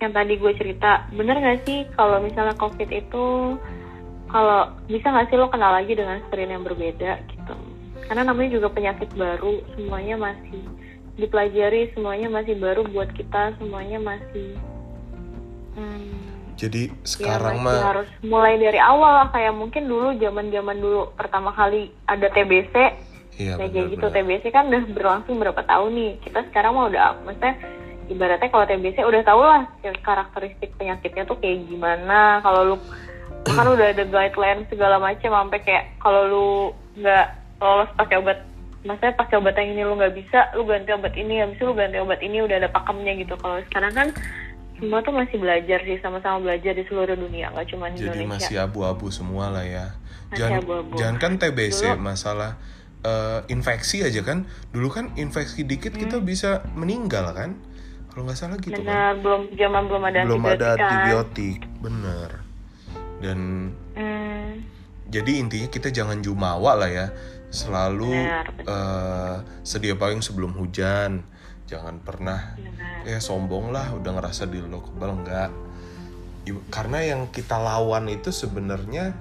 yang 0.00 0.16
tadi 0.16 0.40
gue 0.40 0.52
cerita 0.56 1.04
bener 1.12 1.36
gak 1.36 1.68
sih 1.68 1.84
kalau 1.92 2.24
misalnya 2.24 2.56
covid 2.56 2.88
itu 2.88 3.58
kalau 4.32 4.72
bisa 4.88 5.12
nggak 5.12 5.28
sih 5.28 5.36
lo 5.36 5.52
kenal 5.52 5.76
lagi 5.76 5.92
dengan 5.92 6.24
strain 6.24 6.48
yang 6.48 6.64
berbeda 6.64 7.20
gitu? 7.28 7.54
Karena 8.08 8.32
namanya 8.32 8.56
juga 8.56 8.72
penyakit 8.72 9.12
baru 9.12 9.60
semuanya 9.76 10.16
masih 10.16 10.62
dipelajari 11.20 11.92
semuanya 11.92 12.32
masih 12.32 12.56
baru 12.56 12.86
buat 12.88 13.12
kita 13.12 13.58
semuanya 13.60 14.00
masih 14.00 14.56
hmm, 15.76 16.29
Jadi 16.60 16.92
ya 16.92 17.08
sekarang 17.08 17.56
masih 17.64 17.64
mah 17.64 17.80
harus 17.88 18.08
mulai 18.20 18.54
dari 18.60 18.76
awal 18.76 19.12
lah 19.24 19.28
kayak 19.32 19.56
mungkin 19.56 19.88
dulu 19.88 20.12
zaman 20.20 20.52
zaman 20.52 20.76
dulu 20.76 21.08
pertama 21.16 21.56
kali 21.56 21.88
ada 22.04 22.28
TBC 22.28 22.74
iya 23.40 23.56
Nah, 23.56 23.72
kayak 23.72 23.96
gitu 23.96 24.04
benar-benar. 24.04 24.36
TBC 24.36 24.44
kan 24.52 24.64
udah 24.68 24.82
berlangsung 24.92 25.36
berapa 25.40 25.62
tahun 25.64 25.90
nih. 25.96 26.12
Kita 26.20 26.40
sekarang 26.52 26.76
mau 26.76 26.92
udah 26.92 27.16
maksudnya 27.24 27.56
ibaratnya 28.12 28.52
kalau 28.52 28.66
TBC 28.68 28.96
udah 29.00 29.22
tau 29.24 29.40
lah 29.40 29.62
ya, 29.80 29.90
karakteristik 30.04 30.76
penyakitnya 30.76 31.24
tuh 31.24 31.40
kayak 31.40 31.64
gimana. 31.64 32.44
Kalau 32.44 32.60
lu 32.68 32.76
kan 33.48 33.64
udah 33.64 33.96
ada 33.96 34.04
guideline 34.04 34.68
segala 34.68 35.00
macam 35.00 35.32
sampai 35.32 35.58
kayak 35.64 35.84
kalau 36.04 36.22
lu 36.28 36.48
nggak 37.00 37.26
lolos 37.64 37.88
pakai 37.96 38.20
obat 38.20 38.38
maksudnya 38.84 39.16
pakai 39.16 39.36
obat 39.36 39.54
yang 39.60 39.76
ini 39.76 39.82
lu 39.84 39.94
nggak 39.96 40.16
bisa 40.16 40.52
lu 40.56 40.64
ganti 40.64 40.92
obat 40.92 41.12
ini 41.16 41.40
habis 41.40 41.56
itu 41.60 41.68
lu 41.68 41.76
ganti 41.76 41.96
obat 42.00 42.20
ini 42.24 42.40
udah 42.40 42.56
ada 42.60 42.68
pakemnya 42.72 43.12
gitu 43.20 43.36
kalau 43.36 43.60
sekarang 43.68 43.92
kan 43.92 44.08
semua 44.80 44.98
tuh 45.00 45.12
masih 45.12 45.36
belajar 45.36 45.78
sih 45.84 46.00
sama-sama 46.00 46.40
belajar 46.42 46.72
di 46.72 46.84
seluruh 46.84 47.14
dunia 47.14 47.52
nggak 47.52 47.68
cuma 47.68 47.86
di 47.88 48.00
Jadi 48.00 48.24
Indonesia 48.24 48.32
masih 48.40 48.56
abu-abu 48.58 49.06
semua 49.08 49.52
lah 49.52 49.62
ya. 49.62 49.86
Jangan, 50.30 50.62
jangan 50.94 51.16
kan 51.18 51.32
TBC 51.36 51.80
Dulu- 51.90 52.00
masalah 52.00 52.56
eh, 53.00 53.40
infeksi 53.48 54.00
aja 54.00 54.20
kan. 54.20 54.48
Dulu 54.70 54.88
kan 54.88 55.12
infeksi 55.14 55.62
dikit 55.62 55.92
kita 55.92 56.18
bisa 56.18 56.64
meninggal 56.72 57.30
kan? 57.32 57.60
Kalau 58.08 58.24
nggak 58.24 58.36
salah 58.36 58.58
gitu 58.58 58.74
kan. 58.74 58.82
benar 58.82 59.12
belum 59.18 59.42
zaman 59.54 59.82
belum 59.86 60.02
ada 60.02 60.18
Belum 60.24 60.42
ada 60.44 60.66
antibiotik 60.74 61.58
kan. 61.60 61.70
bener. 61.80 62.30
Dan 63.20 63.38
Hmm, 63.92 64.64
jadi 65.06 65.32
intinya 65.36 65.68
kita 65.68 65.90
jangan 65.90 66.18
jumawa 66.18 66.72
lah 66.74 66.88
ya. 66.88 67.06
Selalu 67.50 68.14
eh, 68.62 69.36
sedia 69.60 69.94
payung 69.94 70.20
sebelum 70.20 70.54
hujan. 70.54 71.26
Jangan 71.70 72.02
pernah 72.02 72.58
ya 73.06 73.22
sombong 73.22 73.70
lah 73.70 73.94
udah 73.94 74.10
ngerasa 74.18 74.50
diri 74.50 74.66
lo 74.66 74.82
kebal. 74.82 75.22
Enggak. 75.22 75.54
Karena 76.66 76.98
yang 77.06 77.30
kita 77.30 77.54
lawan 77.54 78.10
itu 78.10 78.34
sebenarnya 78.34 79.14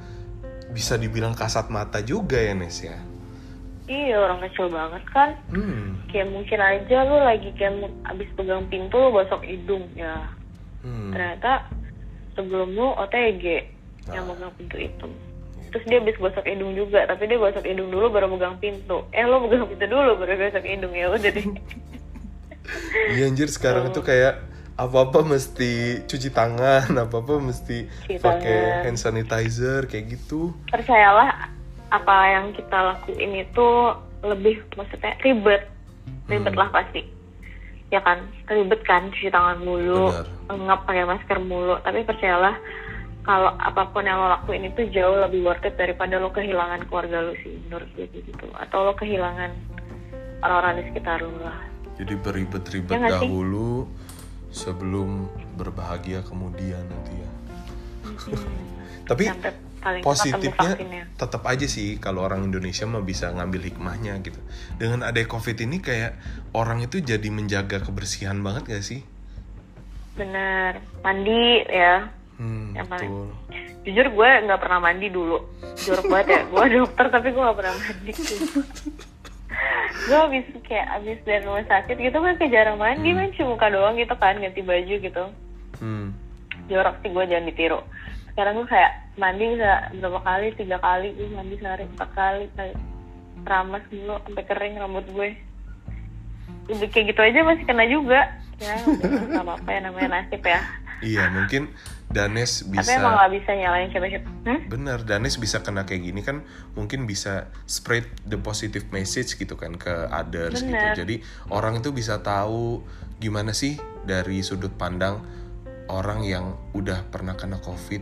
bisa 0.74 0.98
dibilang 0.98 1.38
kasat 1.38 1.70
mata 1.70 2.02
juga 2.02 2.42
ya 2.42 2.58
Nes 2.58 2.82
ya? 2.82 2.98
Iya 3.86 4.18
orang 4.22 4.42
kecil 4.50 4.70
banget 4.70 5.04
kan. 5.14 5.30
Hmm, 5.50 5.98
kayak 6.10 6.30
mungkin 6.30 6.58
aja 6.62 6.98
lu 7.06 7.18
lagi 7.22 7.50
kayak 7.58 7.90
abis 8.06 8.30
pegang 8.38 8.66
pintu 8.70 8.98
lu 8.98 9.10
gosok 9.14 9.42
hidung 9.46 9.86
ya. 9.94 10.30
Hmm. 10.80 11.12
ternyata 11.12 11.68
sebelum 12.40 12.72
lu 12.72 12.96
OTG 12.96 13.68
yang 14.16 14.24
Nah. 14.26 14.32
megang 14.32 14.54
pintu 14.56 14.78
itu. 14.80 15.08
Terus 15.70 15.84
dia 15.86 16.00
habis 16.02 16.18
gosok 16.18 16.46
hidung 16.48 16.74
juga 16.74 17.06
tapi 17.06 17.30
dia 17.30 17.38
gosok 17.38 17.66
hidung 17.66 17.90
dulu 17.94 18.10
baru 18.10 18.30
megang 18.30 18.58
pintu. 18.58 19.06
Eh 19.12 19.26
lo 19.26 19.44
megang 19.44 19.70
pintu 19.70 19.86
dulu 19.86 20.18
baru 20.18 20.34
gosok 20.38 20.66
hidung 20.66 20.94
ya 20.98 21.10
udah 21.10 21.30
deh 21.30 21.46
Iya 23.10 23.26
anjir 23.30 23.50
sekarang 23.50 23.90
tuh 23.90 24.06
kayak 24.06 24.46
apa-apa 24.80 25.28
mesti 25.28 26.04
cuci 26.08 26.30
tangan, 26.32 26.96
apa-apa 27.04 27.44
mesti 27.44 27.90
pakai 28.24 28.88
hand 28.88 28.96
sanitizer 28.96 29.84
kayak 29.92 30.16
gitu. 30.16 30.56
percayalah 30.72 31.52
apa 31.90 32.16
yang 32.32 32.46
kita 32.56 32.78
lakuin 32.96 33.44
itu 33.44 33.68
lebih 34.24 34.64
maksudnya 34.78 35.18
ribet. 35.20 35.68
Ribet 36.32 36.54
Hmm. 36.54 36.62
lah 36.62 36.70
pasti. 36.72 37.02
Ya 37.90 38.00
kan? 38.06 38.24
Ribet 38.48 38.86
kan 38.86 39.10
cuci 39.10 39.28
tangan 39.34 39.60
mulu 39.66 40.14
ngap 40.48 40.86
pakai 40.86 41.04
masker 41.04 41.38
mulu. 41.44 41.76
Tapi 41.82 42.06
percayalah 42.06 42.56
kalau 43.26 43.52
apa 43.60 43.90
pun 43.92 44.06
yang 44.08 44.18
lo 44.18 44.32
lakuin 44.32 44.70
itu 44.70 44.90
jauh 44.96 45.18
lebih 45.22 45.44
worth 45.44 45.66
it 45.66 45.76
daripada 45.76 46.18
lo 46.22 46.32
kehilangan 46.32 46.88
keluarga 46.88 47.26
lo 47.26 47.34
sih 47.44 47.58
menurut 47.68 47.90
gue 47.98 48.08
gitu. 48.16 48.48
Atau 48.56 48.86
lo 48.86 48.94
kehilangan 48.96 49.52
orang-orang 50.46 50.82
di 50.82 50.84
sekitar 50.94 51.20
lo 51.20 51.36
lah 51.44 51.69
Jadi 52.00 52.14
beribet-ribet 52.16 52.96
Ya 52.96 53.06
sih? 53.06 53.12
dahulu 53.14 53.86
sebelum 54.50 55.28
berbahagia 55.54 56.24
kemudian 56.24 56.80
nanti 56.82 57.14
ya. 57.14 57.30
Tapi 59.06 59.24
paling 59.80 60.02
cepat 60.02 60.04
positifnya 60.06 60.70
vaksinnya. 60.70 61.04
tetap 61.14 61.44
aja 61.46 61.66
sih 61.66 61.96
kalau 61.98 62.22
orang 62.22 62.44
Indonesia 62.44 62.84
mah 62.84 63.00
bisa 63.02 63.30
ngambil 63.30 63.62
hikmahnya 63.66 64.16
gitu. 64.20 64.40
Dengan 64.76 65.04
ada 65.04 65.20
covid 65.24 65.56
ini 65.58 65.80
kayak 65.80 66.16
orang 66.52 66.80
itu 66.80 67.00
jadi 67.00 67.28
menjaga 67.28 67.80
kebersihan 67.80 68.40
banget 68.40 68.64
gak 68.70 68.86
sih? 68.86 69.02
bener 70.12 70.76
mandi 71.00 71.64
ya 71.66 72.12
Hmm, 72.36 72.72
Yang 72.72 72.88
paling- 72.90 73.08
betul. 73.10 73.28
jujur 73.82 74.08
gue 74.10 74.30
nggak 74.42 74.60
pernah 74.60 74.80
mandi 74.82 75.08
dulu 75.08 75.38
jorok 75.78 76.06
banget 76.08 76.28
ya 76.30 76.42
gue 76.46 76.64
dokter 76.74 77.06
tapi 77.10 77.28
gue 77.30 77.40
nggak 77.42 77.58
pernah 77.58 77.76
mandi 77.78 78.12
gue 80.10 80.18
habis 80.18 80.46
kayak 80.66 80.88
abis 81.02 81.20
dari 81.26 81.44
rumah 81.46 81.66
sakit 81.66 81.98
gitu 81.98 82.18
kan 82.18 82.34
kayak 82.38 82.54
jarang 82.54 82.78
mandi 82.78 83.10
main 83.12 83.34
cuci 83.34 83.44
muka 83.46 83.68
doang 83.70 83.98
gitu 83.98 84.16
kan 84.18 84.38
ganti 84.38 84.62
baju 84.62 84.96
gitu. 85.00 85.24
Hmm. 85.80 86.12
jorok 86.70 87.02
sih 87.02 87.10
gue 87.10 87.24
jangan 87.26 87.50
ditiru. 87.50 87.80
Sekarang 88.30 88.62
gue 88.62 88.68
kayak 88.70 88.92
mandi 89.18 89.44
bisa 89.58 89.90
berapa 89.98 90.20
kali? 90.22 90.48
Tiga 90.54 90.78
kali 90.78 91.08
gue 91.18 91.28
mandi 91.34 91.56
sehari 91.58 91.84
empat 91.90 92.10
kali. 92.14 92.46
Kayak 92.54 92.78
ramas 93.44 93.84
dulu 93.90 94.16
sampai 94.22 94.46
kering 94.46 94.76
rambut 94.78 95.06
gue. 95.10 95.30
Udah 96.70 96.90
kayak 96.94 97.06
gitu 97.10 97.22
aja 97.26 97.40
masih 97.42 97.66
kena 97.66 97.86
juga. 97.90 98.22
Ya 98.62 98.76
nggak 98.86 99.44
apa-apa 99.44 99.70
ya 99.72 99.80
namanya 99.82 100.10
nasib 100.22 100.44
ya. 100.46 100.62
Iya, 101.00 101.32
mungkin 101.32 101.72
Danes 102.10 102.66
tapi 102.66 102.82
bisa 102.82 102.98
emang 102.98 103.14
nggak 103.22 103.32
bisa 103.38 103.52
nyalain 103.54 103.88
siapa-siapa 103.94 104.30
hmm? 104.50 104.60
Bener, 104.66 105.00
Danes 105.06 105.38
bisa 105.38 105.62
kena 105.62 105.86
kayak 105.86 106.02
gini 106.10 106.22
kan 106.26 106.42
mungkin 106.74 107.06
bisa 107.06 107.54
spread 107.70 108.10
the 108.26 108.38
positive 108.42 108.90
message 108.90 109.38
gitu 109.38 109.54
kan 109.54 109.78
ke 109.78 110.10
others 110.10 110.66
gitu. 110.66 110.74
Bener. 110.74 110.98
Jadi 110.98 111.22
orang 111.54 111.86
itu 111.86 111.94
bisa 111.94 112.26
tahu 112.26 112.82
gimana 113.22 113.54
sih 113.54 113.78
dari 114.10 114.42
sudut 114.42 114.74
pandang 114.74 115.22
orang 115.86 116.26
yang 116.26 116.58
udah 116.74 117.06
pernah 117.14 117.38
kena 117.38 117.62
COVID. 117.62 118.02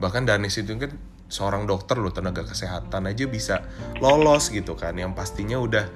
Bahkan 0.00 0.24
Danes 0.24 0.56
itu 0.56 0.72
kan 0.80 0.92
seorang 1.32 1.64
dokter 1.64 1.96
loh, 1.96 2.12
tenaga 2.12 2.44
kesehatan 2.44 3.08
aja 3.08 3.24
bisa 3.24 3.64
lolos 3.98 4.52
gitu 4.52 4.76
kan. 4.76 4.92
Yang 4.92 5.16
pastinya 5.16 5.56
udah 5.56 5.88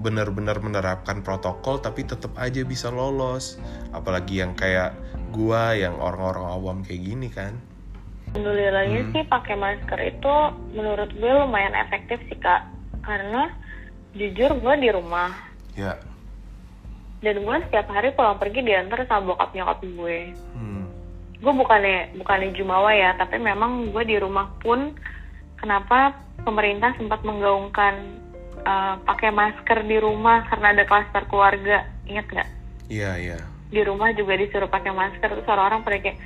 benar-benar 0.00 0.56
menerapkan 0.58 1.20
protokol 1.20 1.76
tapi 1.76 2.08
tetap 2.08 2.32
aja 2.40 2.64
bisa 2.64 2.88
lolos. 2.88 3.60
Apalagi 3.92 4.40
yang 4.40 4.56
kayak 4.56 4.96
gua 5.28 5.76
yang 5.76 6.00
orang-orang 6.00 6.46
awam 6.48 6.78
kayak 6.80 7.04
gini 7.04 7.28
kan. 7.28 7.52
Alhamdulillahnya 8.28 9.00
Hmm. 9.04 9.12
sih 9.12 9.24
pakai 9.24 9.56
masker 9.56 10.00
itu 10.06 10.34
menurut 10.72 11.12
gue 11.12 11.32
lumayan 11.34 11.72
efektif 11.74 12.20
sih 12.28 12.36
kak 12.36 12.60
karena 13.00 13.52
jujur 14.12 14.52
gue 14.52 14.74
di 14.76 14.88
rumah 14.88 15.32
Ya. 15.72 15.96
dan 17.18 17.40
gue 17.40 17.56
setiap 17.64 17.88
hari 17.88 18.12
pulang 18.12 18.36
pergi 18.36 18.60
diantar 18.62 19.08
sama 19.08 19.32
bokap 19.32 19.50
nyokap 19.52 19.80
gue 19.80 20.18
Hmm. 20.52 20.87
Gue 21.38 21.52
bukannya 21.54 22.18
bukannya 22.18 22.50
jumawa 22.58 22.90
ya 22.90 23.14
tapi 23.14 23.38
memang 23.38 23.94
gue 23.94 24.04
di 24.04 24.16
rumah 24.18 24.50
pun 24.58 24.94
kenapa 25.58 26.18
pemerintah 26.42 26.94
sempat 26.98 27.22
menggaungkan 27.26 27.94
eh, 28.62 28.94
pakai 29.06 29.30
masker 29.30 29.86
di 29.86 29.98
rumah 30.02 30.46
karena 30.50 30.74
ada 30.74 30.84
klaster 30.86 31.22
keluarga 31.30 31.86
ingat 32.08 32.26
nggak? 32.32 32.48
Iya, 32.88 33.12
iya. 33.20 33.38
di 33.68 33.84
rumah 33.84 34.16
juga 34.16 34.32
disuruh 34.40 34.70
pakai 34.72 34.96
masker. 34.96 35.28
Terus 35.28 35.44
orang-orang 35.44 35.84
pada 35.84 35.98
kayak 36.00 36.18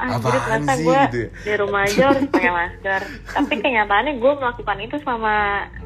ah 0.00 0.16
Apaan 0.16 0.24
jadi 0.24 0.38
ternyata 0.40 0.74
gue 0.80 1.00
gitu 1.12 1.18
ya?" 1.20 1.28
di 1.44 1.54
rumah 1.60 1.80
aja 1.86 2.02
harus 2.10 2.24
pakai 2.34 2.50
masker. 2.50 3.00
Tapi 3.30 3.54
kenyataannya 3.62 4.12
gue 4.18 4.32
melakukan 4.42 4.78
itu 4.82 4.96
selama 5.06 5.34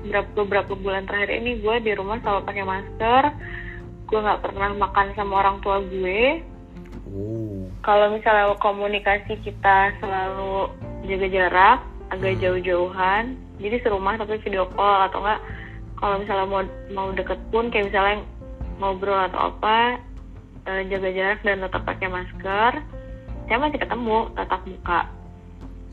beberapa, 0.00 0.30
beberapa 0.32 0.72
bulan 0.80 1.04
terakhir 1.04 1.30
ini. 1.44 1.60
Gue 1.60 1.76
di 1.84 1.92
rumah 1.92 2.16
selalu 2.24 2.40
pakai 2.48 2.64
masker. 2.64 3.22
Gue 4.08 4.18
nggak 4.24 4.40
pernah 4.40 4.70
makan 4.72 5.06
sama 5.12 5.44
orang 5.44 5.56
tua 5.60 5.84
gue. 5.84 6.40
Oh. 7.12 7.43
Kalau 7.84 8.10
misalnya 8.10 8.56
komunikasi 8.58 9.36
kita 9.38 9.92
selalu 10.00 10.72
jaga 11.04 11.28
jarak 11.28 11.78
agak 12.08 12.32
Hmm. 12.34 12.42
jauh-jauhan 12.42 13.24
jadi 13.56 13.76
serumah 13.80 14.16
tapi 14.16 14.40
video 14.40 14.64
call 14.72 15.06
atau 15.06 15.20
enggak 15.20 15.40
kalau 15.94 16.16
misalnya 16.18 16.46
mau 16.46 16.62
mau 16.90 17.08
deket 17.12 17.38
pun 17.48 17.68
kayak 17.68 17.88
misalnya 17.88 18.24
ngobrol 18.76 19.20
atau 19.22 19.52
apa 19.52 20.00
eh, 20.64 20.82
jaga 20.88 21.08
jarak 21.08 21.40
dan 21.44 21.60
tetap 21.60 21.82
pakai 21.84 22.08
masker 22.08 22.72
saya 23.44 23.58
masih 23.60 23.78
ketemu 23.78 24.18
tatap 24.34 24.64
muka 24.64 25.00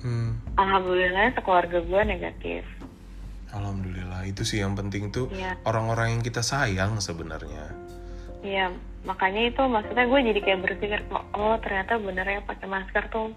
Hmm. 0.01 0.33
alhamdulillah 0.57 1.29
sekeluarga 1.31 1.77
gue 1.77 2.01
negatif 2.03 2.65
Alhamdulillah 3.51 4.23
itu 4.25 4.41
sih 4.41 4.63
yang 4.63 4.73
penting 4.73 5.11
tuh 5.11 5.27
Iya. 5.27 5.59
orang-orang 5.61 6.15
yang 6.15 6.21
kita 6.23 6.39
sayang 6.39 6.97
sebenarnya. 6.97 7.75
Iya, 8.41 8.73
makanya 9.05 9.53
itu 9.53 9.61
maksudnya 9.69 10.05
gue 10.09 10.19
jadi 10.33 10.39
kayak 10.41 10.61
berpikir 10.65 10.99
kok 11.09 11.25
oh 11.37 11.55
ternyata 11.61 12.01
bener 12.01 12.25
ya 12.25 12.41
pakai 12.41 12.67
masker 12.69 13.05
tuh 13.13 13.29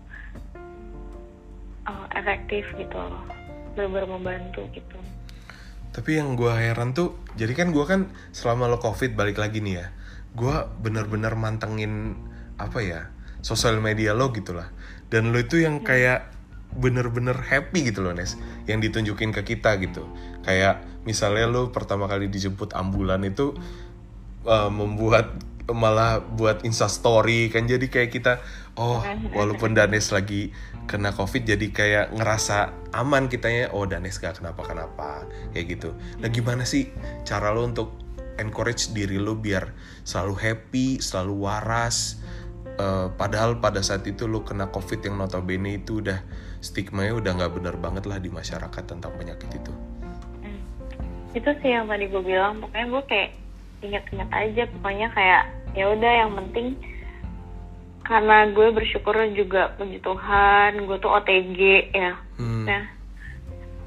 oh, 1.89 2.07
efektif 2.17 2.65
gitu 2.77 2.97
loh, 2.97 3.25
bener-bener 3.77 4.09
membantu 4.09 4.65
gitu. 4.73 4.97
Tapi 5.95 6.19
yang 6.19 6.35
gua 6.35 6.59
heran 6.59 6.91
tuh, 6.91 7.15
jadi 7.39 7.55
kan 7.55 7.71
gua 7.71 7.87
kan 7.87 8.11
selama 8.35 8.67
lo 8.67 8.83
covid 8.83 9.15
balik 9.15 9.39
lagi 9.39 9.63
nih 9.63 9.79
ya, 9.79 9.87
gua 10.35 10.67
bener-bener 10.67 11.39
mantengin 11.39 12.19
apa 12.59 12.83
ya 12.83 13.01
sosial 13.47 13.79
media 13.79 14.11
lo 14.11 14.35
gitu 14.35 14.57
lah. 14.59 14.75
Dan 15.07 15.31
lo 15.31 15.39
itu 15.39 15.63
yang 15.63 15.87
kayak 15.87 16.35
bener-bener 16.75 17.39
happy 17.39 17.95
gitu 17.95 18.03
loh 18.03 18.11
Nes, 18.11 18.35
yang 18.67 18.83
ditunjukin 18.83 19.31
ke 19.31 19.55
kita 19.55 19.79
gitu. 19.79 20.11
Kayak 20.43 20.83
misalnya 21.07 21.47
lo 21.47 21.71
pertama 21.71 22.11
kali 22.11 22.27
dijemput 22.27 22.75
ambulan 22.75 23.23
itu 23.23 23.55
uh, 24.45 24.71
membuat 24.71 25.35
malah 25.73 26.21
buat 26.21 26.65
insta 26.69 26.89
story 26.93 27.49
kan. 27.49 27.65
Jadi 27.65 27.89
kayak 27.89 28.11
kita 28.13 28.33
oh 28.77 29.01
walaupun 29.33 29.73
Danes 29.73 30.13
lagi 30.13 30.53
kena 30.85 31.17
covid 31.17 31.49
jadi 31.49 31.67
kayak 31.73 32.07
ngerasa 32.13 32.93
aman 32.93 33.33
kitanya 33.33 33.73
oh 33.73 33.89
Danes 33.89 34.21
gak 34.21 34.45
kenapa 34.45 34.61
kenapa 34.69 35.25
kayak 35.57 35.81
gitu. 35.81 35.97
Nah 36.21 36.29
gimana 36.29 36.69
sih 36.69 36.93
cara 37.25 37.49
lo 37.57 37.65
untuk 37.65 37.97
encourage 38.37 38.93
diri 38.93 39.17
lo 39.17 39.39
biar 39.41 39.73
selalu 40.05 40.35
happy 40.37 40.87
selalu 41.01 41.49
waras? 41.49 42.21
Eh, 42.75 43.07
padahal 43.15 43.63
pada 43.63 43.81
saat 43.87 44.03
itu 44.05 44.27
lo 44.27 44.43
kena 44.43 44.69
covid 44.69 44.99
yang 45.07 45.17
notabene 45.17 45.79
itu 45.79 46.03
udah 46.03 46.19
stigma-nya 46.59 47.15
udah 47.15 47.33
nggak 47.39 47.53
bener 47.55 47.77
banget 47.79 48.05
lah 48.11 48.19
di 48.19 48.29
masyarakat 48.29 48.83
tentang 48.83 49.15
penyakit 49.15 49.47
itu. 49.55 49.73
Hmm. 50.43 50.59
Itu 51.33 51.55
sih 51.63 51.71
yang 51.71 51.87
tadi 51.87 52.11
gue 52.11 52.19
bilang, 52.19 52.59
pokoknya 52.59 52.87
gue 52.91 53.03
kayak 53.07 53.31
inget-inget 53.83 54.31
aja, 54.31 54.63
pokoknya 54.79 55.09
kayak 55.13 55.43
ya 55.75 55.91
udah 55.91 56.13
yang 56.23 56.33
penting 56.39 56.79
karena 58.05 58.53
gue 58.53 58.69
bersyukur 58.71 59.17
juga 59.33 59.73
puji 59.81 59.99
Tuhan 60.05 60.85
gue 60.85 60.97
tuh 61.01 61.11
OTG 61.11 61.61
ya 61.91 62.13
Hmm. 62.37 62.67
nah 62.67 62.83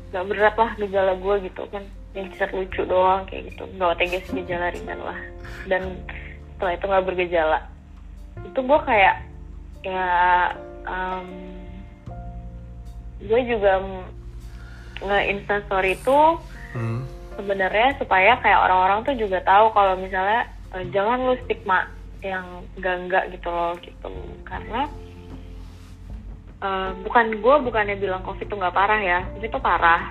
gak 0.09 0.25
berat 0.31 0.55
lah 0.55 0.71
gejala 0.79 1.13
gue 1.19 1.35
gitu 1.51 1.63
kan 1.67 1.83
yang 2.15 2.31
lucu 2.55 2.81
doang 2.87 3.27
kayak 3.29 3.53
gitu 3.53 3.63
gak 3.77 3.91
OTG 3.93 4.13
sih 4.25 4.33
gejala 4.41 4.73
ringan 4.73 4.99
lah 5.03 5.19
dan 5.69 5.99
setelah 6.55 6.73
itu 6.73 6.85
nggak 6.87 7.05
bergejala 7.05 7.59
itu 8.41 8.59
gue 8.59 8.79
kayak 8.89 9.15
ya 9.85 10.07
em, 10.87 11.27
gue 13.21 13.41
juga 13.45 13.71
nge 15.03 15.19
instastory 15.29 15.93
itu 15.95 16.19
Hmm. 16.75 17.01
Sebenarnya 17.37 17.95
supaya 18.01 18.35
kayak 18.41 18.59
orang-orang 18.65 19.05
tuh 19.05 19.15
juga 19.15 19.39
tahu 19.45 19.69
kalau 19.71 19.93
misalnya 19.95 20.49
eh, 20.73 20.83
jangan 20.89 21.21
lu 21.21 21.37
stigma 21.45 21.87
yang 22.25 22.65
enggak-enggak 22.75 23.29
gitu 23.37 23.47
loh 23.47 23.77
gitu. 23.79 24.11
Karena 24.41 24.89
eh, 26.65 26.91
bukan 27.05 27.25
gue 27.37 27.55
bukannya 27.69 27.95
bilang 28.01 28.25
covid 28.25 28.49
tuh 28.49 28.57
nggak 28.57 28.75
parah 28.75 28.99
ya 28.99 29.19
covid 29.37 29.51
tuh 29.53 29.63
parah. 29.63 30.03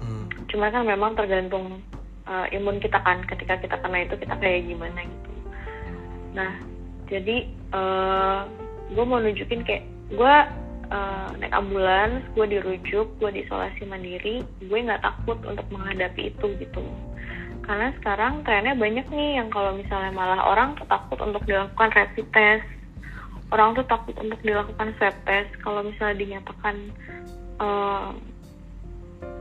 Hmm. 0.00 0.28
cuma 0.48 0.72
kan 0.72 0.84
memang 0.84 1.16
tergantung 1.16 1.80
eh, 2.28 2.46
imun 2.56 2.78
kita 2.78 3.00
kan 3.00 3.24
ketika 3.24 3.56
kita 3.56 3.76
kena 3.80 4.04
itu 4.04 4.14
kita 4.20 4.36
kayak 4.36 4.68
gimana 4.68 5.00
gitu. 5.08 5.30
Nah 6.36 6.52
jadi 7.08 7.36
eh 7.48 8.40
gue 8.90 9.04
mau 9.06 9.22
nunjukin 9.22 9.62
kayak 9.62 9.84
gue 10.10 10.34
eh, 10.90 11.28
naik 11.38 11.54
ambulans 11.54 12.22
gue 12.34 12.46
dirujuk 12.46 13.06
gue 13.18 13.30
diisolasi 13.30 13.86
mandiri 13.86 14.42
gue 14.60 14.78
nggak 14.78 15.02
takut 15.02 15.38
untuk 15.46 15.66
menghadapi 15.70 16.34
itu 16.34 16.46
gitu. 16.58 16.82
Karena 17.62 17.94
sekarang 18.02 18.42
trennya 18.42 18.74
banyak 18.74 19.06
nih 19.08 19.38
yang 19.38 19.46
kalau 19.48 19.78
misalnya 19.78 20.10
malah 20.10 20.42
orang 20.42 20.74
tuh 20.74 20.86
takut 20.90 21.22
untuk 21.22 21.46
dilakukan 21.46 21.94
rapid 21.94 22.26
test. 22.34 22.66
Orang 23.50 23.74
tuh 23.74 23.86
takut 23.86 24.14
untuk 24.18 24.38
dilakukan 24.42 24.94
swab 24.98 25.14
test. 25.26 25.50
Kalau 25.62 25.86
misalnya 25.86 26.18
dinyatakan 26.18 26.76
eh, 27.62 28.08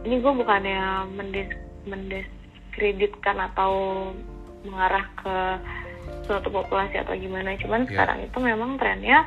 ini 0.05 0.15
gue 0.21 0.33
bukannya 0.33 1.09
mendes 1.17 1.49
mendiskreditkan 1.89 3.39
atau 3.51 3.71
mengarah 4.67 5.05
ke 5.17 5.35
suatu 6.27 6.51
populasi 6.53 7.01
atau 7.01 7.15
gimana. 7.17 7.57
Cuman 7.57 7.87
Iya. 7.87 7.89
sekarang 7.95 8.19
itu 8.29 8.37
memang 8.37 8.77
trennya 8.77 9.25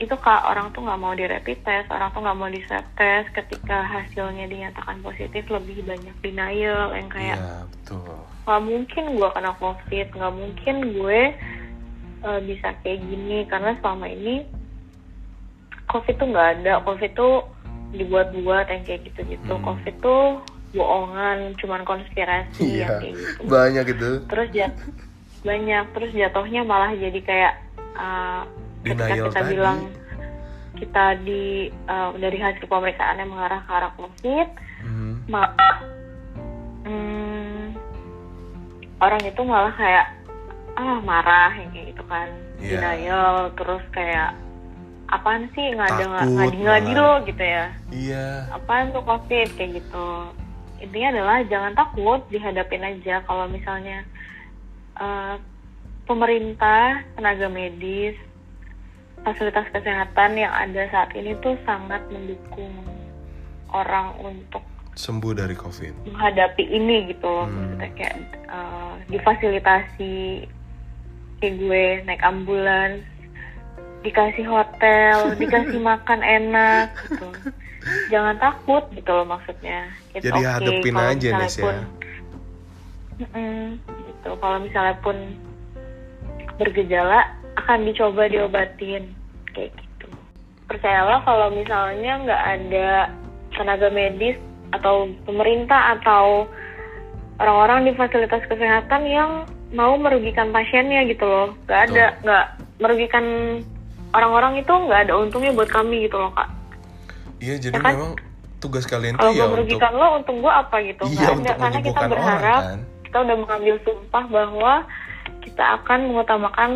itu 0.00 0.16
kak 0.16 0.42
orang 0.42 0.72
tuh 0.72 0.80
nggak 0.80 0.96
mau 0.98 1.12
di 1.12 1.22
rapid 1.22 1.60
test 1.60 1.88
orang 1.88 2.08
tuh 2.10 2.20
nggak 2.20 2.34
mau 2.34 2.48
di 2.48 2.64
swab 2.64 2.82
test 2.94 3.28
ketika 3.30 3.84
hasilnya 3.84 4.48
dinyatakan 4.48 4.98
positif 5.00 5.44
lebih 5.46 5.84
banyak 5.84 6.16
denial 6.18 6.90
yang 6.90 7.06
kayak 7.06 7.36
Iya, 7.36 7.56
betul. 7.68 8.16
nggak 8.42 8.62
mungkin 8.64 9.04
gue 9.14 9.28
kena 9.30 9.52
covid 9.54 10.06
nggak 10.10 10.34
mungkin 10.34 10.74
gue 10.94 11.20
eh, 12.20 12.40
bisa 12.42 12.68
kayak 12.80 13.00
gini 13.02 13.38
karena 13.44 13.76
selama 13.78 14.06
ini 14.06 14.48
covid 15.86 16.14
tuh 16.16 16.28
nggak 16.28 16.48
ada 16.58 16.72
covid 16.80 17.12
tuh 17.12 17.44
dibuat-buat 17.90 18.66
yang 18.66 18.82
kayak 18.84 19.04
gitu-gitu 19.04 19.52
Hmm. 19.52 19.62
covid 19.62 19.94
tuh 20.00 20.40
bohongan 20.70 21.58
cuman 21.58 21.82
konspirasi 21.82 22.62
Iya, 22.62 22.78
yang 22.80 22.92
kayak 23.00 23.14
gitu 23.18 23.40
banyak 23.44 23.84
itu. 23.90 24.10
terus 24.24 24.48
jat 24.50 24.72
banyak 25.40 25.84
terus 25.90 26.10
jatuhnya 26.10 26.62
malah 26.62 26.94
jadi 26.94 27.20
kayak 27.20 27.54
uh, 27.92 28.46
ketika 28.82 29.14
kita 29.22 29.30
tadi. 29.36 29.50
bilang 29.50 29.78
kita 30.72 31.04
di 31.20 31.44
uh, 31.84 32.14
dari 32.14 32.38
hasil 32.38 32.64
pemeriksaan 32.64 33.18
yang 33.18 33.28
mengarah 33.28 33.60
ke 33.60 33.70
arah 33.70 33.92
covid 33.94 34.48
Hmm. 34.80 35.20
malah 35.26 35.76
hmm, 36.82 37.76
orang 38.98 39.20
itu 39.22 39.42
malah 39.42 39.74
kayak 39.74 40.06
ah 40.74 40.96
marah 41.00 41.52
yang 41.52 41.68
kayak 41.70 41.92
gitu 41.92 42.04
kan 42.04 42.28
Iya. 42.56 42.76
denial 42.76 43.36
terus 43.54 43.84
kayak 43.90 44.32
apaan 45.06 45.48
sih 45.50 45.72
ngada 45.72 46.00
Takut 46.00 46.28
ngadi 46.30 46.56
ngadi 46.58 46.92
malah. 46.92 46.96
lo 46.96 47.26
gitu 47.26 47.44
ya 47.44 47.64
Iya. 47.90 48.26
apaan 48.50 48.88
tuh 48.90 49.02
covid 49.02 49.48
kayak 49.52 49.70
gitu 49.76 50.08
intinya 50.78 51.08
adalah 51.10 51.36
jangan 51.44 51.72
takut 51.74 52.20
dihadapin 52.26 52.80
aja 52.82 53.20
kalau 53.22 53.44
misalnya 53.46 54.00
eh, 54.96 55.34
pemerintah 56.04 57.04
tenaga 57.12 57.46
medis 57.46 58.16
fasilitas 59.22 59.68
kesehatan 59.70 60.32
yang 60.34 60.50
ada 60.50 60.88
saat 60.88 61.12
ini 61.12 61.36
tuh 61.38 61.54
sangat 61.62 62.00
mendukung 62.08 62.72
orang 63.68 64.16
untuk 64.18 64.64
Sembuh 64.92 65.32
dari 65.34 65.54
COVID. 65.54 66.04
menghadapi 66.04 66.64
ini 66.66 67.08
gitu 67.08 67.24
loh 67.24 67.46
Hmm. 67.46 67.78
maksudnya 67.78 67.90
kayak 67.94 68.16
eh, 68.46 68.94
difasilitasi 69.08 70.14
kayak 71.38 71.54
gue 71.56 71.84
naik 72.04 72.20
ambulans 72.20 73.00
dikasih 74.00 74.44
hotel 74.44 75.16
dikasih 75.40 75.78
makan 75.78 76.20
enak 76.20 76.90
gitu 77.06 77.28
jangan 78.08 78.36
takut 78.36 78.84
gitu 78.90 79.10
loh 79.10 79.24
maksudnya 79.24 79.88
It's 80.10 80.26
Jadi 80.26 80.40
okay 80.42 80.50
hadepin 80.50 80.92
kalau 80.92 81.12
aja, 81.14 81.28
Nes, 81.32 81.54
ya. 81.54 81.62
pun- 81.62 81.88
Mm-mm, 83.20 83.64
gitu 83.86 84.30
kalau 84.36 84.58
misalnya 84.58 84.96
pun 84.98 85.16
bergejala 86.56 87.20
akan 87.58 87.78
dicoba 87.86 88.28
diobatin. 88.30 89.10
Kayak 89.50 89.74
gitu. 89.74 90.06
Percayalah 90.70 91.24
kalau 91.26 91.50
misalnya 91.50 92.12
nggak 92.22 92.42
ada 92.42 92.90
tenaga 93.56 93.88
medis 93.90 94.38
atau 94.70 95.10
pemerintah 95.26 95.98
atau 95.98 96.46
orang-orang 97.42 97.90
di 97.90 97.92
fasilitas 97.98 98.46
kesehatan 98.46 99.02
yang 99.08 99.30
mau 99.74 99.98
merugikan 99.98 100.54
pasiennya 100.54 101.06
gitu 101.10 101.26
loh. 101.26 101.48
Nggak 101.66 101.80
ada 101.90 102.04
nggak 102.22 102.46
merugikan 102.78 103.24
orang-orang 104.14 104.62
itu 104.62 104.70
nggak 104.70 105.10
ada 105.10 105.14
untungnya 105.18 105.50
buat 105.54 105.70
kami 105.70 106.06
gitu 106.06 106.18
loh 106.18 106.30
kak. 106.34 106.48
Iya, 107.40 107.54
jadi 107.56 107.74
Ya 107.78 107.82
kan? 107.82 107.94
memang 107.96 108.12
tugas 108.60 108.84
kalian 108.84 109.16
kalau 109.16 109.32
tuh 109.32 109.34
ya 109.34 109.40
gue 109.40 109.46
untuk 109.48 109.56
merugikan 109.56 109.92
lo 109.96 110.06
untung 110.20 110.38
gue 110.44 110.52
apa 110.52 110.76
gitu? 110.84 111.02
Iya, 111.08 111.24
ada 111.24 111.32
untuk 111.32 111.40
karena 111.40 111.48
kita 111.48 111.64
menyembuhkan 111.64 112.02
orang, 112.04 112.12
berharap 112.12 112.60
kan? 112.62 112.78
kita 113.08 113.16
udah 113.24 113.36
mengambil 113.40 113.74
sumpah 113.82 114.24
bahwa 114.28 114.74
kita 115.40 115.64
akan 115.80 115.98
mengutamakan 116.12 116.70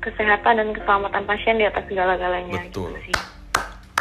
kesehatan 0.00 0.54
dan 0.56 0.68
keselamatan 0.72 1.22
pasien 1.24 1.56
di 1.56 1.64
atas 1.64 1.84
segala-galanya 1.86 2.66
Betul. 2.66 2.96
gitu 2.96 3.12
sih. 3.12 3.16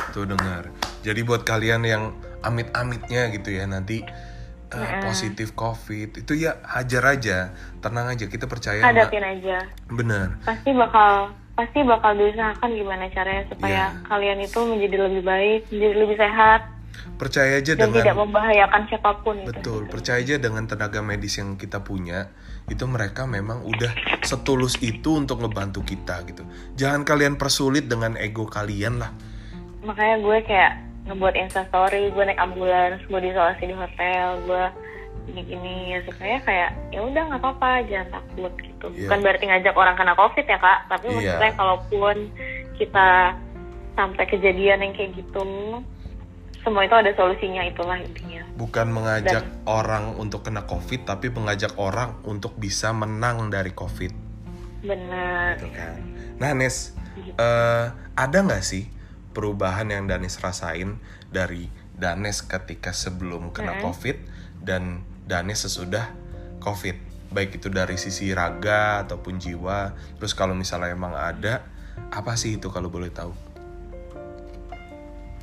tuh 0.10 0.26
dengar. 0.26 0.74
Jadi 1.06 1.22
buat 1.22 1.46
kalian 1.46 1.86
yang 1.86 2.04
amit-amitnya 2.42 3.30
gitu 3.30 3.54
ya 3.54 3.70
nanti 3.70 4.02
uh, 4.72 5.06
positif 5.06 5.54
COVID 5.54 6.24
itu 6.24 6.34
ya 6.34 6.58
hajar 6.66 7.04
aja, 7.14 7.38
tenang 7.78 8.10
aja 8.10 8.26
kita 8.26 8.50
percaya 8.50 8.82
hadapin 8.82 9.22
aja 9.22 9.70
bener. 9.86 10.40
pasti 10.42 10.74
bakal 10.74 11.30
pasti 11.54 11.84
bakal 11.84 12.16
diusahakan 12.16 12.70
gimana 12.72 13.06
caranya 13.12 13.44
supaya 13.52 13.92
Iya. 13.92 14.08
kalian 14.08 14.40
itu 14.40 14.60
menjadi 14.64 14.98
lebih 15.04 15.24
baik 15.24 15.62
menjadi 15.70 15.96
lebih 16.00 16.18
sehat 16.18 16.62
Percaya 17.16 17.60
aja 17.60 17.74
dan 17.76 17.92
dengan 17.92 18.00
tidak 18.02 18.16
membahayakan 18.18 18.82
siapa 18.88 19.12
pun 19.22 19.36
itu 19.38 19.52
Betul, 19.52 19.82
percaya 19.92 20.20
aja 20.20 20.36
dengan 20.40 20.64
tenaga 20.66 21.00
medis 21.04 21.36
yang 21.36 21.54
kita 21.54 21.84
punya, 21.84 22.32
itu 22.70 22.86
mereka 22.86 23.26
memang 23.26 23.62
udah 23.62 23.92
setulus 24.22 24.78
itu 24.80 25.18
untuk 25.18 25.42
ngebantu 25.42 25.82
kita 25.82 26.22
gitu. 26.24 26.46
Jangan 26.76 27.02
kalian 27.04 27.36
persulit 27.36 27.86
dengan 27.86 28.16
ego 28.16 28.46
kalian 28.46 28.98
lah. 28.98 29.12
makanya 29.80 30.20
gue 30.20 30.38
kayak 30.44 30.74
ngebuat 31.08 31.36
instastory 31.40 32.12
gue 32.12 32.20
naik 32.22 32.36
ambulans 32.38 33.00
gue 33.02 33.16
diisolasi 33.18 33.64
di 33.64 33.72
hotel 33.72 34.28
gue 34.44 34.64
gini-gini 35.26 35.96
ya 35.96 36.04
supaya 36.04 36.36
kayak 36.44 36.70
ya 36.92 37.00
udah 37.00 37.22
nggak 37.26 37.40
apa-apa 37.40 37.88
jangan 37.88 38.10
takut 38.12 38.54
gitu 38.60 38.86
Iya. 38.92 39.08
bukan 39.08 39.20
berarti 39.24 39.44
ngajak 39.48 39.74
orang 39.74 39.96
kena 39.96 40.14
covid 40.14 40.44
ya 40.44 40.60
kak 40.60 40.80
tapi 40.88 41.06
Iya. 41.08 41.16
maksudnya 41.16 41.52
kalaupun 41.56 42.16
kita 42.76 43.08
sampai 43.96 44.26
kejadian 44.28 44.84
yang 44.84 44.94
kayak 44.94 45.12
gitu 45.16 45.48
semua 46.70 46.86
itu 46.86 46.94
ada 46.94 47.10
solusinya 47.18 47.66
itulah 47.66 47.98
intinya 47.98 48.46
Bukan 48.54 48.94
mengajak 48.94 49.42
orang 49.66 50.14
untuk 50.22 50.46
kena 50.46 50.70
COVID, 50.70 51.10
tapi 51.10 51.34
mengajak 51.34 51.74
orang 51.82 52.22
untuk 52.22 52.54
bisa 52.62 52.94
menang 52.94 53.50
dari 53.50 53.74
COVID. 53.74 54.14
bener 54.86 55.58
Gitu 55.58 55.74
kan. 55.74 55.98
Nah, 56.38 56.54
Nes, 56.54 56.94
eh, 57.18 57.86
ada 58.14 58.38
nggak 58.38 58.62
sih 58.62 58.86
perubahan 59.34 59.90
yang 59.90 60.06
Danes 60.06 60.38
rasain 60.38 61.02
dari 61.34 61.74
Danes 61.98 62.46
ketika 62.46 62.94
sebelum 62.94 63.50
kena 63.50 63.82
COVID 63.82 64.18
dan 64.62 65.02
Danes 65.26 65.66
sesudah 65.66 66.14
COVID? 66.62 67.10
Baik 67.34 67.64
itu 67.64 67.72
dari 67.74 67.98
sisi 67.98 68.30
raga 68.36 69.08
ataupun 69.08 69.42
jiwa. 69.42 69.96
Terus 70.22 70.36
kalau 70.36 70.54
misalnya 70.54 70.94
emang 70.94 71.16
ada, 71.16 71.64
apa 72.12 72.36
sih 72.36 72.60
itu 72.60 72.68
kalau 72.72 72.92
boleh 72.92 73.12
tahu? 73.12 73.49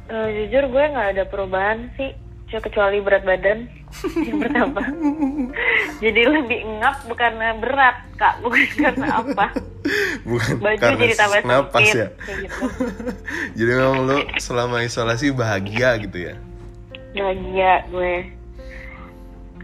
Eh, 0.06 0.28
jujur 0.38 0.70
gue 0.70 0.84
nggak 0.86 1.08
ada 1.18 1.24
perubahan 1.26 1.90
sih 1.98 2.14
kecuali 2.46 3.02
berat 3.02 3.26
badan 3.26 3.66
yang 4.26 4.38
pertama. 4.38 4.82
Jadi 5.98 6.22
lebih 6.30 6.58
engap 6.62 7.02
bukan 7.10 7.32
berat 7.58 7.96
kak 8.14 8.38
bukan 8.38 8.66
karena 8.78 9.06
apa. 9.18 9.46
Bukan 10.22 10.62
baju 10.62 10.78
karena 10.78 11.02
jadi 11.02 11.14
tambah 11.18 11.40
napas 11.42 11.80
sempit 11.90 11.94
ya. 11.94 12.08
gitu. 12.42 12.64
Jadi 13.58 13.70
memang 13.70 13.98
lo 14.06 14.16
selama 14.38 14.82
isolasi 14.82 15.34
bahagia 15.34 15.98
gitu 15.98 16.18
ya. 16.32 16.34
bahagia 17.14 17.72
gue. 17.90 18.14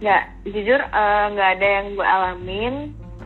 Nggak 0.03 0.22
jujur 0.51 0.80
eh, 0.82 1.24
nggak 1.38 1.49
ada 1.59 1.66
yang 1.66 1.86
gue 1.95 2.07
alamin. 2.07 2.74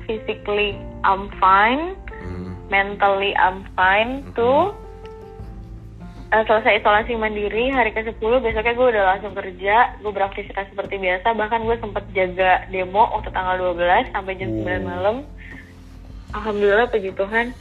Physically 0.04 0.76
I'm 1.00 1.32
fine. 1.40 1.96
Hmm. 2.26 2.58
mentally 2.66 3.30
I'm 3.38 3.62
fine 3.78 4.26
tuh 4.34 4.74
uh, 6.32 6.44
selesai 6.46 6.82
isolasi 6.82 7.14
mandiri 7.14 7.70
hari 7.70 7.94
ke 7.94 8.02
10 8.02 8.18
besoknya 8.18 8.74
gue 8.74 8.88
udah 8.90 9.04
langsung 9.14 9.34
kerja 9.34 9.76
gue 10.02 10.12
beraktivitas 10.12 10.66
seperti 10.72 10.98
biasa 10.98 11.36
bahkan 11.38 11.62
gue 11.62 11.76
sempet 11.78 12.04
jaga 12.16 12.66
demo 12.70 13.06
waktu 13.14 13.30
tanggal 13.30 13.74
12 13.76 14.14
sampai 14.14 14.34
jam 14.38 14.50
9 14.50 14.82
malam. 14.82 15.16
Alhamdulillah 16.34 16.90
puji 16.90 17.14
Tuhan 17.14 17.54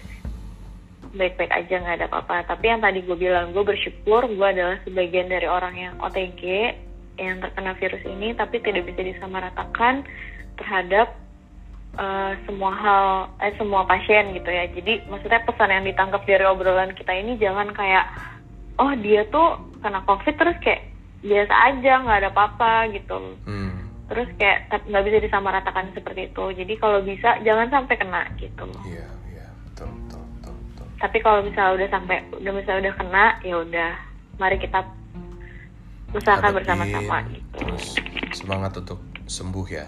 baik-baik 1.16 1.52
aja 1.54 1.74
nggak 1.80 1.96
ada 2.02 2.08
apa-apa. 2.12 2.44
Tapi 2.50 2.66
yang 2.68 2.82
tadi 2.84 3.00
gue 3.06 3.18
bilang 3.18 3.54
gue 3.54 3.64
bersyukur 3.64 4.28
gue 4.28 4.48
adalah 4.48 4.82
sebagian 4.84 5.32
dari 5.32 5.48
orang 5.48 5.76
yang 5.78 5.94
OTG 6.02 6.44
yang 7.16 7.40
terkena 7.40 7.72
virus 7.80 8.04
ini 8.04 8.36
tapi 8.36 8.60
tidak 8.60 8.84
bisa 8.92 9.00
disamaratakan 9.00 10.04
terhadap 10.60 11.16
uh, 11.96 12.36
semua 12.44 12.72
hal 12.76 13.06
eh 13.40 13.56
semua 13.56 13.88
pasien 13.88 14.36
gitu 14.36 14.50
ya. 14.52 14.68
Jadi 14.68 15.08
maksudnya 15.08 15.40
pesan 15.48 15.72
yang 15.72 15.86
ditangkap 15.88 16.22
dari 16.28 16.44
obrolan 16.44 16.92
kita 16.92 17.16
ini 17.16 17.40
jangan 17.40 17.72
kayak 17.72 18.35
oh 18.80 18.92
dia 19.00 19.24
tuh 19.30 19.60
kena 19.80 20.02
covid 20.04 20.36
terus 20.36 20.58
kayak 20.64 20.92
biasa 21.26 21.54
aja 21.74 21.92
nggak 22.06 22.20
ada 22.22 22.30
apa-apa 22.32 22.74
gitu. 22.94 23.18
Hmm. 23.48 23.74
terus 24.06 24.30
kayak 24.38 24.70
nggak 24.86 25.06
bisa 25.10 25.18
disamaratakan 25.26 25.90
seperti 25.98 26.30
itu. 26.30 26.46
Jadi 26.54 26.74
kalau 26.78 27.02
bisa 27.02 27.42
jangan 27.42 27.74
sampai 27.74 27.96
kena 27.98 28.22
gitu 28.38 28.70
iya 28.86 29.10
iya. 29.34 29.48
Betul 29.66 29.90
betul 30.06 30.22
betul, 30.38 30.54
betul. 30.54 30.86
tapi 31.02 31.18
kalau 31.26 31.40
misalnya 31.42 31.74
udah 31.82 31.90
sampai 31.90 32.18
udah 32.38 32.54
misalnya 32.54 32.82
udah 32.86 32.96
kena 33.02 33.26
ya 33.42 33.56
udah. 33.66 33.92
Mari 34.36 34.58
kita 34.62 34.80
usahakan 36.16 36.52
bersama-sama 36.56 37.18
gitu. 37.34 37.58
terus 37.60 37.86
semangat 38.36 38.72
untuk 38.78 39.00
sembuh 39.26 39.68
ya. 39.68 39.88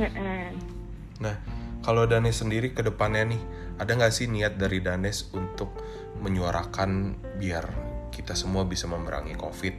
Mm 0.00 0.80
nah 1.20 1.36
kalau 1.84 2.08
Danes 2.08 2.40
sendiri 2.40 2.72
ke 2.72 2.80
depannya 2.80 3.36
nih 3.36 3.42
ada 3.76 3.92
nggak 3.92 4.12
sih 4.12 4.24
niat 4.24 4.56
dari 4.56 4.80
Danes 4.80 5.28
untuk 5.36 5.72
menyuarakan 6.20 7.16
biar 7.40 7.64
kita 8.12 8.36
semua 8.36 8.68
bisa 8.68 8.84
memerangi 8.86 9.34
COVID 9.34 9.74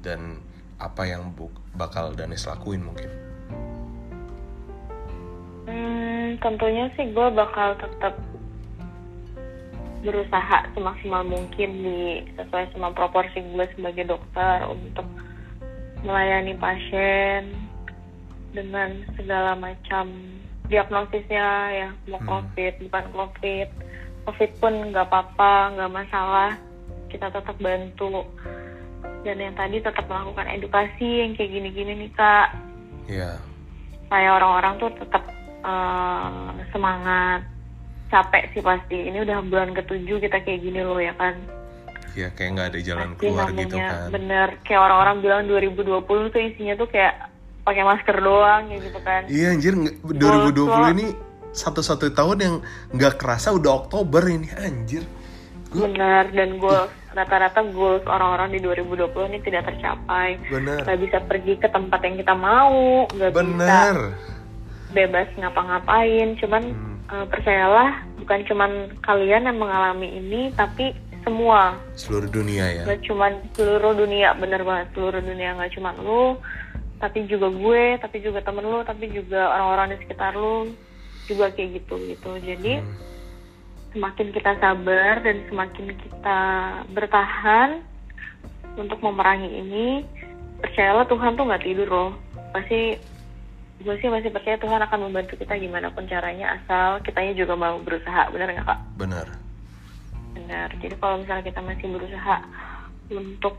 dan 0.00 0.40
apa 0.76 1.08
yang 1.08 1.32
bakal 1.76 2.12
Danis 2.12 2.48
lakuin 2.48 2.84
mungkin? 2.84 3.10
Hmm, 5.66 6.36
tentunya 6.40 6.88
sih 6.94 7.10
gue 7.12 7.28
bakal 7.32 7.76
tetap 7.80 8.14
berusaha 10.06 10.70
semaksimal 10.76 11.26
mungkin 11.26 11.70
di 11.82 12.22
sesuai 12.38 12.70
sama 12.70 12.94
proporsi 12.94 13.42
gue 13.42 13.66
sebagai 13.74 14.06
dokter 14.14 14.62
untuk 14.68 15.06
melayani 16.06 16.54
pasien 16.54 17.50
dengan 18.54 19.02
segala 19.18 19.58
macam 19.58 20.06
diagnosisnya 20.70 21.48
ya 21.74 21.88
mau 22.06 22.22
hmm. 22.22 22.28
covid 22.30 22.74
bukan 22.86 23.06
covid 23.14 23.68
covid 24.26 24.50
pun 24.58 24.74
nggak 24.90 25.06
apa-apa 25.06 25.78
nggak 25.78 25.92
masalah. 25.94 26.50
Kita 27.06 27.30
tetap 27.30 27.56
bantu. 27.62 28.26
Dan 29.22 29.38
yang 29.38 29.54
tadi 29.54 29.78
tetap 29.78 30.06
melakukan 30.10 30.46
edukasi 30.50 31.22
yang 31.22 31.32
kayak 31.38 31.50
gini-gini 31.54 31.92
nih 32.06 32.10
kak. 32.14 32.48
Iya. 33.06 33.38
Yeah. 33.38 33.38
supaya 34.06 34.38
orang-orang 34.38 34.78
tuh 34.78 34.90
tetap 35.02 35.24
uh, 35.66 36.54
semangat. 36.70 37.42
Capek 38.06 38.54
sih 38.54 38.62
pasti. 38.62 39.10
Ini 39.10 39.26
udah 39.26 39.42
bulan 39.50 39.74
ketujuh 39.74 40.22
kita 40.22 40.38
kayak 40.46 40.62
gini 40.62 40.78
loh 40.82 41.02
ya 41.02 41.10
kan? 41.18 41.34
Iya 42.16 42.30
kayak 42.32 42.50
nggak 42.54 42.68
ada 42.70 42.80
jalan 42.80 43.08
pasti 43.12 43.20
keluar 43.20 43.46
namanya, 43.50 43.62
gitu 43.66 43.76
kan. 43.76 44.08
bener. 44.14 44.48
Kayak 44.62 44.80
orang-orang 44.88 45.16
bilang 45.26 45.42
2020 45.50 46.32
tuh 46.32 46.40
isinya 46.40 46.74
tuh 46.78 46.88
kayak 46.88 47.14
pakai 47.66 47.82
masker 47.82 48.16
doang 48.22 48.62
ya 48.70 48.78
gitu 48.78 49.00
kan. 49.02 49.22
Iya 49.26 49.46
anjir. 49.58 49.74
2020 49.74 50.94
ini 50.96 51.06
satu-satu 51.56 52.12
tahun 52.12 52.38
yang 52.38 52.54
nggak 52.92 53.16
kerasa 53.16 53.56
udah 53.56 53.88
Oktober 53.88 54.20
ini 54.28 54.52
anjir. 54.52 55.02
Gua... 55.72 55.90
benar 55.90 56.30
dan 56.30 56.62
gue 56.62 56.78
rata-rata 57.16 57.64
goals 57.72 58.04
orang-orang 58.06 58.54
di 58.54 58.60
2020 58.60 59.32
ini 59.32 59.38
tidak 59.42 59.72
tercapai. 59.72 60.36
Benar. 60.52 60.84
Nggak 60.84 61.00
bisa 61.00 61.18
pergi 61.24 61.54
ke 61.56 61.68
tempat 61.72 62.00
yang 62.04 62.16
kita 62.20 62.34
mau 62.36 63.08
nggak 63.10 63.32
bisa 63.32 63.80
bebas 64.92 65.28
ngapa-ngapain. 65.40 66.36
Cuman 66.38 66.62
hmm. 66.76 66.96
uh, 67.08 67.26
percayalah 67.32 68.04
bukan 68.20 68.40
cuman 68.46 68.70
kalian 69.00 69.48
yang 69.48 69.58
mengalami 69.58 70.08
ini 70.20 70.52
tapi 70.52 70.92
semua. 71.24 71.80
Seluruh 71.96 72.28
dunia 72.28 72.68
ya. 72.70 72.82
Nggak 72.84 73.02
cuman 73.08 73.32
seluruh 73.56 73.92
dunia 73.96 74.36
bener 74.36 74.60
banget 74.62 74.86
seluruh 74.92 75.24
dunia. 75.24 75.56
Nggak 75.56 75.72
cuman 75.74 75.94
lu 76.04 76.36
tapi 76.96 77.28
juga 77.28 77.52
gue 77.52 78.00
tapi 78.00 78.24
juga 78.24 78.40
temen 78.40 78.64
lu 78.64 78.80
tapi 78.80 79.12
juga 79.12 79.52
orang-orang 79.52 79.92
di 79.92 79.96
sekitar 80.04 80.32
lu 80.32 80.72
juga 81.26 81.52
kayak 81.52 81.82
gitu 81.82 81.94
gitu 82.06 82.30
jadi 82.42 82.82
hmm. 82.82 82.94
semakin 83.94 84.28
kita 84.30 84.52
sabar 84.62 85.12
dan 85.22 85.36
semakin 85.50 85.86
kita 85.98 86.40
bertahan 86.94 87.70
untuk 88.76 88.98
memerangi 89.00 89.50
ini 89.50 89.86
percayalah 90.60 91.04
Tuhan 91.08 91.36
tuh 91.36 91.44
nggak 91.46 91.64
tidur 91.64 91.88
loh 91.88 92.10
pasti 92.52 92.96
gue 93.76 93.94
sih 94.00 94.08
masih 94.08 94.32
percaya 94.32 94.56
Tuhan 94.56 94.80
akan 94.80 95.00
membantu 95.08 95.36
kita 95.36 95.60
gimana 95.60 95.92
pun 95.92 96.08
caranya 96.08 96.56
asal 96.56 97.04
kitanya 97.04 97.36
juga 97.36 97.52
mau 97.52 97.76
berusaha 97.84 98.32
benar 98.32 98.48
nggak 98.48 98.64
kak? 98.64 98.80
Benar. 98.96 99.26
Benar. 100.32 100.68
Jadi 100.80 100.96
kalau 100.96 101.20
misalnya 101.20 101.44
kita 101.44 101.60
masih 101.60 101.86
berusaha 101.92 102.36
untuk 103.12 103.54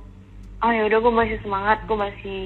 oh 0.66 0.72
ya 0.74 0.90
udah 0.90 1.00
gue 1.00 1.14
masih 1.14 1.38
semangat 1.46 1.78
gue 1.86 1.98
masih 1.98 2.42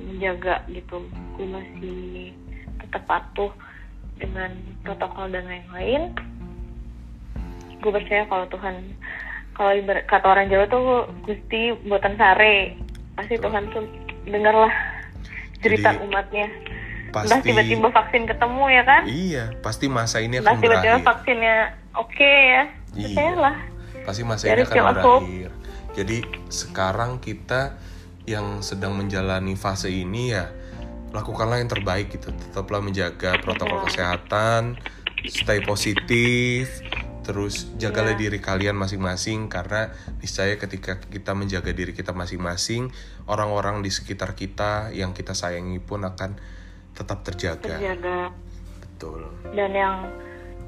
menjaga 0.00 0.64
gitu 0.72 1.04
gue 1.36 1.46
masih 1.46 2.32
tetap 2.80 3.02
patuh 3.04 3.52
dengan 4.16 4.50
protokol 4.82 5.28
dan 5.28 5.44
lain-lain 5.44 6.16
gue 7.80 7.92
percaya 7.92 8.24
kalau 8.26 8.46
Tuhan 8.50 8.74
kalau 9.56 9.72
kata 10.04 10.26
orang 10.26 10.52
Jawa 10.52 10.68
tuh 10.68 11.08
gusti 11.24 11.72
buatan 11.88 12.12
sare. 12.20 12.76
Pasti 13.16 13.40
Tuhan 13.40 13.72
tuh 13.72 13.88
dengarlah 14.28 14.68
cerita 15.64 15.96
Jadi, 15.96 16.04
umatnya. 16.04 16.46
Pasti, 17.08 17.32
entah 17.32 17.40
tiba-tiba 17.40 17.88
vaksin 17.88 18.28
ketemu 18.28 18.64
ya 18.68 18.82
kan? 18.84 19.02
Iya 19.08 19.44
pasti 19.64 19.86
masa 19.88 20.20
ini 20.20 20.44
akan 20.44 20.60
tiba-tiba 20.60 21.00
vaksinnya 21.00 21.56
oke 21.96 22.12
okay 22.12 22.36
ya. 22.36 22.62
Iya. 22.96 23.06
percayalah. 23.08 23.56
pasti 24.04 24.22
masa 24.22 24.44
ini 24.52 24.62
akan 24.62 24.76
berakhir. 24.92 25.50
Jadi 25.96 26.18
sekarang 26.52 27.16
kita 27.24 27.80
yang 28.28 28.60
sedang 28.60 28.92
menjalani 28.92 29.56
fase 29.56 29.88
ini 29.88 30.36
ya 30.36 30.52
lakukanlah 31.16 31.56
yang 31.56 31.72
terbaik 31.72 32.12
gitu. 32.12 32.28
Tetaplah 32.28 32.84
menjaga 32.84 33.40
protokol 33.40 33.88
kesehatan 33.88 34.76
stay 35.24 35.64
positif 35.64 36.84
terus 37.26 37.66
jagalah 37.74 38.14
yeah. 38.14 38.22
diri 38.22 38.38
kalian 38.38 38.78
masing-masing 38.78 39.50
karena 39.50 39.90
niscaya 40.22 40.54
ketika 40.54 41.02
kita 41.10 41.34
menjaga 41.34 41.74
diri 41.74 41.90
kita 41.90 42.14
masing-masing 42.14 42.94
orang-orang 43.26 43.82
di 43.82 43.90
sekitar 43.90 44.38
kita 44.38 44.94
yang 44.94 45.10
kita 45.10 45.34
sayangi 45.34 45.82
pun 45.82 46.06
akan 46.06 46.38
tetap 46.94 47.26
terjaga. 47.26 47.82
Terjaga. 47.82 48.30
Betul. 48.78 49.26
Dan 49.58 49.74
yang 49.74 50.06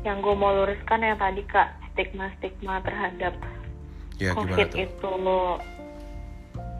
yang 0.02 0.18
gue 0.18 0.34
mau 0.34 0.50
luruskan 0.50 0.98
yang 0.98 1.14
tadi 1.14 1.46
kak 1.46 1.78
stigma 1.94 2.26
stigma 2.38 2.82
terhadap 2.82 3.34
ya, 4.18 4.34
covid 4.34 4.70
itu 4.74 5.10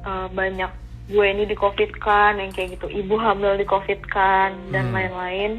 uh, 0.02 0.26
banyak 0.34 0.70
gue 1.09 1.24
ini 1.24 1.48
di 1.48 1.56
covid 1.56 1.88
kan 2.04 2.36
yang 2.36 2.52
kayak 2.52 2.76
gitu. 2.76 2.86
Ibu 2.88 3.16
hamil 3.16 3.56
di 3.56 3.64
covid 3.64 4.00
kan 4.12 4.52
dan 4.68 4.92
hmm. 4.92 4.94
lain-lain. 4.94 5.52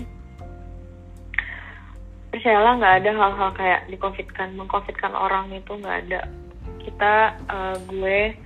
Percayalah 2.30 2.78
nggak 2.78 2.96
ada 3.02 3.12
hal-hal 3.18 3.50
kayak 3.58 3.82
di 3.90 3.98
covid 3.98 4.30
kan 4.38 4.54
mengcovidkan 4.54 5.14
orang 5.18 5.50
itu 5.50 5.74
nggak 5.74 5.98
ada. 6.06 6.22
Kita 6.86 7.14
uh, 7.50 7.76
gue 7.90 8.38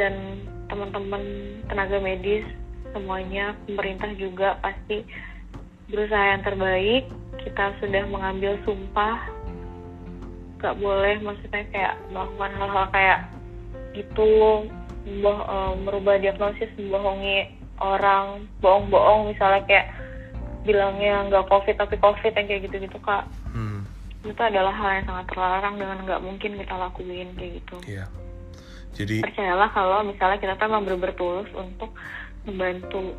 dan 0.00 0.40
teman-teman 0.72 1.22
tenaga 1.68 2.00
medis 2.00 2.42
semuanya 2.96 3.52
pemerintah 3.68 4.10
juga 4.16 4.56
pasti 4.64 5.04
berusaha 5.92 6.32
yang 6.32 6.42
terbaik. 6.48 7.04
Kita 7.44 7.76
sudah 7.84 8.08
mengambil 8.08 8.56
sumpah. 8.64 9.20
Nggak 10.64 10.80
boleh 10.80 11.20
maksudnya 11.20 11.68
kayak 11.68 11.94
melakukan 12.08 12.52
hal-hal 12.56 12.86
kayak 12.88 13.20
itu 13.92 14.28
boh, 15.04 15.40
uh, 15.44 15.72
merubah 15.76 16.16
diagnosis 16.16 16.72
membohongi 16.80 17.52
orang 17.82 18.48
bohong-bohong 18.64 19.34
misalnya 19.34 19.62
kayak 19.68 19.86
bilangnya 20.64 21.28
nggak 21.28 21.46
covid 21.52 21.76
tapi 21.76 22.00
covid 22.00 22.32
yang 22.32 22.46
kayak 22.48 22.62
gitu-gitu 22.64 22.98
kak 23.04 23.28
hmm. 23.52 23.84
itu 24.24 24.40
adalah 24.40 24.72
hal 24.72 24.90
yang 24.96 25.06
sangat 25.06 25.26
terlarang 25.28 25.74
dengan 25.76 25.98
nggak 26.08 26.22
mungkin 26.24 26.56
kita 26.56 26.74
lakuin 26.74 27.28
kayak 27.36 27.52
gitu 27.60 27.76
iya. 27.84 28.06
jadi 28.96 29.20
percayalah 29.20 29.68
kalau 29.76 30.00
misalnya 30.08 30.38
kita 30.40 30.56
tuh 30.56 30.66
memang 30.72 31.00
bertulus 31.02 31.50
untuk 31.52 31.92
membantu 32.48 33.12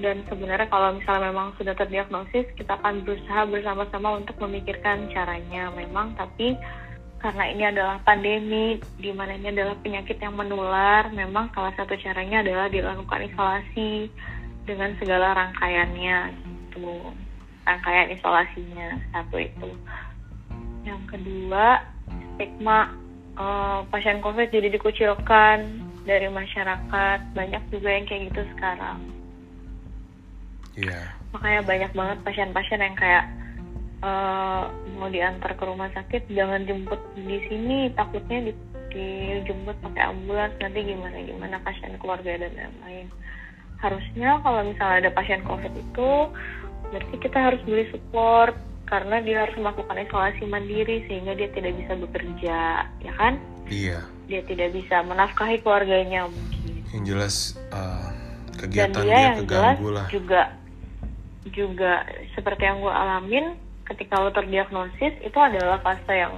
dan 0.00 0.24
sebenarnya 0.28 0.68
kalau 0.72 0.96
misalnya 0.96 1.32
memang 1.32 1.52
sudah 1.60 1.76
terdiagnosis 1.76 2.48
kita 2.56 2.80
akan 2.80 3.04
berusaha 3.04 3.44
bersama-sama 3.48 4.20
untuk 4.20 4.36
memikirkan 4.40 5.08
caranya 5.12 5.68
memang 5.72 6.16
tapi 6.16 6.56
karena 7.22 7.44
ini 7.54 7.62
adalah 7.70 8.02
pandemi, 8.02 8.82
di 8.98 9.14
mana 9.14 9.38
ini 9.38 9.54
adalah 9.54 9.78
penyakit 9.78 10.18
yang 10.18 10.34
menular, 10.34 11.06
memang 11.14 11.54
salah 11.54 11.70
satu 11.78 11.94
caranya 12.02 12.42
adalah 12.42 12.66
dilakukan 12.66 13.30
isolasi 13.30 14.10
dengan 14.66 14.94
segala 14.98 15.34
rangkaiannya 15.34 16.18
gitu. 16.72 17.14
rangkaian 17.62 18.10
isolasinya 18.10 18.98
satu 19.14 19.36
itu 19.38 19.70
yang 20.82 21.02
kedua 21.06 21.82
stigma 22.34 22.90
eh, 23.38 23.78
pasien 23.90 24.18
covid 24.18 24.50
jadi 24.50 24.70
dikucilkan 24.74 25.58
dari 26.02 26.26
masyarakat 26.26 27.18
banyak 27.34 27.62
juga 27.70 27.88
yang 27.90 28.06
kayak 28.06 28.22
gitu 28.30 28.42
sekarang 28.56 28.98
Iya. 30.72 31.12
makanya 31.36 31.60
banyak 31.68 31.92
banget 31.92 32.18
pasien-pasien 32.24 32.80
yang 32.80 32.96
kayak 32.96 33.28
eh, 34.02 34.62
mau 34.98 35.08
diantar 35.08 35.54
ke 35.54 35.64
rumah 35.64 35.88
sakit 35.94 36.26
jangan 36.28 36.66
jemput 36.66 36.98
di 37.14 37.38
sini 37.48 37.88
takutnya 37.94 38.50
di, 38.50 38.52
dijemput 38.92 39.78
pakai 39.80 40.02
ambulans 40.10 40.52
nanti 40.60 40.84
gimana 40.84 41.16
gimana 41.22 41.56
pasien 41.64 41.96
keluarga 41.96 42.36
dan 42.36 42.52
lain-lain 42.52 43.08
harusnya 43.80 44.38
kalau 44.44 44.60
misalnya 44.62 45.08
ada 45.08 45.10
pasien 45.10 45.42
covid 45.42 45.72
itu 45.72 46.10
berarti 46.92 47.14
kita 47.18 47.38
harus 47.40 47.60
beli 47.64 47.88
support 47.88 48.54
karena 48.86 49.24
dia 49.24 49.48
harus 49.48 49.56
melakukan 49.56 49.96
isolasi 49.96 50.44
mandiri 50.44 51.02
sehingga 51.08 51.32
dia 51.32 51.48
tidak 51.56 51.72
bisa 51.80 51.96
bekerja 51.96 52.58
ya 53.00 53.12
kan 53.16 53.40
Iya. 53.72 54.04
dia 54.28 54.44
tidak 54.44 54.76
bisa 54.76 55.00
menafkahi 55.00 55.64
keluarganya 55.64 56.28
mungkin 56.28 56.84
Yang 56.92 57.04
jelas 57.08 57.34
uh, 57.72 58.12
dan 58.52 58.60
kegiatan 58.60 59.02
dia 59.02 59.08
dia 59.08 59.16
yang 59.16 59.36
jelas 59.40 59.48
keganggu 59.48 59.88
lah. 59.88 60.06
juga 60.12 60.42
juga 61.48 61.92
seperti 62.36 62.62
yang 62.62 62.84
gue 62.84 62.92
alamin 62.92 63.46
ketika 63.88 64.20
lo 64.20 64.30
terdiagnosis 64.30 65.14
itu 65.20 65.38
adalah 65.38 65.78
fase 65.82 66.14
yang 66.14 66.34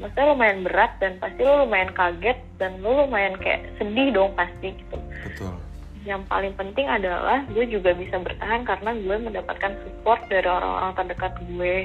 maksudnya 0.00 0.32
lumayan 0.32 0.60
berat 0.64 0.92
dan 0.98 1.20
pasti 1.20 1.40
lo 1.44 1.68
lumayan 1.68 1.92
kaget 1.92 2.38
dan 2.56 2.80
lo 2.80 3.06
lumayan 3.06 3.36
kayak 3.38 3.68
sedih 3.76 4.08
dong 4.10 4.32
pasti 4.34 4.72
gitu 4.74 4.98
Betul. 5.28 5.54
yang 6.02 6.24
paling 6.26 6.50
penting 6.58 6.88
adalah 6.88 7.44
gue 7.52 7.64
juga 7.68 7.94
bisa 7.94 8.18
bertahan 8.18 8.66
karena 8.66 8.90
gue 8.96 9.16
mendapatkan 9.22 9.72
support 9.84 10.20
dari 10.26 10.48
orang-orang 10.48 10.92
terdekat 10.98 11.32
gue 11.46 11.76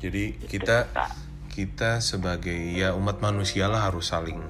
Jadi 0.00 0.24
Gitu, 0.40 0.48
kita 0.48 0.88
Kak. 0.96 1.12
kita 1.52 1.90
sebagai 2.00 2.56
ya 2.56 2.96
umat 2.96 3.20
manusia 3.20 3.68
lah 3.68 3.92
harus 3.92 4.08
saling 4.10 4.40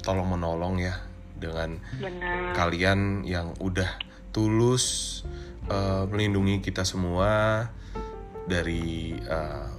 tolong 0.00 0.30
menolong 0.30 0.78
ya 0.80 1.02
dengan 1.36 1.76
benar 1.98 2.54
kalian 2.54 3.26
yang 3.26 3.52
udah 3.58 3.88
tulus 4.30 5.20
uh, 5.66 6.06
melindungi 6.06 6.62
kita 6.62 6.86
semua 6.86 7.66
dari 8.50 9.14
uh, 9.30 9.70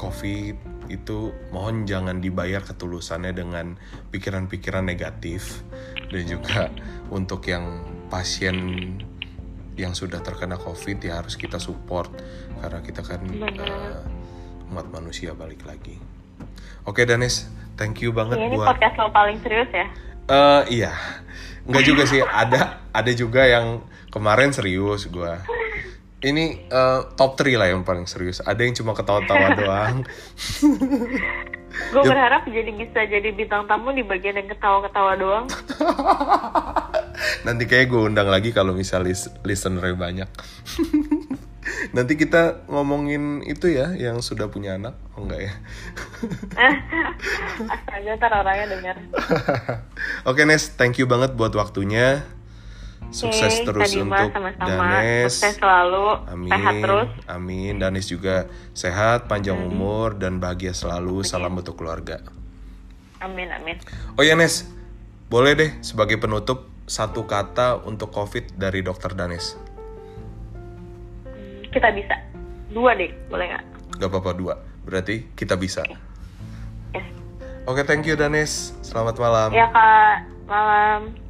COVID 0.00 0.88
itu 0.88 1.32
mohon 1.52 1.84
jangan 1.84 2.20
dibayar 2.24 2.64
ketulusannya 2.64 3.36
dengan 3.36 3.76
pikiran-pikiran 4.12 4.84
negatif 4.84 5.64
dan 6.08 6.24
juga 6.24 6.72
untuk 7.12 7.44
yang 7.44 7.84
pasien 8.08 8.56
yang 9.76 9.92
sudah 9.92 10.24
terkena 10.24 10.56
COVID 10.56 10.98
ya 11.04 11.20
harus 11.20 11.36
kita 11.36 11.60
support 11.60 12.08
karena 12.64 12.80
kita 12.80 13.04
kan 13.04 13.20
uh, 13.28 14.00
umat 14.72 14.88
manusia 14.88 15.36
balik 15.36 15.68
lagi. 15.68 16.00
Oke 16.88 17.04
Danis, 17.04 17.48
thank 17.76 18.00
you 18.00 18.12
banget 18.12 18.40
Ya, 18.40 18.48
ini 18.48 18.56
buat 18.56 18.76
podcast 18.76 18.96
lo 18.96 19.12
paling 19.12 19.40
serius 19.40 19.68
ya 19.72 19.88
Eh 20.24 20.80
iya, 20.80 20.92
nggak 21.68 21.84
juga 21.84 22.08
sih. 22.08 22.24
Ada 22.24 22.88
ada 22.96 23.12
juga 23.12 23.44
yang 23.44 23.84
kemarin 24.08 24.56
serius 24.56 25.04
gua. 25.12 25.44
Ini 26.24 26.44
eh, 26.72 27.00
top 27.20 27.36
3 27.36 27.60
lah 27.60 27.68
yang 27.68 27.84
paling 27.84 28.08
serius. 28.08 28.40
Ada 28.40 28.64
yang 28.64 28.72
cuma 28.72 28.96
ketawa-tawa 28.96 29.52
doang. 29.60 29.96
gue 31.74 32.02
berharap 32.06 32.46
jadi 32.46 32.70
bisa 32.70 33.02
jadi 33.02 33.34
bintang 33.34 33.66
tamu 33.66 33.90
di 33.90 34.06
bagian 34.06 34.38
yang 34.38 34.46
ketawa-ketawa 34.46 35.18
doang 35.18 35.50
Nanti 37.46 37.66
kayak 37.66 37.90
gue 37.90 37.98
undang 37.98 38.30
lagi 38.30 38.54
kalau 38.54 38.70
misal 38.70 39.02
lis 39.02 39.26
listener 39.42 39.94
banyak. 39.98 40.30
Nanti 41.96 42.14
kita 42.14 42.68
ngomongin 42.68 43.40
itu 43.44 43.72
ya, 43.72 43.96
yang 43.96 44.20
sudah 44.20 44.52
punya 44.52 44.76
anak, 44.76 44.96
oh 45.16 45.24
enggak 45.24 45.48
ya? 45.48 45.52
astaga 47.72 48.10
ntar 48.20 48.32
orangnya 48.36 48.66
dengar 48.76 48.96
Oke 50.28 50.44
Nes, 50.44 50.76
thank 50.76 51.00
you 51.00 51.08
banget 51.08 51.32
buat 51.36 51.56
waktunya. 51.56 52.24
Sukses 53.10 53.62
Oke, 53.62 53.66
terus 53.68 53.90
untuk 53.96 54.30
sama-sama. 54.32 54.66
Danes. 54.66 55.32
Sukses 55.38 55.56
selalu, 55.58 56.06
Amin. 56.28 56.50
sehat 56.50 56.74
terus. 56.82 57.08
Amin. 57.26 57.72
Danis 57.78 58.06
juga 58.10 58.46
sehat, 58.74 59.26
panjang 59.26 59.58
umur 59.58 60.14
dan 60.18 60.38
bahagia 60.38 60.74
selalu. 60.74 61.22
Salam 61.22 61.54
untuk 61.54 61.78
keluarga. 61.78 62.20
Amin, 63.24 63.48
amin. 63.48 63.80
Oh 64.18 64.22
ya 64.26 64.36
Nes, 64.36 64.68
boleh 65.32 65.56
deh 65.56 65.70
sebagai 65.80 66.20
penutup 66.20 66.68
satu 66.84 67.24
kata 67.24 67.80
untuk 67.88 68.12
COVID 68.12 68.60
dari 68.60 68.84
Dokter 68.84 69.16
Danes. 69.16 69.56
Hmm, 71.24 71.64
Kita 71.72 71.88
bisa. 71.96 72.14
Dua 72.68 72.92
deh, 72.92 73.08
boleh 73.32 73.46
nggak? 73.48 73.64
Gak 74.02 74.08
apa-apa 74.10 74.30
dua. 74.36 74.54
Berarti 74.84 75.32
kita 75.32 75.56
bisa. 75.56 75.80
Yes. 76.92 77.06
Oke, 77.64 77.86
thank 77.88 78.04
you 78.04 78.18
Danes. 78.18 78.76
Selamat 78.84 79.16
malam. 79.16 79.48
Ya, 79.54 79.70
Kak. 79.72 81.23